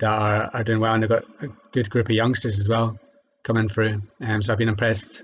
that 0.00 0.10
are, 0.10 0.50
are 0.52 0.64
doing 0.64 0.80
well, 0.80 0.94
and 0.94 1.02
they've 1.02 1.10
got 1.10 1.24
a 1.40 1.48
good 1.72 1.90
group 1.90 2.06
of 2.06 2.12
youngsters 2.14 2.58
as 2.58 2.68
well 2.68 2.98
coming 3.44 3.68
through. 3.68 4.02
Um, 4.20 4.42
so 4.42 4.52
I've 4.52 4.58
been 4.58 4.68
impressed 4.68 5.22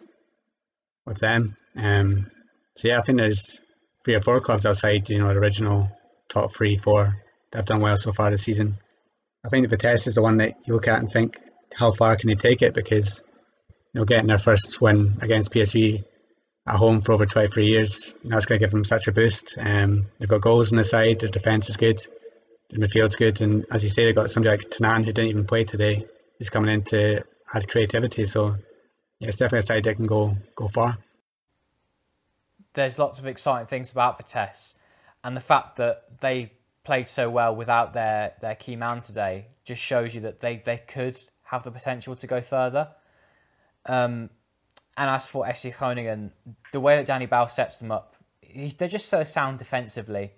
with 1.05 1.19
them. 1.19 1.57
Um, 1.77 2.31
so 2.77 2.89
yeah, 2.89 2.99
I 2.99 3.01
think 3.03 3.19
there's 3.19 3.61
three 4.05 4.15
or 4.15 4.21
four 4.21 4.41
clubs 4.41 4.67
outside, 4.67 5.09
you 5.11 5.19
know, 5.19 5.29
the 5.29 5.41
original 5.41 5.91
top 6.29 6.53
three, 6.53 6.77
four 6.77 7.17
that 7.51 7.59
have 7.59 7.67
done 7.67 7.81
well 7.81 7.97
so 7.97 8.13
far 8.13 8.31
this 8.31 8.43
season. 8.43 8.77
I 9.45 9.49
think 9.49 9.69
the 9.69 9.77
Vitesse 9.77 10.07
is 10.07 10.17
the 10.17 10.23
one 10.23 10.39
that 10.39 10.57
you 10.67 10.75
look 10.75 10.89
at 10.89 10.99
and 10.99 11.11
think, 11.11 11.39
how 11.75 11.93
far 11.93 12.17
can 12.17 12.29
they 12.29 12.35
take 12.35 12.63
it? 12.63 12.75
Because 12.75 13.23
you 13.93 14.01
know, 14.01 14.05
getting 14.05 14.27
their 14.27 14.39
first 14.39 14.81
win 14.81 15.19
against 15.21 15.53
PSV 15.53 16.05
at 16.67 16.77
home 16.77 17.01
for 17.01 17.13
over 17.13 17.25
23 17.25 17.67
years, 17.67 18.15
that's 18.25 18.47
going 18.47 18.59
to 18.59 18.65
give 18.65 18.73
them 18.73 18.85
such 18.85 19.09
a 19.09 19.13
boost. 19.13 19.57
Um, 19.59 20.07
they've 20.19 20.29
got 20.29 20.41
goals 20.41 20.73
on 20.73 20.79
the 20.79 20.85
side, 20.85 21.21
their 21.21 21.31
defence 21.31 21.71
is 21.71 21.77
good, 21.77 22.05
their 22.71 22.81
midfield's 22.81 23.17
good, 23.17 23.41
and 23.41 23.65
as 23.71 23.83
you 23.85 23.91
say, 23.91 24.05
they've 24.05 24.15
got 24.15 24.31
somebody 24.31 24.57
like 24.57 24.71
Tannane 24.71 25.05
who 25.05 25.13
didn't 25.13 25.31
even 25.31 25.47
play 25.47 25.65
today, 25.65 26.05
who's 26.39 26.51
coming 26.51 26.71
in 26.71 26.83
to 26.85 27.25
add 27.55 27.69
creativity. 27.69 28.27
So, 28.27 28.57
yeah, 29.19 29.29
it's 29.29 29.39
definitely 29.39 29.61
a 29.61 29.63
side 29.63 29.85
that 29.85 29.97
can 29.97 30.07
go 30.07 30.37
go 30.55 30.69
far. 30.69 30.99
There's 32.75 32.99
lots 32.99 33.19
of 33.19 33.27
exciting 33.27 33.67
things 33.67 33.91
about 33.91 34.19
Vitesse 34.19 34.75
and 35.25 35.37
the 35.37 35.41
fact 35.41 35.77
that 35.77 36.21
they 36.21 36.53
played 36.85 37.09
so 37.09 37.29
well 37.29 37.55
without 37.55 37.93
their, 37.93 38.33
their 38.41 38.55
key 38.55 38.77
man 38.77 39.03
today 39.03 39.47
just 39.65 39.83
shows 39.83 40.15
you 40.15 40.21
that 40.23 40.41
they, 40.41 40.63
they 40.65 40.79
could 40.89 41.17
have 41.45 41.63
the 41.63 41.71
potential 41.71 42.17
to 42.17 42.27
go 42.27 42.41
further. 42.41 42.89
Um, 43.87 44.31
and 44.97 45.11
as 45.11 45.27
for 45.27 45.45
FC 45.45 45.77
Groningen, 45.77 46.33
the 46.73 46.81
way 46.81 46.97
that 46.97 47.07
Danny 47.07 47.27
Buijs 47.27 47.53
sets 47.53 47.79
them 47.79 47.93
up, 47.93 48.17
he, 48.41 48.69
they're 48.69 48.89
just 48.89 49.09
so 49.09 49.23
sound 49.23 49.59
defensively. 49.59 50.33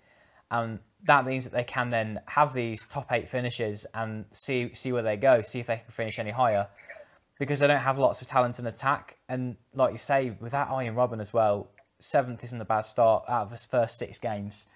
and 0.51 0.81
that 1.05 1.25
means 1.25 1.45
that 1.45 1.53
they 1.53 1.64
can 1.64 1.90
then 1.90 2.21
have 2.27 2.53
these 2.53 2.85
top 2.85 3.11
eight 3.12 3.29
finishes 3.29 3.87
and 3.95 4.27
see 4.33 4.71
see 4.75 4.93
where 4.93 5.03
they 5.03 5.16
go, 5.16 5.40
see 5.40 5.61
if 5.61 5.66
they 5.66 5.77
can 5.77 5.90
finish 5.90 6.19
any 6.19 6.31
higher, 6.31 6.69
because 7.38 7.61
they 7.61 7.66
don't 7.66 7.81
have 7.81 7.99
lots 7.99 8.21
of 8.21 8.29
talent 8.29 8.59
in 8.59 8.66
attack. 8.66 9.16
And 9.29 9.57
like 9.75 9.93
you 9.93 9.99
say, 9.99 10.37
without 10.40 10.69
Arjen 10.69 10.95
Robben 10.95 11.21
as 11.21 11.33
well, 11.33 11.69
seventh 12.02 12.44
isn't 12.44 12.60
a 12.60 12.64
bad 12.64 12.82
start 12.82 13.24
out 13.28 13.42
of 13.42 13.50
his 13.50 13.64
first 13.64 13.98
six 13.98 14.18
games. 14.18 14.66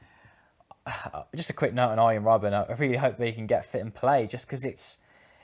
Just 1.34 1.50
a 1.50 1.54
quick 1.54 1.74
note 1.74 1.90
on 1.90 1.98
Arjen 1.98 2.22
Robben. 2.22 2.52
I 2.52 2.72
really 2.74 2.96
hope 2.96 3.18
that 3.18 3.26
he 3.26 3.32
can 3.32 3.46
get 3.46 3.64
fit 3.64 3.80
and 3.80 3.94
play, 3.94 4.26
just 4.26 4.46
because 4.46 4.64
it's 4.64 4.98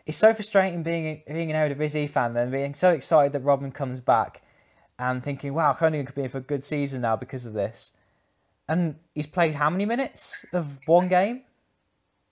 it's 0.06 0.16
so 0.16 0.34
frustrating 0.34 0.82
being 0.82 1.22
being 1.26 1.50
an 1.52 1.56
Eredivisie 1.56 2.08
fan 2.08 2.36
and 2.36 2.50
being 2.50 2.74
so 2.74 2.90
excited 2.90 3.32
that 3.32 3.44
Robben 3.44 3.72
comes 3.72 4.00
back 4.00 4.42
and 4.98 5.22
thinking, 5.22 5.54
wow, 5.54 5.72
Groningen 5.72 6.06
could 6.06 6.14
be 6.14 6.22
in 6.22 6.28
for 6.28 6.38
a 6.38 6.42
good 6.42 6.64
season 6.64 7.02
now 7.02 7.16
because 7.16 7.46
of 7.46 7.54
this. 7.54 7.92
And 8.68 8.96
he's 9.14 9.26
played 9.26 9.54
how 9.54 9.70
many 9.70 9.86
minutes 9.86 10.44
of 10.52 10.78
one 10.86 11.08
game? 11.08 11.42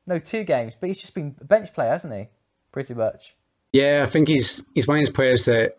No, 0.06 0.18
two 0.18 0.44
games, 0.44 0.76
but 0.78 0.88
he's 0.88 0.98
just 0.98 1.14
been 1.14 1.34
a 1.40 1.44
bench 1.44 1.72
player, 1.72 1.90
hasn't 1.90 2.14
he? 2.14 2.28
Pretty 2.72 2.94
much. 2.94 3.36
Yeah, 3.72 4.02
I 4.06 4.10
think 4.10 4.28
he's 4.28 4.62
he's 4.74 4.86
one 4.86 4.98
of 4.98 5.06
those 5.06 5.14
players 5.14 5.44
that 5.46 5.74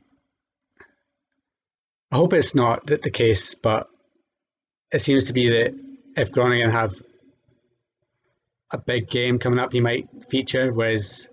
I 2.12 2.18
hope 2.18 2.34
it's 2.34 2.56
not 2.56 2.88
the, 2.88 3.12
case, 3.12 3.54
but 3.54 3.88
it 4.92 5.00
seems 5.00 5.26
to 5.26 5.34
be 5.34 5.50
that 5.50 5.80
if 6.16 6.32
Groningen 6.32 6.72
have 6.72 6.94
a 8.74 8.80
big 8.80 9.10
game 9.10 9.38
coming 9.38 9.60
up, 9.60 9.74
he 9.74 9.80
might 9.80 10.08
feature, 10.28 10.72
whereas 10.74 11.30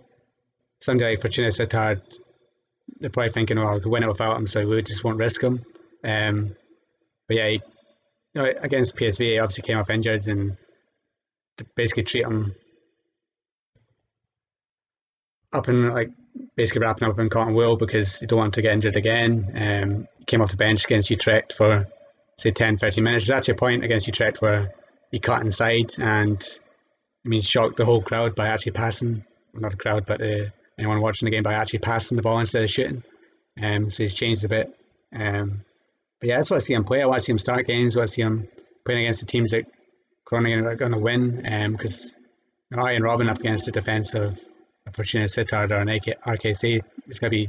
somebody 0.80 1.10
like 1.10 1.22
Fortuna 1.22 1.48
Sittard, 1.48 2.18
they're 3.00 3.10
probably 3.10 3.32
thinking, 3.32 3.58
oh, 3.58 3.76
I 3.76 3.78
could 3.78 3.90
win 3.90 4.02
it 4.02 4.08
without 4.08 4.36
him, 4.36 4.46
so 4.46 4.66
we 4.66 4.82
just 4.82 5.02
won't 5.02 5.18
risk 5.18 5.42
him. 5.42 5.64
Um, 6.04 6.54
but 7.26 7.36
yeah, 7.38 7.48
he, 7.48 7.62
you 8.34 8.42
know, 8.42 8.52
against 8.60 8.96
PSV, 8.96 9.24
he 9.24 9.38
obviously 9.38 9.62
came 9.62 9.78
off 9.78 9.88
injured 9.88 10.28
and 10.28 10.58
basically 11.74 12.02
treat 12.02 12.24
him 12.24 12.54
up 15.54 15.68
and 15.68 15.94
like 15.94 16.10
basically 16.56 16.82
wrapping 16.82 17.08
up 17.08 17.18
in 17.18 17.28
cotton 17.28 17.54
wool 17.54 17.76
because 17.76 18.20
you 18.20 18.26
don't 18.26 18.38
want 18.38 18.54
to 18.54 18.62
get 18.62 18.72
injured 18.72 18.96
again. 18.96 19.52
Um, 19.54 20.08
came 20.26 20.40
off 20.40 20.50
the 20.50 20.56
bench 20.56 20.84
against 20.84 21.10
Utrecht 21.10 21.52
for 21.52 21.86
say 22.38 22.50
10, 22.50 22.78
13 22.78 23.02
minutes. 23.02 23.26
There's 23.26 23.36
actually 23.36 23.52
a 23.52 23.58
point 23.58 23.84
against 23.84 24.06
Utrecht 24.06 24.42
where 24.42 24.74
he 25.10 25.18
cut 25.18 25.42
inside 25.42 25.92
and 25.98 26.42
I 27.24 27.28
mean 27.28 27.42
shocked 27.42 27.76
the 27.76 27.84
whole 27.84 28.02
crowd 28.02 28.34
by 28.34 28.48
actually 28.48 28.72
passing, 28.72 29.24
well, 29.52 29.62
not 29.62 29.72
the 29.72 29.78
crowd, 29.78 30.06
but 30.06 30.20
uh, 30.20 30.46
anyone 30.78 31.00
watching 31.00 31.26
the 31.26 31.30
game 31.30 31.42
by 31.42 31.54
actually 31.54 31.80
passing 31.80 32.16
the 32.16 32.22
ball 32.22 32.38
instead 32.38 32.64
of 32.64 32.70
shooting. 32.70 33.02
Um, 33.60 33.90
so 33.90 34.02
he's 34.02 34.14
changed 34.14 34.44
a 34.44 34.48
bit. 34.48 34.74
Um, 35.14 35.64
but 36.20 36.28
yeah, 36.28 36.36
that's 36.36 36.50
what 36.50 36.62
I 36.62 36.64
see 36.64 36.74
him 36.74 36.84
play. 36.84 37.02
I 37.02 37.06
want 37.06 37.20
to 37.20 37.24
see 37.24 37.32
him 37.32 37.38
start 37.38 37.66
games. 37.66 37.96
I 37.96 38.00
want 38.00 38.08
to 38.08 38.14
see 38.14 38.22
him 38.22 38.48
playing 38.84 39.02
against 39.02 39.20
the 39.20 39.26
teams 39.26 39.50
that 39.50 39.64
are 40.30 40.76
going 40.76 40.92
to 40.92 40.98
win. 40.98 41.72
Because 41.72 42.14
um, 42.72 42.80
Arjen 42.80 43.02
Robben 43.02 43.30
up 43.30 43.38
against 43.38 43.66
the 43.66 43.72
defence 43.72 44.14
of 44.14 44.38
Fortuna 44.92 45.26
Sittard 45.26 45.70
or 45.70 45.76
an 45.76 45.88
RKC 45.88 46.80
is 47.08 47.18
going 47.18 47.30
to 47.30 47.36
be 47.36 47.48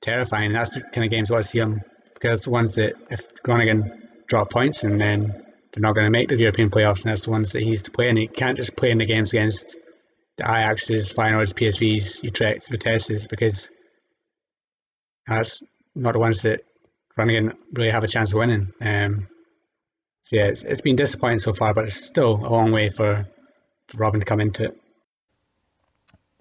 terrifying. 0.00 0.46
And 0.46 0.56
that's 0.56 0.74
the 0.74 0.82
kind 0.82 1.04
of 1.04 1.10
games 1.10 1.30
I 1.30 1.34
want 1.34 1.44
to 1.44 1.48
see 1.50 1.60
him 1.60 1.82
because 2.14 2.42
the 2.42 2.50
ones 2.50 2.74
that 2.76 2.94
if 3.10 3.42
Groningen 3.42 4.08
drop 4.26 4.50
points 4.50 4.84
and 4.84 5.00
then 5.00 5.44
they're 5.72 5.80
not 5.80 5.94
going 5.94 6.04
to 6.04 6.10
make 6.10 6.28
the 6.28 6.36
European 6.36 6.70
playoffs, 6.70 7.02
and 7.02 7.10
that's 7.10 7.22
the 7.22 7.30
ones 7.30 7.52
that 7.52 7.62
he 7.62 7.70
needs 7.70 7.82
to 7.82 7.90
play. 7.90 8.08
And 8.08 8.18
he 8.18 8.26
can't 8.26 8.56
just 8.56 8.76
play 8.76 8.90
in 8.90 8.98
the 8.98 9.06
games 9.06 9.32
against 9.32 9.76
the 10.36 10.44
Ajaxes, 10.44 11.14
Feyenoords, 11.14 11.54
PSVs, 11.54 12.22
Utrecht, 12.22 12.70
Vitesses, 12.70 13.28
because 13.28 13.70
that's 15.26 15.62
not 15.94 16.12
the 16.12 16.18
ones 16.18 16.42
that 16.42 16.60
Groningen 17.16 17.52
really 17.72 17.90
have 17.90 18.04
a 18.04 18.08
chance 18.08 18.32
of 18.32 18.38
winning. 18.38 18.72
Um, 18.80 19.28
so 20.24 20.36
yeah, 20.36 20.46
it's, 20.46 20.62
it's 20.62 20.80
been 20.82 20.96
disappointing 20.96 21.38
so 21.38 21.52
far, 21.52 21.74
but 21.74 21.86
it's 21.86 22.04
still 22.04 22.34
a 22.34 22.48
long 22.48 22.72
way 22.72 22.90
for, 22.90 23.26
for 23.88 23.96
Robben 23.96 24.20
to 24.20 24.26
come 24.26 24.40
into 24.40 24.64
it. 24.64 24.81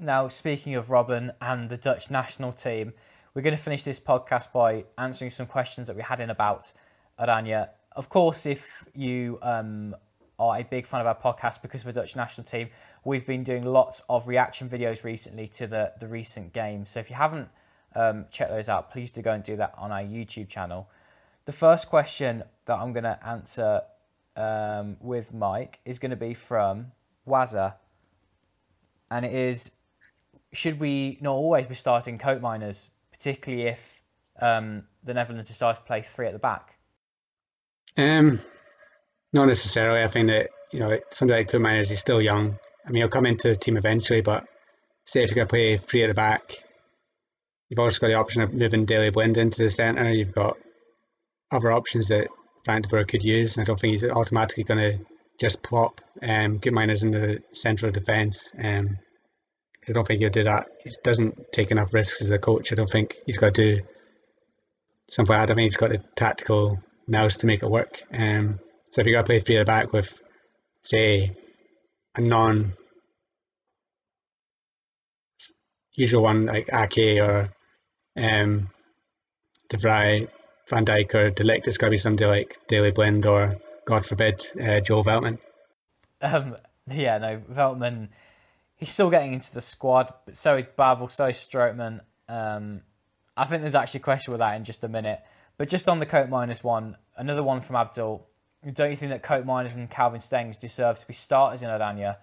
Now, 0.04 0.30
speaking 0.30 0.74
of 0.74 0.88
Robben 0.88 1.30
and 1.40 1.70
the 1.70 1.78
Dutch 1.78 2.10
national 2.10 2.54
team, 2.54 2.94
we're 3.36 3.44
going 3.44 3.56
to 3.56 3.62
finish 3.62 3.84
this 3.84 4.00
podcast 4.00 4.52
by 4.52 4.86
answering 4.98 5.30
some 5.30 5.46
questions 5.46 5.86
that 5.86 5.96
we 5.96 6.02
had 6.02 6.20
in 6.20 6.32
about 6.32 6.74
Oranje. 7.20 7.68
Of 7.96 8.10
course, 8.10 8.48
if 8.48 8.84
you 8.96 9.38
um, 9.44 9.96
are 10.40 10.58
a 10.58 10.64
big 10.64 10.88
fan 10.88 11.02
of 11.02 11.06
our 11.06 11.16
podcast 11.16 11.62
because 11.62 11.86
of 11.86 11.94
the 11.94 12.02
Dutch 12.02 12.16
national 12.16 12.46
team, 12.46 12.70
we've 13.04 13.28
been 13.28 13.44
doing 13.44 13.64
lots 13.64 14.02
of 14.10 14.28
reaction 14.28 14.68
videos 14.68 15.04
recently 15.04 15.48
to 15.50 15.68
the, 15.68 15.94
the 16.00 16.08
recent 16.08 16.52
games. 16.52 16.90
So 16.90 17.00
if 17.00 17.12
you 17.12 17.16
haven't 17.16 17.50
um, 17.96 18.26
checked 18.32 18.50
those 18.50 18.70
out, 18.70 18.92
please 18.92 19.12
do 19.12 19.22
go 19.22 19.34
and 19.34 19.44
do 19.44 19.56
that 19.58 19.76
on 19.78 19.92
our 19.92 20.02
YouTube 20.02 20.50
channel. 20.50 20.90
The 21.46 21.52
first 21.52 21.90
question 21.90 22.42
that 22.66 22.74
I'm 22.74 22.92
going 22.92 23.04
to 23.04 23.20
answer 23.24 23.82
um, 24.36 24.98
with 25.00 25.32
Mike 25.32 25.78
is 25.86 26.00
going 26.00 26.10
to 26.10 26.16
be 26.18 26.34
from 26.34 26.88
Waza. 27.28 27.76
And 29.12 29.26
it 29.26 29.34
is 29.36 29.70
Should 30.54 30.80
we 30.80 31.18
not 31.22 31.34
always 31.34 31.66
be 31.66 31.76
starting 31.76 32.18
Koopmeiners, 32.18 32.90
particularly 33.12 33.68
if 33.68 34.02
um, 34.42 34.84
the 35.04 35.14
Netherlands 35.14 35.48
decide 35.48 35.76
to 35.76 35.82
play 35.82 36.02
three 36.02 36.28
at 36.28 36.34
the 36.34 36.40
back? 36.40 36.78
Um, 37.98 38.40
not 39.34 39.46
necessarily. 39.46 40.04
I 40.04 40.08
think 40.08 40.28
that 40.28 40.50
you 40.72 40.80
know 40.80 41.00
somebody 41.12 41.42
like 41.42 41.52
Koopmeiners, 41.52 41.92
is 41.92 42.00
still 42.00 42.22
young. 42.22 42.58
I 42.86 42.92
mean, 42.92 43.02
he'll 43.02 43.10
come 43.10 43.26
into 43.26 43.50
the 43.50 43.56
team 43.56 43.78
eventually, 43.78 44.22
but 44.22 44.46
say 45.06 45.24
if 45.24 45.30
you're 45.30 45.36
going 45.36 45.48
to 45.48 45.52
play 45.52 45.78
three 45.78 46.04
at 46.04 46.08
the 46.08 46.14
back, 46.14 46.64
you've 47.70 47.80
also 47.80 48.00
got 48.00 48.08
the 48.08 48.16
option 48.16 48.42
of 48.42 48.54
moving 48.54 48.86
Daley 48.86 49.10
Blind 49.10 49.38
into 49.38 49.64
the 49.64 49.70
centre. 49.70 50.12
You've 50.12 50.34
got 50.34 50.58
other 51.52 51.72
options 51.72 52.08
that 52.10 52.28
Frank 52.66 52.84
de 52.84 52.90
Boer 52.90 53.04
could 53.04 53.24
use. 53.24 53.58
I 53.58 53.64
don't 53.64 53.80
think 53.80 53.92
he's 53.92 54.04
automatically 54.04 54.64
going 54.64 54.80
to 54.80 55.06
just 55.40 55.64
plop 55.64 56.02
um, 56.22 56.60
Koopmeiners 56.60 57.04
in 57.04 57.12
the 57.12 57.42
central 57.54 57.92
defence. 57.92 58.54
Um, 58.62 58.98
I 59.88 59.94
don't 59.94 60.06
think 60.06 60.20
he'll 60.20 60.30
do 60.30 60.44
that. 60.44 60.68
He 60.84 60.92
doesn't 61.04 61.52
take 61.52 61.72
enough 61.72 61.94
risks 61.94 62.22
as 62.22 62.32
a 62.32 62.38
coach. 62.38 62.72
I 62.72 62.76
don't 62.76 62.90
think 62.90 63.18
he's 63.26 63.38
got 63.38 63.56
to 63.56 63.78
do 63.78 63.84
something 65.10 65.36
I 65.36 65.46
don't 65.46 65.56
think 65.56 65.72
he's 65.72 65.78
got 65.78 65.90
the 65.90 66.04
tactical 66.16 66.80
nous 67.08 67.38
to 67.38 67.48
make 67.48 67.64
it 67.64 67.70
work. 67.70 68.02
Um, 68.14 68.60
so 68.92 69.02
if 69.02 69.08
you're 69.08 69.16
going 69.16 69.26
to 69.26 69.30
play 69.30 69.40
three 69.40 69.58
at 69.58 69.62
the 69.62 69.66
back 69.66 69.92
with, 69.92 70.22
say, 70.84 71.36
a 72.16 72.22
non 72.22 72.74
usual 75.96 76.24
one 76.24 76.46
like 76.46 76.70
Ake 76.74 77.20
or 77.20 77.54
um, 78.18 78.70
De 79.70 79.78
Vrij, 79.78 80.28
Van 80.70 80.86
Dijk 80.86 81.14
or 81.16 81.30
De 81.32 81.44
Ligt, 81.44 81.68
it's 81.68 81.78
got 81.78 81.88
to 81.88 81.92
be 81.92 81.98
somebody 81.98 82.30
like 82.30 82.58
Daley 82.68 82.92
Blind 82.92 83.26
or, 83.26 83.58
God 83.86 84.06
forbid, 84.06 84.46
uh, 84.60 84.82
Joël 84.82 85.04
Veltman. 85.04 85.42
Um, 86.22 86.56
yeah, 86.90 87.18
no, 87.18 87.42
Veltman, 87.52 88.10
he's 88.82 88.92
still 88.92 89.12
getting 89.12 89.34
into 89.34 89.54
the 89.54 89.62
squad, 89.62 90.12
but 90.26 90.36
so 90.36 90.58
is 90.58 90.66
Babel, 90.66 91.08
so 91.08 91.28
is 91.28 91.38
Strootman. 91.38 92.02
Um, 92.28 92.82
I 93.38 93.46
think 93.46 93.62
there's 93.62 93.76
actually 93.76 94.00
a 94.00 94.04
question 94.04 94.34
with 94.34 94.40
that 94.40 94.56
in 94.56 94.66
just 94.66 94.84
a 94.84 94.90
minute. 94.90 95.22
But 95.58 95.70
just 95.70 95.88
on 95.88 96.00
the 96.00 96.06
Koopmeiners 96.06 96.64
one, 96.64 96.98
another 97.16 97.44
one 97.44 97.62
from 97.62 97.76
Abdul. 97.76 98.28
Don't 98.74 98.90
you 98.90 98.96
think 98.96 99.12
that 99.12 99.24
Koopmeiners 99.24 99.76
and 99.76 99.90
Calvin 99.90 100.20
Stengs 100.20 100.60
deserve 100.60 100.98
to 100.98 101.08
be 101.08 101.14
starters 101.14 101.62
in 101.62 101.70
Oranje? 101.70 102.18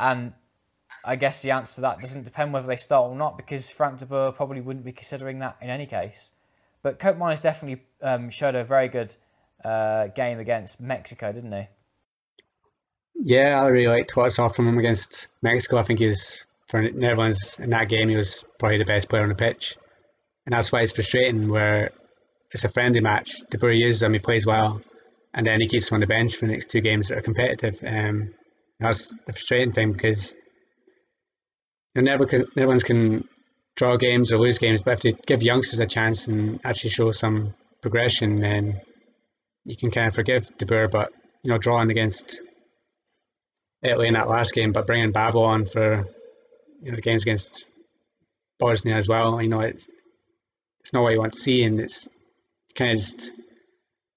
And 0.00 0.32
I 1.04 1.14
guess 1.14 1.42
the 1.42 1.52
answer 1.52 1.76
to 1.76 1.80
that 1.82 2.00
doesn't 2.00 2.24
depend 2.24 2.52
whether 2.52 2.66
they 2.66 2.76
start 2.76 3.10
or 3.10 3.16
not 3.16 3.36
because 3.36 3.70
Frank 3.70 3.98
de 3.98 4.06
Boer 4.06 4.32
probably 4.32 4.60
wouldn't 4.60 4.84
be 4.84 4.92
considering 4.92 5.38
that 5.38 5.56
in 5.60 5.70
any 5.70 5.86
case. 5.86 6.32
But 6.82 6.98
Koopmeiners 6.98 7.40
definitely 7.40 7.84
um, 8.02 8.30
showed 8.30 8.56
a 8.56 8.64
very 8.64 8.88
good 8.88 9.14
uh, 9.64 10.08
game 10.08 10.40
against 10.40 10.80
Mexico, 10.80 11.32
didn't 11.32 11.52
he? 11.52 11.68
Yeah, 13.20 13.60
I 13.60 13.66
really 13.68 13.88
liked 13.88 14.16
what 14.16 14.26
I 14.26 14.28
saw 14.28 14.48
from 14.48 14.68
him 14.68 14.78
against 14.78 15.26
Mexico. 15.42 15.78
I 15.78 15.82
think 15.82 15.98
he 15.98 16.06
was, 16.06 16.44
for 16.68 16.80
Netherlands 16.80 17.58
in 17.58 17.70
that 17.70 17.88
game, 17.88 18.08
he 18.08 18.16
was 18.16 18.44
probably 18.58 18.78
the 18.78 18.84
best 18.84 19.08
player 19.08 19.22
on 19.22 19.28
the 19.28 19.34
pitch. 19.34 19.76
And 20.46 20.52
that's 20.52 20.70
why 20.70 20.82
it's 20.82 20.92
frustrating 20.92 21.48
where 21.48 21.90
it's 22.52 22.64
a 22.64 22.68
friendly 22.68 23.00
match. 23.00 23.32
De 23.50 23.58
Boer 23.58 23.72
uses 23.72 24.02
him, 24.02 24.12
he 24.12 24.20
plays 24.20 24.46
well, 24.46 24.80
and 25.34 25.46
then 25.46 25.60
he 25.60 25.68
keeps 25.68 25.90
him 25.90 25.96
on 25.96 26.00
the 26.00 26.06
bench 26.06 26.36
for 26.36 26.46
the 26.46 26.52
next 26.52 26.70
two 26.70 26.80
games 26.80 27.08
that 27.08 27.18
are 27.18 27.22
competitive. 27.22 27.82
Um, 27.84 28.34
that's 28.78 29.14
the 29.26 29.32
frustrating 29.32 29.72
thing 29.72 29.92
because 29.92 30.34
you 31.94 32.02
know, 32.02 32.12
never 32.12 32.24
can, 32.24 32.46
Netherlands 32.54 32.84
can 32.84 33.28
draw 33.76 33.96
games 33.96 34.32
or 34.32 34.38
lose 34.38 34.58
games, 34.58 34.82
but 34.84 34.92
if 34.92 35.00
they 35.00 35.12
give 35.26 35.42
youngsters 35.42 35.80
a 35.80 35.86
chance 35.86 36.28
and 36.28 36.60
actually 36.64 36.90
show 36.90 37.10
some 37.10 37.54
progression, 37.82 38.38
then 38.38 38.80
you 39.64 39.76
can 39.76 39.90
kind 39.90 40.06
of 40.06 40.14
forgive 40.14 40.56
De 40.56 40.66
Boer. 40.66 40.88
But 40.88 41.12
you 41.42 41.50
know, 41.50 41.58
drawing 41.58 41.90
against 41.90 42.40
Italy 43.82 44.08
in 44.08 44.14
that 44.14 44.28
last 44.28 44.54
game, 44.54 44.72
but 44.72 44.86
bringing 44.86 45.12
Babel 45.12 45.44
on 45.44 45.66
for 45.66 46.08
you 46.82 46.92
know 46.92 46.98
games 46.98 47.22
against 47.22 47.68
Bosnia 48.58 48.96
as 48.96 49.08
well, 49.08 49.40
you 49.40 49.48
know, 49.48 49.60
it's 49.60 49.88
it's 50.80 50.92
not 50.92 51.02
what 51.02 51.12
you 51.12 51.20
want 51.20 51.34
to 51.34 51.40
see, 51.40 51.62
and 51.64 51.80
it's 51.80 52.08
kind 52.74 52.92
of 52.92 52.98
just 52.98 53.32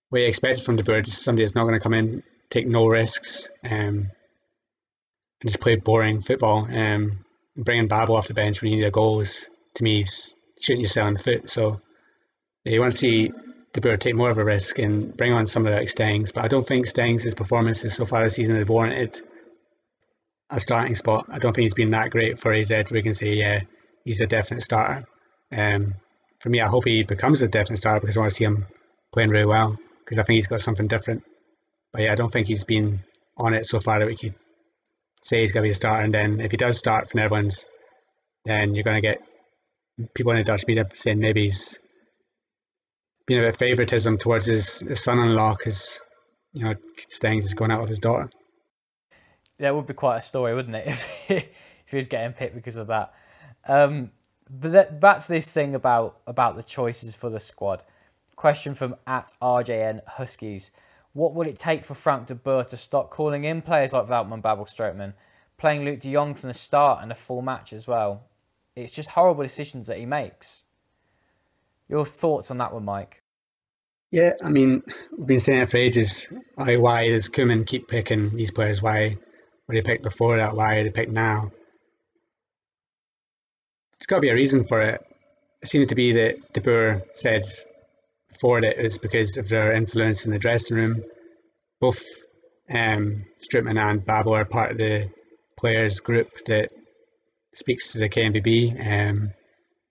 what 0.09 0.21
you 0.21 0.27
expected 0.27 0.63
from 0.63 0.77
De 0.77 0.83
Boer. 0.83 1.03
Somebody 1.03 1.43
that's 1.43 1.55
not 1.55 1.63
going 1.63 1.79
to 1.79 1.83
come 1.83 1.93
in, 1.93 2.23
take 2.49 2.67
no 2.67 2.87
risks, 2.87 3.49
um, 3.63 3.71
and 3.71 4.11
just 5.45 5.59
play 5.59 5.75
boring 5.75 6.21
football. 6.21 6.67
Um, 6.71 7.25
bringing 7.55 7.87
Babel 7.87 8.15
off 8.15 8.27
the 8.27 8.33
bench 8.33 8.61
when 8.61 8.71
you 8.71 8.77
need 8.77 8.85
a 8.85 8.91
goal 8.91 9.21
is, 9.21 9.47
to 9.75 9.83
me, 9.83 10.01
is 10.01 10.31
shooting 10.59 10.81
yourself 10.81 11.07
in 11.07 11.13
the 11.15 11.19
foot. 11.19 11.49
So 11.49 11.81
yeah, 12.63 12.73
you 12.73 12.79
want 12.79 12.93
to 12.93 12.97
see 12.97 13.31
De 13.73 13.81
Boer 13.81 13.97
take 13.97 14.15
more 14.15 14.31
of 14.31 14.37
a 14.37 14.45
risk 14.45 14.79
and 14.79 15.15
bring 15.15 15.33
on 15.33 15.45
somebody 15.45 15.75
like 15.75 15.89
Stengs. 15.89 16.33
But 16.33 16.45
I 16.45 16.47
don't 16.47 16.65
think 16.65 16.87
Stengs' 16.87 17.35
performances 17.35 17.95
so 17.95 18.05
far 18.05 18.23
this 18.23 18.35
season 18.35 18.55
has 18.55 18.67
warranted 18.67 19.21
a 20.51 20.59
starting 20.59 20.95
spot. 20.95 21.25
I 21.31 21.39
don't 21.39 21.53
think 21.53 21.63
he's 21.63 21.73
been 21.73 21.91
that 21.91 22.11
great 22.11 22.37
for 22.37 22.53
AZ. 22.53 22.71
We 22.91 23.01
can 23.01 23.13
say, 23.13 23.33
yeah, 23.33 23.61
he's 24.03 24.21
a 24.21 24.27
definite 24.27 24.61
starter. 24.61 25.05
Um, 25.51 25.95
for 26.39 26.49
me, 26.49 26.59
I 26.59 26.67
hope 26.67 26.85
he 26.85 27.03
becomes 27.03 27.41
a 27.41 27.47
definite 27.47 27.77
starter 27.77 28.01
because 28.01 28.17
I 28.17 28.19
want 28.19 28.31
to 28.31 28.35
see 28.35 28.43
him 28.43 28.65
playing 29.13 29.29
really 29.29 29.45
well 29.45 29.77
because 29.99 30.17
I 30.17 30.23
think 30.23 30.35
he's 30.35 30.47
got 30.47 30.61
something 30.61 30.87
different. 30.87 31.23
But 31.93 32.03
yeah, 32.03 32.11
I 32.11 32.15
don't 32.15 32.31
think 32.31 32.47
he's 32.47 32.63
been 32.63 33.03
on 33.37 33.53
it 33.53 33.65
so 33.65 33.79
far 33.79 33.99
that 33.99 34.07
we 34.07 34.15
could 34.15 34.35
say 35.23 35.41
he's 35.41 35.51
going 35.51 35.63
to 35.63 35.67
be 35.67 35.71
a 35.71 35.75
starter. 35.75 36.03
And 36.03 36.13
then 36.13 36.41
if 36.41 36.51
he 36.51 36.57
does 36.57 36.77
start 36.77 37.09
for 37.09 37.17
Netherlands, 37.17 37.65
then 38.45 38.75
you're 38.75 38.83
going 38.83 39.01
to 39.01 39.07
get 39.07 39.21
people 40.13 40.31
in 40.31 40.39
the 40.39 40.43
Dutch 40.43 40.65
media 40.67 40.85
saying 40.93 41.19
maybe 41.19 41.43
he's 41.43 41.79
been 43.27 43.39
a 43.39 43.41
bit 43.41 43.49
of 43.49 43.55
favoritism 43.57 44.17
towards 44.17 44.45
his, 44.45 44.79
his 44.79 45.03
son-in-law 45.03 45.55
because 45.57 45.99
you 46.53 46.63
know 46.63 46.75
Stengs 47.09 47.45
is 47.45 47.53
going 47.53 47.71
out 47.71 47.81
with 47.81 47.89
his 47.89 47.99
daughter. 47.99 48.29
That 49.61 49.75
would 49.75 49.87
be 49.87 49.93
quite 49.93 50.17
a 50.17 50.21
story, 50.21 50.53
wouldn't 50.55 50.75
it, 50.75 50.87
if, 50.87 51.07
if 51.29 51.47
he 51.85 51.95
was 51.95 52.07
getting 52.07 52.33
picked 52.33 52.55
because 52.55 52.75
of 52.75 52.87
that. 52.87 53.13
Um, 53.67 54.11
but 54.49 54.99
that, 54.99 55.21
to 55.21 55.27
this 55.29 55.53
thing 55.53 55.75
about 55.75 56.19
about 56.27 56.55
the 56.57 56.63
choices 56.63 57.15
for 57.15 57.29
the 57.29 57.39
squad. 57.39 57.83
Question 58.35 58.73
from 58.73 58.95
at 59.05 59.33
RJN 59.41 60.01
Huskies. 60.07 60.71
What 61.13 61.33
would 61.35 61.47
it 61.47 61.57
take 61.57 61.85
for 61.85 61.93
Frank 61.93 62.27
de 62.27 62.35
Boer 62.35 62.63
to 62.65 62.77
stop 62.77 63.11
calling 63.11 63.43
in 63.43 63.61
players 63.61 63.93
like 63.93 64.07
Veltman, 64.07 64.41
Babel, 64.41 64.65
Strootman, 64.65 65.13
playing 65.57 65.81
Luuk 65.81 66.01
de 66.01 66.11
Jong 66.11 66.33
from 66.33 66.47
the 66.47 66.53
start 66.53 67.03
and 67.03 67.11
a 67.11 67.15
full 67.15 67.41
match 67.41 67.71
as 67.71 67.87
well? 67.87 68.23
It's 68.75 68.91
just 68.91 69.09
horrible 69.09 69.43
decisions 69.43 69.87
that 69.87 69.97
he 69.97 70.05
makes. 70.05 70.63
Your 71.87 72.05
thoughts 72.05 72.49
on 72.49 72.57
that 72.59 72.73
one, 72.73 72.85
Mike? 72.85 73.21
Yeah, 74.09 74.31
I 74.43 74.49
mean, 74.49 74.83
we've 75.15 75.27
been 75.27 75.39
saying 75.39 75.61
it 75.61 75.69
for 75.69 75.77
ages. 75.77 76.29
Why, 76.55 76.77
why 76.77 77.09
does 77.09 77.29
Koeman 77.29 77.67
keep 77.67 77.87
picking 77.87 78.35
these 78.35 78.51
players? 78.51 78.81
Why 78.81 79.17
they 79.73 79.81
picked 79.81 80.03
before 80.03 80.37
that? 80.37 80.55
Why 80.55 80.83
they 80.83 80.89
picked 80.89 81.11
now? 81.11 81.51
There's 83.93 84.07
got 84.07 84.17
to 84.17 84.21
be 84.21 84.29
a 84.29 84.35
reason 84.35 84.63
for 84.63 84.81
it. 84.81 85.01
It 85.61 85.67
seems 85.67 85.87
to 85.87 85.95
be 85.95 86.13
that 86.13 86.53
De 86.53 86.61
Boer 86.61 87.03
said 87.13 87.43
for 88.39 88.59
it 88.59 88.81
was 88.81 88.97
because 88.97 89.37
of 89.37 89.49
their 89.49 89.73
influence 89.73 90.25
in 90.25 90.31
the 90.31 90.39
dressing 90.39 90.77
room. 90.77 91.03
Both 91.79 92.03
um, 92.69 93.25
Strootman 93.41 93.79
and 93.79 94.05
Babel 94.05 94.33
are 94.33 94.45
part 94.45 94.71
of 94.71 94.77
the 94.77 95.11
players 95.57 95.99
group 95.99 96.29
that 96.45 96.69
speaks 97.53 97.91
to 97.91 97.99
the 97.99 98.09
KNVB. 98.09 99.09
Um, 99.09 99.33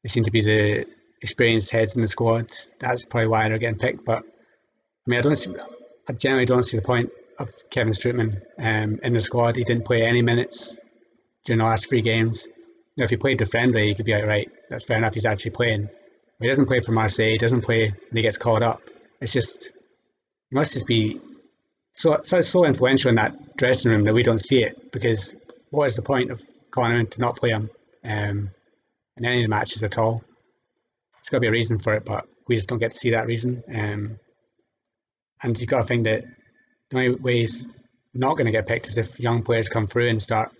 they 0.02 0.08
seem 0.08 0.24
to 0.24 0.30
be 0.30 0.42
the 0.42 0.86
experienced 1.22 1.70
heads 1.70 1.96
in 1.96 2.02
the 2.02 2.08
squad. 2.08 2.50
That's 2.78 3.04
probably 3.04 3.28
why 3.28 3.48
they're 3.48 3.58
getting 3.58 3.78
picked. 3.78 4.04
But 4.04 4.24
I 4.24 5.06
mean, 5.06 5.18
I 5.20 5.22
don't. 5.22 5.36
See, 5.36 5.54
I 6.08 6.12
generally 6.12 6.46
don't 6.46 6.64
see 6.64 6.76
the 6.76 6.82
point 6.82 7.10
of 7.40 7.70
Kevin 7.70 7.92
Strootman 7.92 8.42
um, 8.58 9.00
in 9.02 9.14
the 9.14 9.22
squad. 9.22 9.56
He 9.56 9.64
didn't 9.64 9.84
play 9.84 10.02
any 10.02 10.22
minutes 10.22 10.76
during 11.44 11.58
the 11.58 11.64
last 11.64 11.88
three 11.88 12.02
games. 12.02 12.46
Know, 12.96 13.04
if 13.04 13.10
he 13.10 13.16
played 13.16 13.38
the 13.38 13.46
friendly, 13.46 13.88
he 13.88 13.94
could 13.94 14.04
be 14.04 14.12
like, 14.12 14.24
right, 14.24 14.50
that's 14.68 14.84
fair 14.84 14.98
enough. 14.98 15.14
He's 15.14 15.24
actually 15.24 15.52
playing. 15.52 15.84
But 15.84 16.44
he 16.44 16.48
doesn't 16.48 16.66
play 16.66 16.80
for 16.80 16.92
Marseille. 16.92 17.30
He 17.30 17.38
doesn't 17.38 17.62
play 17.62 17.88
when 17.88 18.16
he 18.16 18.22
gets 18.22 18.36
called 18.36 18.62
up. 18.62 18.82
It's 19.20 19.32
just 19.32 19.70
he 20.50 20.54
must 20.54 20.74
just 20.74 20.86
be 20.86 21.20
so 21.92 22.20
so 22.22 22.40
so 22.42 22.64
influential 22.64 23.08
in 23.08 23.14
that 23.16 23.56
dressing 23.56 23.90
room 23.90 24.04
that 24.04 24.14
we 24.14 24.22
don't 24.22 24.38
see 24.38 24.62
it. 24.62 24.92
Because 24.92 25.34
what 25.70 25.86
is 25.86 25.96
the 25.96 26.02
point 26.02 26.30
of 26.30 26.42
calling 26.70 26.98
him 26.98 27.06
to 27.06 27.20
not 27.20 27.36
play 27.36 27.50
him 27.50 27.70
um, 28.04 28.50
in 29.16 29.24
any 29.24 29.38
of 29.38 29.44
the 29.44 29.48
matches 29.48 29.82
at 29.82 29.96
all? 29.96 30.22
There's 31.14 31.28
got 31.30 31.38
to 31.38 31.40
be 31.40 31.46
a 31.46 31.52
reason 31.52 31.78
for 31.78 31.94
it, 31.94 32.04
but 32.04 32.26
we 32.48 32.56
just 32.56 32.68
don't 32.68 32.78
get 32.78 32.92
to 32.92 32.98
see 32.98 33.10
that 33.10 33.26
reason. 33.26 33.62
Um, 33.72 34.18
and 35.42 35.58
you've 35.58 35.70
got 35.70 35.78
to 35.78 35.84
think 35.84 36.04
that 36.04 36.24
the 36.90 36.96
only 36.96 37.10
way 37.14 37.38
he's 37.40 37.66
not 38.12 38.36
going 38.36 38.46
to 38.46 38.52
get 38.52 38.66
picked 38.66 38.88
is 38.88 38.98
if 38.98 39.18
young 39.20 39.42
players 39.42 39.68
come 39.68 39.86
through 39.86 40.08
and 40.08 40.22
start 40.22 40.52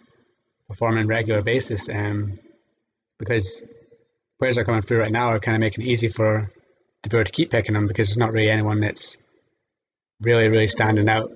performing 0.68 1.00
on 1.00 1.04
a 1.04 1.08
regular 1.08 1.42
basis. 1.42 1.88
Um, 1.88 2.38
because 3.18 3.62
players 4.38 4.54
that 4.54 4.62
are 4.62 4.64
coming 4.64 4.82
through 4.82 5.00
right 5.00 5.12
now 5.12 5.28
are 5.28 5.40
kind 5.40 5.56
of 5.56 5.60
making 5.60 5.84
it 5.84 5.88
easy 5.88 6.08
for 6.08 6.50
De 7.02 7.08
Boer 7.10 7.24
to 7.24 7.32
keep 7.32 7.50
picking 7.50 7.74
them 7.74 7.86
because 7.86 8.08
there's 8.08 8.16
not 8.16 8.32
really 8.32 8.50
anyone 8.50 8.80
that's 8.80 9.16
really, 10.20 10.48
really 10.48 10.68
standing 10.68 11.08
out 11.08 11.32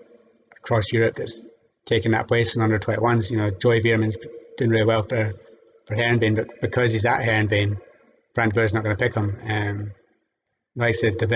across 0.56 0.92
Europe 0.92 1.16
that's 1.16 1.42
taking 1.84 2.12
that 2.12 2.28
place 2.28 2.56
in 2.56 2.62
under 2.62 2.78
21s. 2.78 3.30
You 3.30 3.36
know, 3.38 3.50
Joey 3.50 3.80
Veerman's 3.80 4.16
doing 4.56 4.70
really 4.70 4.86
well 4.86 5.02
for, 5.02 5.34
for 5.86 5.96
Heerenveen, 5.96 6.36
but 6.36 6.60
because 6.60 6.92
he's 6.92 7.04
at 7.04 7.24
Frank 8.34 8.52
De 8.52 8.60
Boer's 8.60 8.74
not 8.74 8.82
going 8.82 8.96
to 8.96 9.04
pick 9.04 9.14
him. 9.14 9.36
Um, 9.44 9.92
like 10.76 10.88
I 10.88 10.92
said, 10.92 11.18
De 11.18 11.26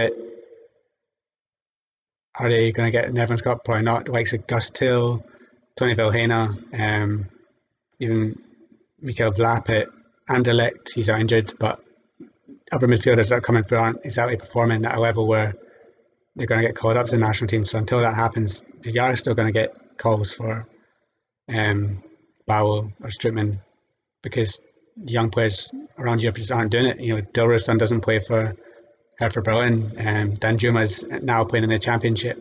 Are 2.39 2.49
they 2.49 2.73
going 2.73 2.87
to 2.87 2.93
get 2.93 3.09
an 3.09 3.15
Netherlands 3.15 3.43
Cup? 3.43 3.65
Probably 3.65 3.83
not. 3.83 4.07
The 4.07 4.13
likes 4.13 4.33
of 4.33 4.47
Guus 4.47 4.73
Til, 4.73 5.25
Tony 5.77 5.95
Vilhena, 5.95 6.49
um, 6.79 7.29
even 7.99 8.37
Michael 9.01 9.33
Vlap 9.33 9.71
at 9.71 9.89
Anderlecht, 10.29 10.93
he's 10.95 11.09
out 11.09 11.21
injured, 11.21 11.55
but 11.59 11.83
other 12.71 12.87
midfielders 12.87 13.31
that 13.31 13.39
are 13.39 13.41
coming 13.41 13.65
through 13.65 13.79
aren't 13.79 14.05
exactly 14.05 14.37
performing 14.37 14.85
at 14.85 14.97
a 14.97 15.01
level 15.01 15.27
where 15.27 15.55
they're 16.37 16.47
going 16.47 16.61
to 16.61 16.67
get 16.67 16.77
called 16.77 16.97
up 16.97 17.07
to 17.07 17.13
the 17.13 17.19
national 17.19 17.49
team. 17.49 17.65
So 17.65 17.79
until 17.79 18.01
that 18.01 18.15
happens, 18.15 18.63
you 18.85 19.01
are 19.01 19.17
still 19.17 19.35
going 19.35 19.49
to 19.49 19.53
get 19.53 19.71
calls 19.97 20.33
for 20.35 20.69
um, 21.49 22.03
Babel 22.47 22.93
or 23.03 23.09
Strootman 23.09 23.61
because 24.23 24.61
young 24.97 25.31
players 25.31 25.71
around 25.99 26.23
Europe 26.23 26.37
just 26.37 26.53
aren't 26.53 26.71
doing 26.71 26.87
it. 26.87 27.01
You 27.01 27.17
know, 27.17 27.23
Dilrosun 27.23 27.79
doesn't 27.79 28.03
play 28.03 28.21
for 28.21 28.57
Hertha 29.19 29.43
Berlin. 29.43 29.95
Um, 29.99 30.37
Danjuma 30.37 30.83
is 30.83 31.03
now 31.03 31.45
playing 31.45 31.65
in 31.65 31.71
the 31.71 31.79
Championship. 31.79 32.39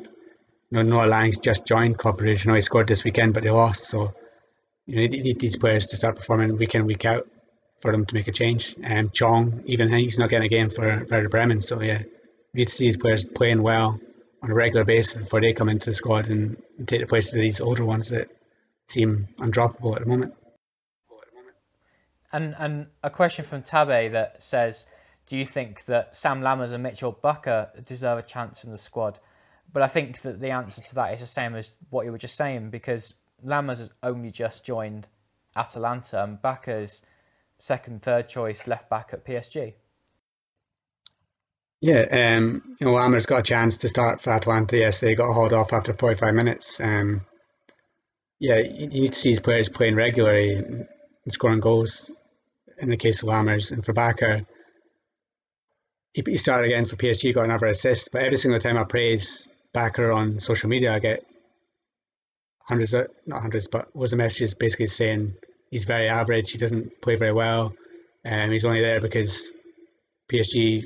You 0.70 0.84
know, 0.84 0.84
Noah 0.84 1.32
just 1.32 1.66
joined 1.66 1.98
Club 1.98 2.20
Brugge. 2.20 2.46
You 2.46 2.52
know, 2.52 2.56
he 2.56 2.62
scored 2.62 2.88
this 2.88 3.04
weekend, 3.04 3.34
but 3.34 3.44
they 3.44 3.50
lost. 3.50 3.86
So 3.86 4.14
you 4.86 4.96
know, 4.96 5.02
you 5.02 5.24
need 5.24 5.40
these 5.40 5.58
players 5.58 5.88
to 5.88 5.96
start 5.96 6.16
performing 6.16 6.58
week 6.58 6.76
in, 6.76 6.86
week 6.86 7.06
out 7.06 7.28
for 7.80 7.92
them 7.92 8.06
to 8.06 8.16
make 8.16 8.28
a 8.28 8.32
change. 8.32 8.76
Um, 8.84 9.10
Chong, 9.10 9.64
even 9.66 9.92
he's 9.92 10.18
not 10.18 10.30
getting 10.30 10.46
a 10.46 10.50
game 10.50 10.70
for 10.70 11.06
Werder 11.10 11.30
Bremen. 11.30 11.62
So 11.62 11.82
yeah, 11.82 12.02
we 12.54 12.60
need 12.60 12.68
to 12.70 12.74
see 12.74 12.86
these 12.86 12.98
players 12.98 13.26
playing 13.26 13.62
well 13.62 14.00
on 14.42 14.52
a 14.52 14.54
regular 14.54 14.86
basis 14.86 15.14
before 15.14 15.42
they 15.42 15.54
come 15.54 15.70
into 15.70 15.90
the 15.90 15.96
squad 15.96 16.30
and, 16.30 16.62
and 16.78 16.88
take 16.88 17.02
the 17.02 17.08
place 17.08 17.34
of 17.34 17.40
these 17.40 17.60
older 17.60 17.86
ones 17.86 18.10
that 18.10 18.30
seem 18.88 19.28
undroppable 19.38 19.96
at 19.96 20.04
the 20.04 20.08
moment. 20.08 20.34
And 22.32 22.56
and 22.58 22.88
a 23.04 23.10
question 23.10 23.46
from 23.46 23.64
Tabe 23.64 24.12
that 24.12 24.44
says, 24.44 24.88
do 25.28 25.38
you 25.38 25.46
think 25.46 25.86
that 25.86 26.16
Sam 26.16 26.42
Lammers 26.42 26.72
and 26.72 26.82
Mitchell 26.82 27.14
Bakker 27.14 27.84
deserve 27.86 28.18
a 28.18 28.24
chance 28.24 28.64
in 28.64 28.72
the 28.72 28.78
squad? 28.78 29.20
But 29.72 29.84
I 29.84 29.88
think 29.88 30.22
that 30.22 30.40
the 30.40 30.52
answer 30.52 30.82
to 30.82 30.96
that 30.96 31.14
is 31.14 31.20
the 31.20 31.26
same 31.26 31.54
as 31.56 31.74
what 31.90 32.06
you 32.06 32.12
were 32.12 32.18
just 32.18 32.38
saying 32.38 32.70
because 32.70 33.14
Lammers 33.46 33.80
has 33.80 33.92
only 34.02 34.32
just 34.32 34.66
joined 34.66 35.08
Atalanta 35.56 36.24
and 36.24 36.42
Bakker's 36.42 37.02
second, 37.60 38.02
third 38.02 38.30
choice 38.30 38.68
left 38.68 38.90
back 38.90 39.10
at 39.12 39.26
PSG. 39.26 39.74
Yeah, 41.82 42.38
um, 42.38 42.76
you 42.80 42.88
know, 42.88 42.94
Lammers 42.94 43.28
got 43.28 43.42
a 43.42 43.44
chance 43.44 43.78
to 43.80 43.90
start 43.90 44.22
for 44.22 44.32
Atalanta 44.32 44.78
yesterday, 44.78 45.16
got 45.16 45.30
a 45.30 45.34
hauled 45.34 45.54
off 45.54 45.74
after 45.74 45.94
45 45.94 46.34
minutes. 46.34 46.80
Um, 46.80 47.22
yeah, 48.40 48.60
you 48.60 48.88
need 48.88 49.14
to 49.14 49.20
see 49.20 49.30
his 49.32 49.40
players 49.40 49.70
playing 49.70 49.96
regularly 49.96 50.56
and 50.56 50.88
scoring 51.30 51.60
goals 51.60 52.10
in 52.80 52.90
the 52.90 52.98
case 52.98 53.22
of 53.22 53.30
Lammers. 53.30 53.72
And 53.72 53.86
for 53.86 53.94
Bakker, 53.94 54.46
he, 56.18 56.24
he 56.26 56.38
started 56.38 56.66
again 56.66 56.86
for 56.86 56.96
PSG, 56.96 57.34
got 57.34 57.46
another 57.46 57.68
assist. 57.68 58.12
But 58.12 58.24
every 58.24 58.38
single 58.38 58.60
time 58.60 58.76
I 58.76 58.86
praise 58.86 59.48
Bakker 59.74 60.14
on 60.14 60.40
social 60.40 60.68
media, 60.68 60.94
I 60.94 61.00
get 61.00 61.24
hundreds, 62.68 62.96
of, 62.96 63.08
not 63.28 63.42
hundreds, 63.42 63.68
but 63.68 63.96
was 63.96 64.12
the 64.12 64.18
messages 64.18 64.56
basically 64.56 64.88
saying 64.88 65.36
he's 65.70 65.86
very 65.86 66.10
average, 66.10 66.52
he 66.52 66.58
doesn't 66.58 67.02
play 67.02 67.18
very 67.18 67.34
well, 67.34 67.76
and 68.26 68.46
um, 68.46 68.52
he's 68.52 68.66
only 68.66 68.82
there 68.82 69.00
because 69.00 69.52
PSG 70.32 70.86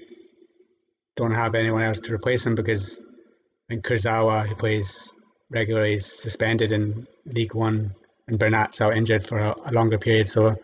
don't 1.16 1.34
have 1.34 1.56
anyone 1.56 1.82
else 1.82 2.02
to 2.02 2.14
replace 2.14 2.46
him 2.46 2.56
because 2.56 3.00
I 3.00 3.76
think 3.76 3.86
Kurzawa, 3.86 4.48
who 4.48 4.56
plays 4.56 5.14
regularly, 5.50 5.94
is 5.94 6.06
suspended 6.06 6.74
in 6.74 7.08
League 7.26 7.56
One, 7.56 7.96
and 8.28 8.38
Bernat's 8.38 8.82
out 8.82 8.98
injured 8.98 9.26
for 9.26 9.40
a, 9.40 9.56
a 9.66 9.72
longer 9.72 9.98
period. 9.98 10.28
So 10.28 10.48
a 10.48 10.58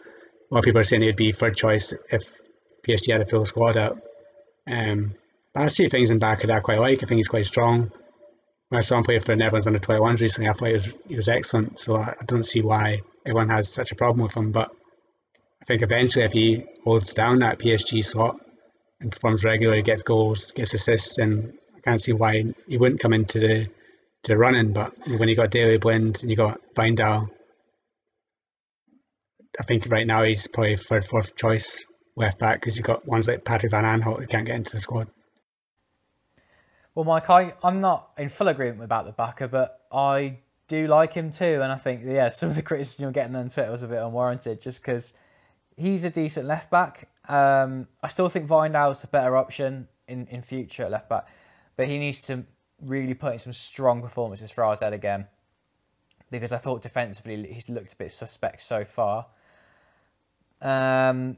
lot 0.51 0.59
of 0.59 0.63
people 0.65 0.81
are 0.81 0.83
saying 0.83 1.03
he'd 1.03 1.15
be 1.15 1.31
third 1.31 1.55
choice 1.55 1.93
if 2.11 2.35
PSG 2.85 3.13
had 3.13 3.21
a 3.21 3.25
full 3.25 3.45
squad 3.45 3.77
out. 3.77 4.01
Um, 4.67 5.15
I 5.55 5.67
see 5.67 5.87
things 5.87 6.11
in 6.11 6.19
back 6.19 6.41
that 6.41 6.51
I 6.51 6.59
quite 6.59 6.79
like. 6.79 7.01
I 7.01 7.05
think 7.07 7.17
he's 7.17 7.27
quite 7.27 7.45
strong. 7.45 7.91
When 8.69 8.79
I 8.79 8.81
saw 8.81 8.97
him 8.97 9.03
play 9.03 9.17
for 9.19 9.27
the 9.27 9.37
Netherlands 9.37 9.65
under 9.65 9.79
21s 9.79 10.21
recently, 10.21 10.49
I 10.49 10.53
thought 10.53 10.67
he 10.67 10.73
was, 10.73 10.97
he 11.07 11.15
was 11.15 11.27
excellent. 11.27 11.79
So 11.79 11.95
I, 11.95 12.13
I 12.19 12.25
don't 12.25 12.45
see 12.45 12.61
why 12.61 13.01
everyone 13.25 13.49
has 13.49 13.73
such 13.73 13.91
a 13.91 13.95
problem 13.95 14.23
with 14.23 14.35
him. 14.35 14.51
But 14.51 14.69
I 15.61 15.65
think 15.65 15.81
eventually, 15.81 16.25
if 16.25 16.33
he 16.33 16.65
holds 16.83 17.13
down 17.13 17.39
that 17.39 17.59
PSG 17.59 18.05
slot 18.05 18.39
and 18.99 19.11
performs 19.11 19.43
regularly, 19.43 19.81
gets 19.83 20.03
goals, 20.03 20.51
gets 20.51 20.73
assists, 20.73 21.17
and 21.17 21.53
I 21.75 21.79
can't 21.79 22.01
see 22.01 22.13
why 22.13 22.43
he 22.67 22.77
wouldn't 22.77 23.01
come 23.01 23.13
into 23.13 23.39
the 23.39 23.67
to 24.23 24.37
running. 24.37 24.73
But 24.73 24.93
when 25.07 25.29
you 25.29 25.35
got 25.35 25.51
Daley 25.51 25.77
Blind 25.77 26.19
and 26.21 26.29
you 26.29 26.35
got 26.35 26.59
Wijndal, 26.75 27.29
I 29.59 29.63
think 29.63 29.89
right 29.89 30.05
now 30.05 30.23
he's 30.23 30.47
probably 30.47 30.75
third, 30.75 31.05
fourth 31.05 31.35
choice 31.35 31.85
left 32.17 32.39
back 32.39 32.59
because 32.59 32.75
you've 32.75 32.85
got 32.85 33.07
ones 33.07 33.27
like 33.27 33.45
Patrick 33.45 33.71
Van 33.71 33.85
Aanholt 33.85 34.19
who 34.19 34.27
can't 34.27 34.45
get 34.45 34.55
into 34.55 34.71
the 34.71 34.79
squad. 34.79 35.07
Well, 36.95 37.05
Mike, 37.05 37.29
I, 37.29 37.53
I'm 37.63 37.79
not 37.79 38.09
in 38.17 38.27
full 38.29 38.47
agreement 38.47 38.83
about 38.83 39.05
the 39.05 39.13
Bakker, 39.13 39.49
but 39.49 39.85
I 39.91 40.39
do 40.67 40.87
like 40.87 41.13
him 41.13 41.29
too. 41.29 41.61
And 41.61 41.71
I 41.71 41.77
think, 41.77 42.01
yeah, 42.03 42.27
some 42.29 42.49
of 42.49 42.55
the 42.55 42.63
criticism 42.63 43.03
you're 43.03 43.11
getting 43.11 43.35
on 43.35 43.49
Twitter 43.49 43.71
was 43.71 43.83
a 43.83 43.87
bit 43.87 44.01
unwarranted 44.01 44.61
just 44.61 44.81
because 44.81 45.13
he's 45.75 46.05
a 46.05 46.09
decent 46.09 46.47
left 46.47 46.71
back. 46.71 47.07
Um, 47.29 47.87
I 48.01 48.07
still 48.07 48.29
think 48.29 48.47
Wijndal's 48.47 49.03
a 49.03 49.07
better 49.07 49.37
option 49.37 49.87
in, 50.07 50.25
in 50.27 50.41
future 50.41 50.83
at 50.83 50.91
left 50.91 51.07
back, 51.07 51.27
but 51.75 51.87
he 51.87 51.99
needs 51.99 52.25
to 52.27 52.43
really 52.81 53.13
put 53.13 53.33
in 53.33 53.39
some 53.39 53.53
strong 53.53 54.01
performances 54.01 54.49
for 54.49 54.65
AZ 54.65 54.81
again 54.81 55.27
because 56.31 56.51
I 56.51 56.57
thought 56.57 56.81
defensively 56.81 57.51
he's 57.51 57.69
looked 57.69 57.93
a 57.93 57.95
bit 57.95 58.11
suspect 58.11 58.61
so 58.61 58.85
far. 58.85 59.27
Um, 60.61 61.37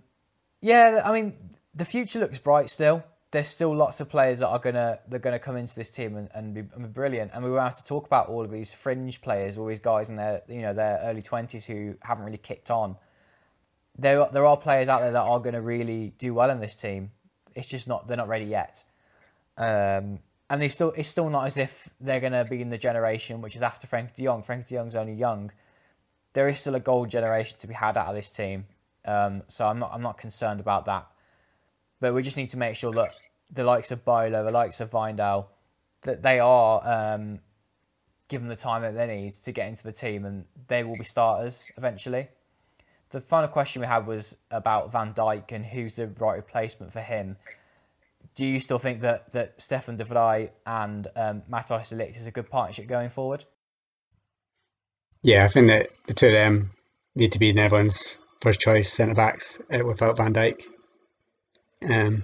yeah, 0.62 1.02
I 1.04 1.14
mean, 1.14 1.34
the 1.74 1.86
future 1.86 2.20
looks 2.20 2.40
bright 2.40 2.70
still 2.70 3.04
there's 3.32 3.48
still 3.48 3.76
lots 3.76 4.02
of 4.02 4.10
players 4.10 4.40
that 4.40 4.48
are 4.48 4.60
gonna 4.60 5.00
they're 5.08 5.20
gonna 5.20 5.40
come 5.40 5.56
into 5.56 5.76
this 5.76 5.90
team 5.90 6.16
and, 6.16 6.30
and, 6.34 6.54
be, 6.54 6.62
and 6.62 6.84
be 6.84 6.90
brilliant. 6.90 7.32
And 7.34 7.44
we 7.44 7.52
will 7.52 7.60
have 7.60 7.78
to 7.78 7.84
talk 7.84 8.08
about 8.08 8.28
all 8.28 8.44
of 8.44 8.52
these 8.52 8.74
fringe 8.74 9.22
players, 9.22 9.58
all 9.58 9.68
these 9.68 9.80
guys 9.80 10.10
in 10.10 10.16
their 10.16 10.42
you 10.48 10.62
know 10.62 10.74
their 10.74 11.00
early 11.04 11.22
twenties 11.22 11.66
who 11.66 11.96
haven't 12.02 12.26
really 12.26 12.40
kicked 12.40 12.72
on. 12.72 12.96
There 13.98 14.28
there 14.32 14.46
are 14.46 14.58
players 14.58 14.90
out 14.90 15.02
there 15.02 15.12
that 15.12 15.22
are 15.22 15.40
to 15.40 15.62
really 15.62 16.14
do 16.18 16.34
well 16.34 16.50
in 16.50 16.60
this 16.60 16.74
team. 16.74 17.12
It's 17.56 17.68
just 17.68 17.88
not 17.88 18.08
they're 18.08 18.18
not 18.18 18.28
ready 18.28 18.46
yet. 18.46 18.84
Um, 19.58 20.20
and 20.50 20.62
they 20.62 20.68
still 20.68 20.94
it's 20.98 21.10
still 21.10 21.30
not 21.30 21.46
as 21.46 21.58
if 21.58 21.90
they're 22.02 22.22
going 22.22 22.34
to 22.34 22.46
be 22.46 22.62
in 22.62 22.70
the 22.70 22.78
generation 22.78 23.42
which 23.42 23.56
is 23.56 23.62
after 23.62 23.86
Frank 23.86 24.16
De 24.16 24.24
Jong. 24.24 24.42
Frank 24.42 24.68
De 24.68 24.76
Jong's 24.76 24.96
only 24.96 25.14
young. 25.14 25.52
There 26.34 26.48
is 26.48 26.60
still 26.60 26.76
a 26.76 26.80
gold 26.80 27.10
generation 27.10 27.58
to 27.60 27.68
be 27.68 27.74
had 27.76 27.98
out 27.98 28.08
of 28.08 28.16
this 28.16 28.30
team. 28.30 28.66
Um, 29.06 29.44
so 29.48 29.68
I'm 29.68 29.80
not 29.80 29.92
I'm 29.94 30.02
not 30.02 30.18
concerned 30.18 30.60
about 30.60 30.86
that. 30.86 31.08
But 32.00 32.14
we 32.14 32.22
just 32.22 32.38
need 32.38 32.50
to 32.50 32.58
make 32.58 32.76
sure 32.76 32.94
that 32.94 33.12
the 33.52 33.64
likes 33.64 33.92
of 33.92 34.06
Bolo, 34.06 34.44
the 34.44 34.52
likes 34.52 34.80
of 34.80 34.92
Wijndal, 34.92 35.48
that 36.04 36.22
they 36.22 36.40
are 36.40 37.16
um, 37.16 37.40
given 38.30 38.48
the 38.48 38.56
time 38.56 38.84
that 38.84 38.96
they 38.96 39.08
need 39.08 39.34
to 39.34 39.52
get 39.52 39.68
into 39.68 39.84
the 39.84 39.92
team 39.92 40.24
and 40.24 40.46
they 40.68 40.84
will 40.84 40.98
be 40.98 41.04
starters 41.04 41.68
eventually. 41.78 42.30
The 43.10 43.20
final 43.20 43.50
question 43.50 43.82
we 43.82 43.88
had 43.88 44.06
was 44.06 44.38
about 44.52 44.92
Van 44.92 45.14
Dijk 45.14 45.52
and 45.52 45.66
who's 45.66 45.96
the 45.96 46.08
right 46.08 46.36
replacement 46.36 46.94
for 46.94 47.02
him. 47.02 47.38
Do 48.36 48.46
you 48.46 48.60
still 48.60 48.78
think 48.78 49.02
that, 49.02 49.34
that 49.34 49.60
Stefan 49.60 49.96
de 49.96 50.06
Vrij 50.06 50.52
and 50.66 51.08
um, 51.16 51.42
Matthijs 51.52 51.90
de 51.90 51.96
Ligt 51.96 52.16
is 52.16 52.28
a 52.28 52.32
good 52.32 52.50
partnership 52.50 52.88
going 52.88 53.10
forward? 53.10 53.46
Yeah, 55.24 55.44
I 55.44 55.48
think 55.48 55.68
that 55.68 55.90
the 56.08 56.14
two 56.14 56.28
of 56.28 56.34
them 56.34 56.72
need 57.16 57.32
to 57.32 57.40
be 57.40 57.50
in 57.50 57.56
Netherlands' 57.56 58.18
first 58.42 58.60
choice 58.60 58.92
centre 58.92 59.16
backs 59.16 59.60
uh, 59.74 59.86
without 59.86 60.18
Van 60.18 60.34
Dijk. 60.34 60.64
Um, 61.88 62.24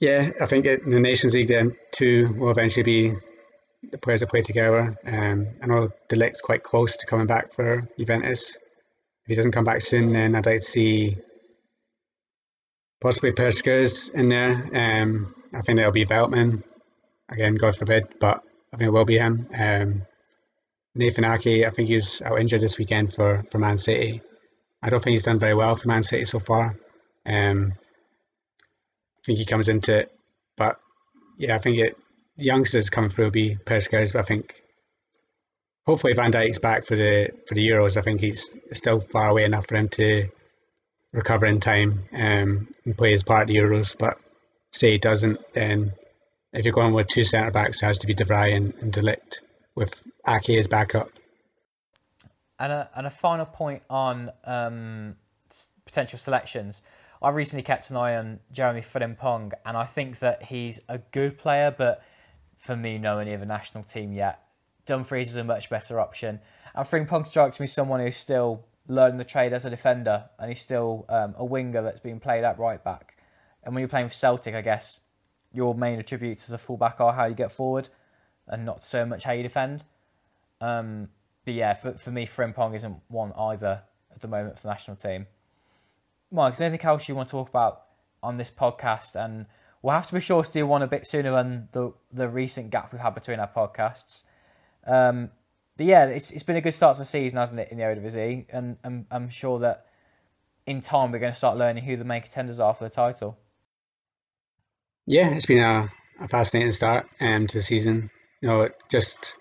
yeah, 0.00 0.30
I 0.40 0.46
think 0.46 0.66
it, 0.66 0.84
the 0.84 1.00
Nations 1.00 1.34
League 1.34 1.48
then 1.48 1.76
two 1.92 2.34
will 2.34 2.50
eventually 2.50 2.82
be 2.82 3.14
the 3.90 3.98
players 3.98 4.20
that 4.20 4.28
play 4.30 4.42
together. 4.42 4.96
Um, 5.06 5.48
I 5.62 5.66
know 5.66 5.90
De 6.08 6.16
Ligt's 6.16 6.40
quite 6.40 6.62
close 6.62 6.98
to 6.98 7.06
coming 7.06 7.26
back 7.26 7.52
for 7.52 7.88
Juventus. 7.98 8.56
If 8.56 9.28
he 9.28 9.34
doesn't 9.34 9.52
come 9.52 9.64
back 9.64 9.82
soon, 9.82 10.12
then 10.12 10.34
I'd 10.34 10.46
like 10.46 10.60
to 10.60 10.64
see 10.64 11.18
possibly 13.00 13.32
Perr 13.32 13.50
Schuurs 13.50 14.12
in 14.12 14.28
there. 14.28 14.68
Um, 14.72 15.34
I 15.52 15.62
think 15.62 15.78
it'll 15.78 15.92
be 15.92 16.04
Veltman. 16.04 16.62
Again, 17.28 17.54
God 17.54 17.76
forbid, 17.76 18.06
but 18.20 18.42
I 18.72 18.76
think 18.76 18.88
it 18.88 18.92
will 18.92 19.04
be 19.04 19.18
him. 19.18 19.48
Um, 19.56 20.06
Nathan 20.96 21.24
Ake, 21.24 21.66
I 21.66 21.70
think 21.70 21.88
he's 21.88 22.22
out 22.22 22.40
injured 22.40 22.62
this 22.62 22.78
weekend 22.78 23.12
for, 23.12 23.44
for 23.50 23.58
Man 23.58 23.76
City. 23.76 24.22
I 24.82 24.88
don't 24.88 25.02
think 25.02 25.12
he's 25.12 25.24
done 25.24 25.38
very 25.38 25.54
well 25.54 25.76
for 25.76 25.88
Man 25.88 26.02
City 26.02 26.24
so 26.24 26.38
far. 26.38 26.78
Um, 27.26 27.72
I 27.74 29.20
think 29.24 29.38
he 29.38 29.44
comes 29.44 29.68
into 29.68 29.98
it, 29.98 30.12
but 30.56 30.76
yeah, 31.38 31.54
I 31.54 31.58
think 31.58 31.78
it. 31.78 31.96
The 32.38 32.44
youngsters 32.44 32.90
coming 32.90 33.08
through 33.08 33.26
will 33.26 33.32
be 33.32 33.56
Perr 33.56 33.78
Schuurs, 33.78 34.12
but 34.12 34.20
I 34.20 34.22
think 34.22 34.62
hopefully 35.86 36.12
Van 36.12 36.30
Dijk's 36.30 36.58
back 36.58 36.84
for 36.84 36.94
the 36.94 37.30
for 37.48 37.54
the 37.54 37.66
Euros. 37.66 37.96
I 37.96 38.02
think 38.02 38.20
he's 38.20 38.54
still 38.74 39.00
far 39.00 39.30
away 39.30 39.44
enough 39.44 39.66
for 39.66 39.76
him 39.76 39.88
to 39.90 40.28
recover 41.12 41.46
in 41.46 41.60
time 41.60 42.04
um, 42.12 42.68
and 42.84 42.96
play 42.96 43.12
his 43.12 43.22
part 43.22 43.42
at 43.42 43.48
the 43.48 43.56
Euros. 43.56 43.96
But 43.98 44.18
say 44.70 44.92
he 44.92 44.98
doesn't, 44.98 45.40
then 45.54 45.94
if 46.52 46.66
you're 46.66 46.74
going 46.74 46.92
with 46.92 47.08
two 47.08 47.24
centre 47.24 47.50
backs, 47.50 47.82
it 47.82 47.86
has 47.86 47.98
to 47.98 48.06
be 48.06 48.14
De 48.14 48.24
Vrij 48.24 48.54
and, 48.54 48.74
and 48.74 48.92
De 48.92 49.00
Ligt 49.00 49.40
with 49.76 50.02
Ake 50.26 50.50
as 50.58 50.66
backup. 50.66 51.08
And 52.58 52.72
a, 52.72 52.90
and 52.96 53.06
a 53.06 53.10
final 53.10 53.46
point 53.46 53.82
on 53.88 54.30
um, 54.44 55.16
potential 55.84 56.18
selections. 56.18 56.82
I've 57.22 57.36
recently 57.36 57.62
kept 57.62 57.90
an 57.90 57.96
eye 57.96 58.16
on 58.16 58.40
Jeremy 58.50 58.80
Frimpong, 58.80 59.52
and 59.64 59.76
I 59.76 59.84
think 59.84 60.18
that 60.18 60.44
he's 60.44 60.80
a 60.88 60.98
good 60.98 61.38
player, 61.38 61.74
but 61.76 62.02
for 62.56 62.76
me, 62.76 62.98
no 62.98 63.16
one 63.16 63.28
of 63.28 63.40
the 63.40 63.46
national 63.46 63.84
team 63.84 64.12
yet. 64.12 64.42
Dumfries 64.86 65.30
is 65.30 65.36
a 65.36 65.44
much 65.44 65.68
better 65.68 66.00
option. 66.00 66.40
And 66.74 66.86
Frimpong 66.86 67.26
strikes 67.26 67.60
me 67.60 67.64
as 67.64 67.72
someone 67.72 68.00
who's 68.00 68.16
still 68.16 68.64
learning 68.88 69.18
the 69.18 69.24
trade 69.24 69.52
as 69.52 69.64
a 69.64 69.70
defender, 69.70 70.24
and 70.38 70.48
he's 70.48 70.60
still 70.60 71.04
um, 71.08 71.34
a 71.36 71.44
winger 71.44 71.82
that's 71.82 72.00
being 72.00 72.20
played 72.20 72.44
at 72.44 72.58
right 72.58 72.82
back. 72.82 73.18
And 73.64 73.74
when 73.74 73.80
you're 73.80 73.88
playing 73.88 74.08
for 74.08 74.14
Celtic, 74.14 74.54
I 74.54 74.62
guess 74.62 75.00
your 75.52 75.74
main 75.74 75.98
attributes 75.98 76.44
as 76.44 76.52
a 76.52 76.58
fullback 76.58 77.00
are 77.00 77.12
how 77.12 77.26
you 77.26 77.34
get 77.34 77.52
forward, 77.52 77.88
and 78.48 78.64
not 78.64 78.82
so 78.84 79.04
much 79.04 79.24
how 79.24 79.32
you 79.32 79.42
defend. 79.42 79.84
Um, 80.60 81.08
but 81.44 81.54
yeah, 81.54 81.74
for, 81.74 81.92
for 81.92 82.10
me, 82.10 82.26
Frimpong 82.26 82.74
isn't 82.74 82.96
one 83.08 83.32
either 83.32 83.82
at 84.14 84.20
the 84.20 84.28
moment 84.28 84.56
for 84.56 84.62
the 84.62 84.68
national 84.68 84.96
team. 84.96 85.26
Mike, 86.30 86.54
is 86.54 86.58
there 86.58 86.68
anything 86.68 86.86
else 86.86 87.08
you 87.08 87.14
want 87.14 87.28
to 87.28 87.32
talk 87.32 87.48
about 87.48 87.82
on 88.22 88.36
this 88.36 88.50
podcast? 88.50 89.14
And 89.14 89.46
we'll 89.82 89.94
have 89.94 90.08
to 90.08 90.14
be 90.14 90.20
sure 90.20 90.42
to 90.42 90.50
do 90.50 90.66
one 90.66 90.82
a 90.82 90.86
bit 90.86 91.06
sooner 91.06 91.30
than 91.30 91.68
the 91.72 91.92
the 92.12 92.28
recent 92.28 92.70
gap 92.70 92.92
we've 92.92 93.00
had 93.00 93.14
between 93.14 93.38
our 93.38 93.48
podcasts. 93.48 94.24
Um, 94.86 95.30
but 95.76 95.86
yeah, 95.86 96.06
it's 96.06 96.32
it's 96.32 96.42
been 96.42 96.56
a 96.56 96.60
good 96.60 96.74
start 96.74 96.96
to 96.96 97.02
the 97.02 97.04
season, 97.04 97.38
hasn't 97.38 97.60
it, 97.60 97.68
in 97.70 97.78
the 97.78 97.84
Eredivisie? 97.84 98.46
And, 98.48 98.76
and 98.82 99.06
I'm 99.10 99.28
sure 99.28 99.60
that 99.60 99.86
in 100.66 100.80
time 100.80 101.12
we're 101.12 101.18
going 101.18 101.32
to 101.32 101.38
start 101.38 101.56
learning 101.56 101.84
who 101.84 101.96
the 101.96 102.04
main 102.04 102.22
contenders 102.22 102.58
are 102.58 102.74
for 102.74 102.84
the 102.84 102.90
title. 102.90 103.38
Yeah, 105.06 105.30
it's 105.30 105.46
been 105.46 105.62
a, 105.62 105.88
a 106.20 106.26
fascinating 106.26 106.72
start 106.72 107.06
um, 107.20 107.46
to 107.46 107.58
the 107.58 107.62
season. 107.62 108.10
You 108.46 108.52
know, 108.52 108.68
just 108.88 109.34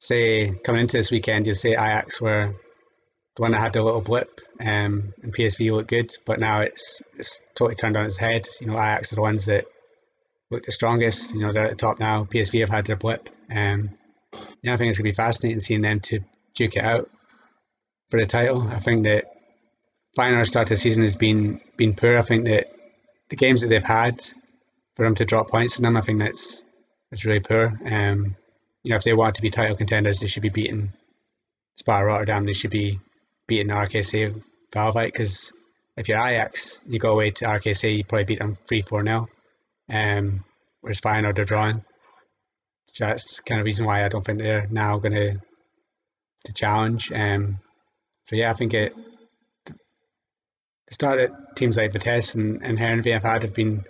say 0.00 0.50
coming 0.50 0.80
into 0.80 0.96
this 0.96 1.12
weekend, 1.12 1.46
you 1.46 1.54
say 1.54 1.74
Ajax 1.74 2.20
were 2.20 2.56
the 3.36 3.42
one 3.42 3.52
that 3.52 3.60
had 3.60 3.72
the 3.72 3.84
little 3.84 4.00
blip 4.00 4.40
um, 4.58 5.14
and 5.22 5.32
PSV 5.32 5.70
looked 5.70 5.90
good, 5.90 6.12
but 6.26 6.40
now 6.40 6.62
it's 6.62 7.00
it's 7.16 7.40
totally 7.54 7.76
turned 7.76 7.96
on 7.96 8.06
its 8.06 8.18
head. 8.18 8.48
You 8.60 8.66
know, 8.66 8.72
Ajax 8.72 9.12
are 9.12 9.14
the 9.14 9.22
ones 9.22 9.46
that 9.46 9.66
look 10.50 10.64
the 10.64 10.72
strongest. 10.72 11.32
You 11.32 11.42
know, 11.42 11.52
they're 11.52 11.66
at 11.66 11.70
the 11.70 11.76
top 11.76 12.00
now. 12.00 12.24
PSV 12.24 12.62
have 12.62 12.68
had 12.68 12.84
their 12.84 12.96
blip. 12.96 13.30
Um, 13.48 13.90
yeah, 14.60 14.74
I 14.74 14.76
think 14.76 14.88
it's 14.88 14.96
to 14.96 15.04
be 15.04 15.12
fascinating 15.12 15.60
seeing 15.60 15.80
them 15.80 16.00
to 16.00 16.18
duke 16.56 16.74
it 16.74 16.82
out 16.82 17.08
for 18.10 18.18
the 18.18 18.26
title. 18.26 18.62
I 18.62 18.80
think 18.80 19.04
that 19.04 19.26
final 20.16 20.44
start 20.46 20.64
of 20.64 20.70
the 20.70 20.76
season 20.78 21.04
has 21.04 21.14
been 21.14 21.60
been 21.76 21.94
poor. 21.94 22.18
I 22.18 22.22
think 22.22 22.46
that 22.46 22.66
the 23.28 23.36
games 23.36 23.60
that 23.60 23.68
they've 23.68 23.84
had 23.84 24.20
for 24.96 25.04
them 25.04 25.14
to 25.14 25.24
drop 25.24 25.48
points 25.48 25.78
in 25.78 25.84
them, 25.84 25.96
I 25.96 26.00
think 26.00 26.18
that's 26.18 26.64
that's 27.12 27.26
really 27.26 27.40
poor. 27.40 27.78
Um, 27.84 28.36
you 28.82 28.90
know, 28.90 28.96
if 28.96 29.04
they 29.04 29.12
want 29.12 29.34
to 29.34 29.42
be 29.42 29.50
title 29.50 29.76
contenders, 29.76 30.18
they 30.18 30.26
should 30.26 30.42
be 30.42 30.48
beating 30.48 30.94
Sparta 31.76 32.06
Rotterdam. 32.06 32.46
They 32.46 32.54
should 32.54 32.70
be 32.70 33.00
beating 33.46 33.68
RKC 33.68 34.42
Waalwijk 34.72 35.12
because 35.12 35.52
if 35.94 36.08
you're 36.08 36.16
Ajax, 36.16 36.80
you 36.86 36.98
go 36.98 37.12
away 37.12 37.30
to 37.30 37.44
RKC, 37.44 37.98
you 37.98 38.04
probably 38.04 38.24
beat 38.24 38.38
them 38.38 38.54
3 38.54 38.80
4 38.80 39.04
0. 39.04 39.28
Um, 39.90 40.44
whereas 40.80 41.02
Feyenoord 41.02 41.38
are 41.38 41.44
drawing. 41.44 41.84
So 42.94 43.04
that's 43.04 43.40
kind 43.40 43.60
of 43.60 43.66
reason 43.66 43.84
why 43.84 44.06
I 44.06 44.08
don't 44.08 44.24
think 44.24 44.38
they're 44.38 44.66
now 44.70 44.96
going 44.96 45.12
to 45.12 45.36
to 46.46 46.52
challenge. 46.54 47.12
Um, 47.12 47.58
so 48.24 48.36
yeah, 48.36 48.50
I 48.50 48.54
think 48.54 48.72
it. 48.72 48.94
The 49.66 50.94
start 50.94 51.30
teams 51.56 51.76
like 51.76 51.92
Vitesse 51.92 52.36
and, 52.36 52.62
and 52.62 52.78
Heerenveen 52.78 53.12
have 53.12 53.22
had 53.22 53.42
have 53.42 53.54
been 53.54 53.84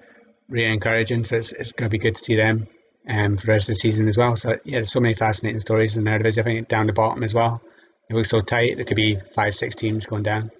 really 0.48 0.72
encouraging. 0.72 1.22
So 1.22 1.36
it's, 1.36 1.52
it's 1.52 1.70
going 1.70 1.88
to 1.88 1.96
be 1.96 2.02
good 2.02 2.16
to 2.16 2.24
see 2.24 2.34
them 2.34 2.66
um, 3.08 3.36
for 3.36 3.46
the 3.46 3.52
rest 3.52 3.68
of 3.68 3.74
the 3.74 3.80
season 3.80 4.08
as 4.08 4.16
well. 4.16 4.36
So 4.36 4.58
yeah, 4.64 4.78
there's 4.78 4.92
so 4.92 5.00
many 5.00 5.14
fascinating 5.14 5.60
stories 5.60 5.96
in 5.96 6.04
there. 6.04 6.24
I 6.24 6.30
think 6.30 6.68
down 6.68 6.86
the 6.86 6.92
bottom 6.92 7.22
as 7.22 7.34
well 7.34 7.62
it 8.12 8.16
looks 8.16 8.30
so 8.30 8.40
tight. 8.40 8.76
There 8.76 8.84
could 8.84 8.96
be 8.96 9.16
five, 9.16 9.54
six 9.54 9.74
teams 9.74 10.06
going 10.06 10.22
down 10.22 10.50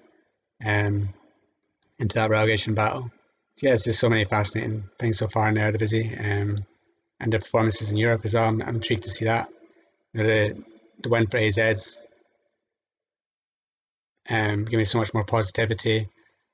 um, 0.63 1.09
into 1.99 2.15
that 2.15 2.29
relegation 2.29 2.73
battle. 2.73 3.11
So 3.57 3.67
yeah, 3.67 3.73
it's 3.73 3.83
just 3.83 3.99
so 3.99 4.09
many 4.09 4.25
fascinating 4.25 4.85
things 4.97 5.19
so 5.19 5.27
far 5.27 5.49
in 5.49 5.55
Eredivisie 5.55 6.19
um, 6.19 6.65
and 7.19 7.31
the 7.31 7.39
performances 7.39 7.91
in 7.91 7.97
Europe 7.97 8.25
as 8.25 8.33
well. 8.33 8.47
I'm, 8.47 8.61
I'm 8.61 8.75
intrigued 8.75 9.03
to 9.03 9.11
see 9.11 9.25
that. 9.25 9.49
You 10.13 10.23
know, 10.23 10.27
the 10.27 10.63
the 11.03 11.09
win 11.09 11.27
for 11.27 11.37
AZ's 11.37 12.07
um, 14.29 14.65
give 14.65 14.77
me 14.77 14.85
so 14.85 14.99
much 14.99 15.13
more 15.13 15.25
positivity 15.25 16.07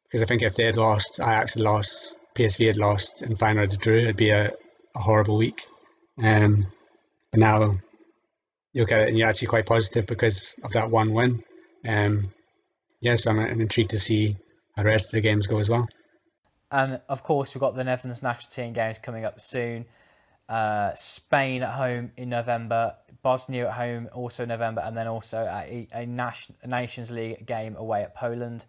because 0.03 0.21
I 0.21 0.25
think 0.25 0.41
if 0.41 0.55
they 0.55 0.65
had 0.65 0.77
lost, 0.77 1.19
Ajax 1.19 1.53
had 1.53 1.63
lost, 1.63 2.17
PSV 2.35 2.67
had 2.67 2.77
lost, 2.77 3.21
and 3.21 3.37
Feyenoord 3.37 3.77
drew, 3.77 3.99
it'd 3.99 4.17
be 4.17 4.31
a, 4.31 4.51
a 4.95 4.99
horrible 4.99 5.37
week. 5.37 5.65
Um, 6.21 6.67
but 7.31 7.39
now 7.39 7.79
you 8.73 8.81
look 8.81 8.91
at 8.91 9.01
it 9.01 9.07
and 9.09 9.17
you're 9.17 9.27
actually 9.27 9.47
quite 9.47 9.65
positive 9.65 10.05
because 10.05 10.53
of 10.63 10.71
that 10.73 10.91
one 10.91 11.13
win. 11.13 11.43
Um, 11.87 12.31
yes, 12.99 13.25
I'm, 13.25 13.39
I'm 13.39 13.61
intrigued 13.61 13.91
to 13.91 13.99
see 13.99 14.37
how 14.75 14.83
the 14.83 14.89
rest 14.89 15.07
of 15.07 15.11
the 15.11 15.21
games 15.21 15.47
go 15.47 15.59
as 15.59 15.69
well. 15.69 15.87
And 16.71 17.01
of 17.09 17.23
course, 17.23 17.55
we've 17.55 17.61
got 17.61 17.75
the 17.75 17.83
Netherlands 17.83 18.21
national 18.21 18.49
team 18.51 18.73
games 18.73 18.99
coming 18.99 19.25
up 19.25 19.39
soon. 19.39 19.85
uh, 20.49 20.95
Spain 20.95 21.61
at 21.61 21.75
home 21.75 22.11
in 22.17 22.29
November, 22.29 22.95
Bosnia 23.21 23.67
at 23.67 23.75
home 23.75 24.09
also 24.13 24.43
in 24.43 24.49
November, 24.49 24.81
and 24.81 24.97
then 24.97 25.07
also 25.07 25.41
a, 25.41 25.87
a, 25.93 26.01
a 26.01 26.67
Nations 26.67 27.11
League 27.11 27.45
game 27.45 27.75
away 27.75 28.01
at 28.01 28.15
Poland. 28.15 28.65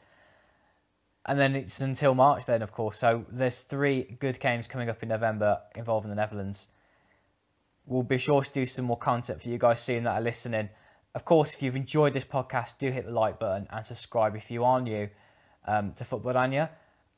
And 1.25 1.39
then 1.39 1.57
it's 1.57 1.81
until 1.81 2.15
March, 2.15 2.45
then, 2.45 2.61
of 2.61 2.73
course. 2.73 2.99
So 2.99 3.25
there's 3.31 3.63
three 3.63 4.17
good 4.21 4.41
games 4.41 4.67
coming 4.67 4.91
up 4.91 5.03
in 5.03 5.09
November 5.09 5.61
involving 5.75 6.11
the 6.11 6.17
Netherlands. 6.17 6.69
We'll 7.87 8.03
be 8.03 8.19
sure 8.19 8.43
to 8.43 8.51
do 8.51 8.67
some 8.67 8.85
more 8.85 8.97
content 8.97 9.43
for 9.43 9.49
you 9.49 9.59
guys 9.59 9.81
soon 9.81 10.05
that 10.05 10.13
are 10.13 10.21
listening. 10.21 10.69
Of 11.15 11.25
course, 11.25 11.55
if 11.55 11.63
you've 11.63 11.77
enjoyed 11.77 12.13
this 12.13 12.25
podcast, 12.25 12.79
do 12.79 12.91
hit 12.91 13.07
the 13.07 13.13
like 13.13 13.41
button 13.41 13.67
and 13.71 13.85
subscribe 13.85 14.37
if 14.37 14.51
you 14.51 14.65
are 14.65 14.81
new 14.81 15.09
um, 15.67 15.93
to 15.93 16.05
Football 16.05 16.35
Oranje. 16.35 16.69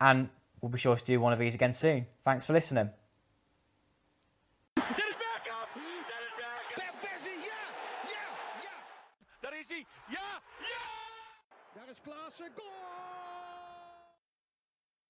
And 0.01 0.31
we'll 0.61 0.71
be 0.71 0.79
sure 0.79 0.97
to 0.97 1.05
do 1.05 1.21
one 1.21 1.33
of 1.33 1.39
these 1.39 1.55
again 1.55 1.75
soon. 1.75 2.07
Thanks 2.23 2.47
for 2.47 2.55
listening. 2.55 2.91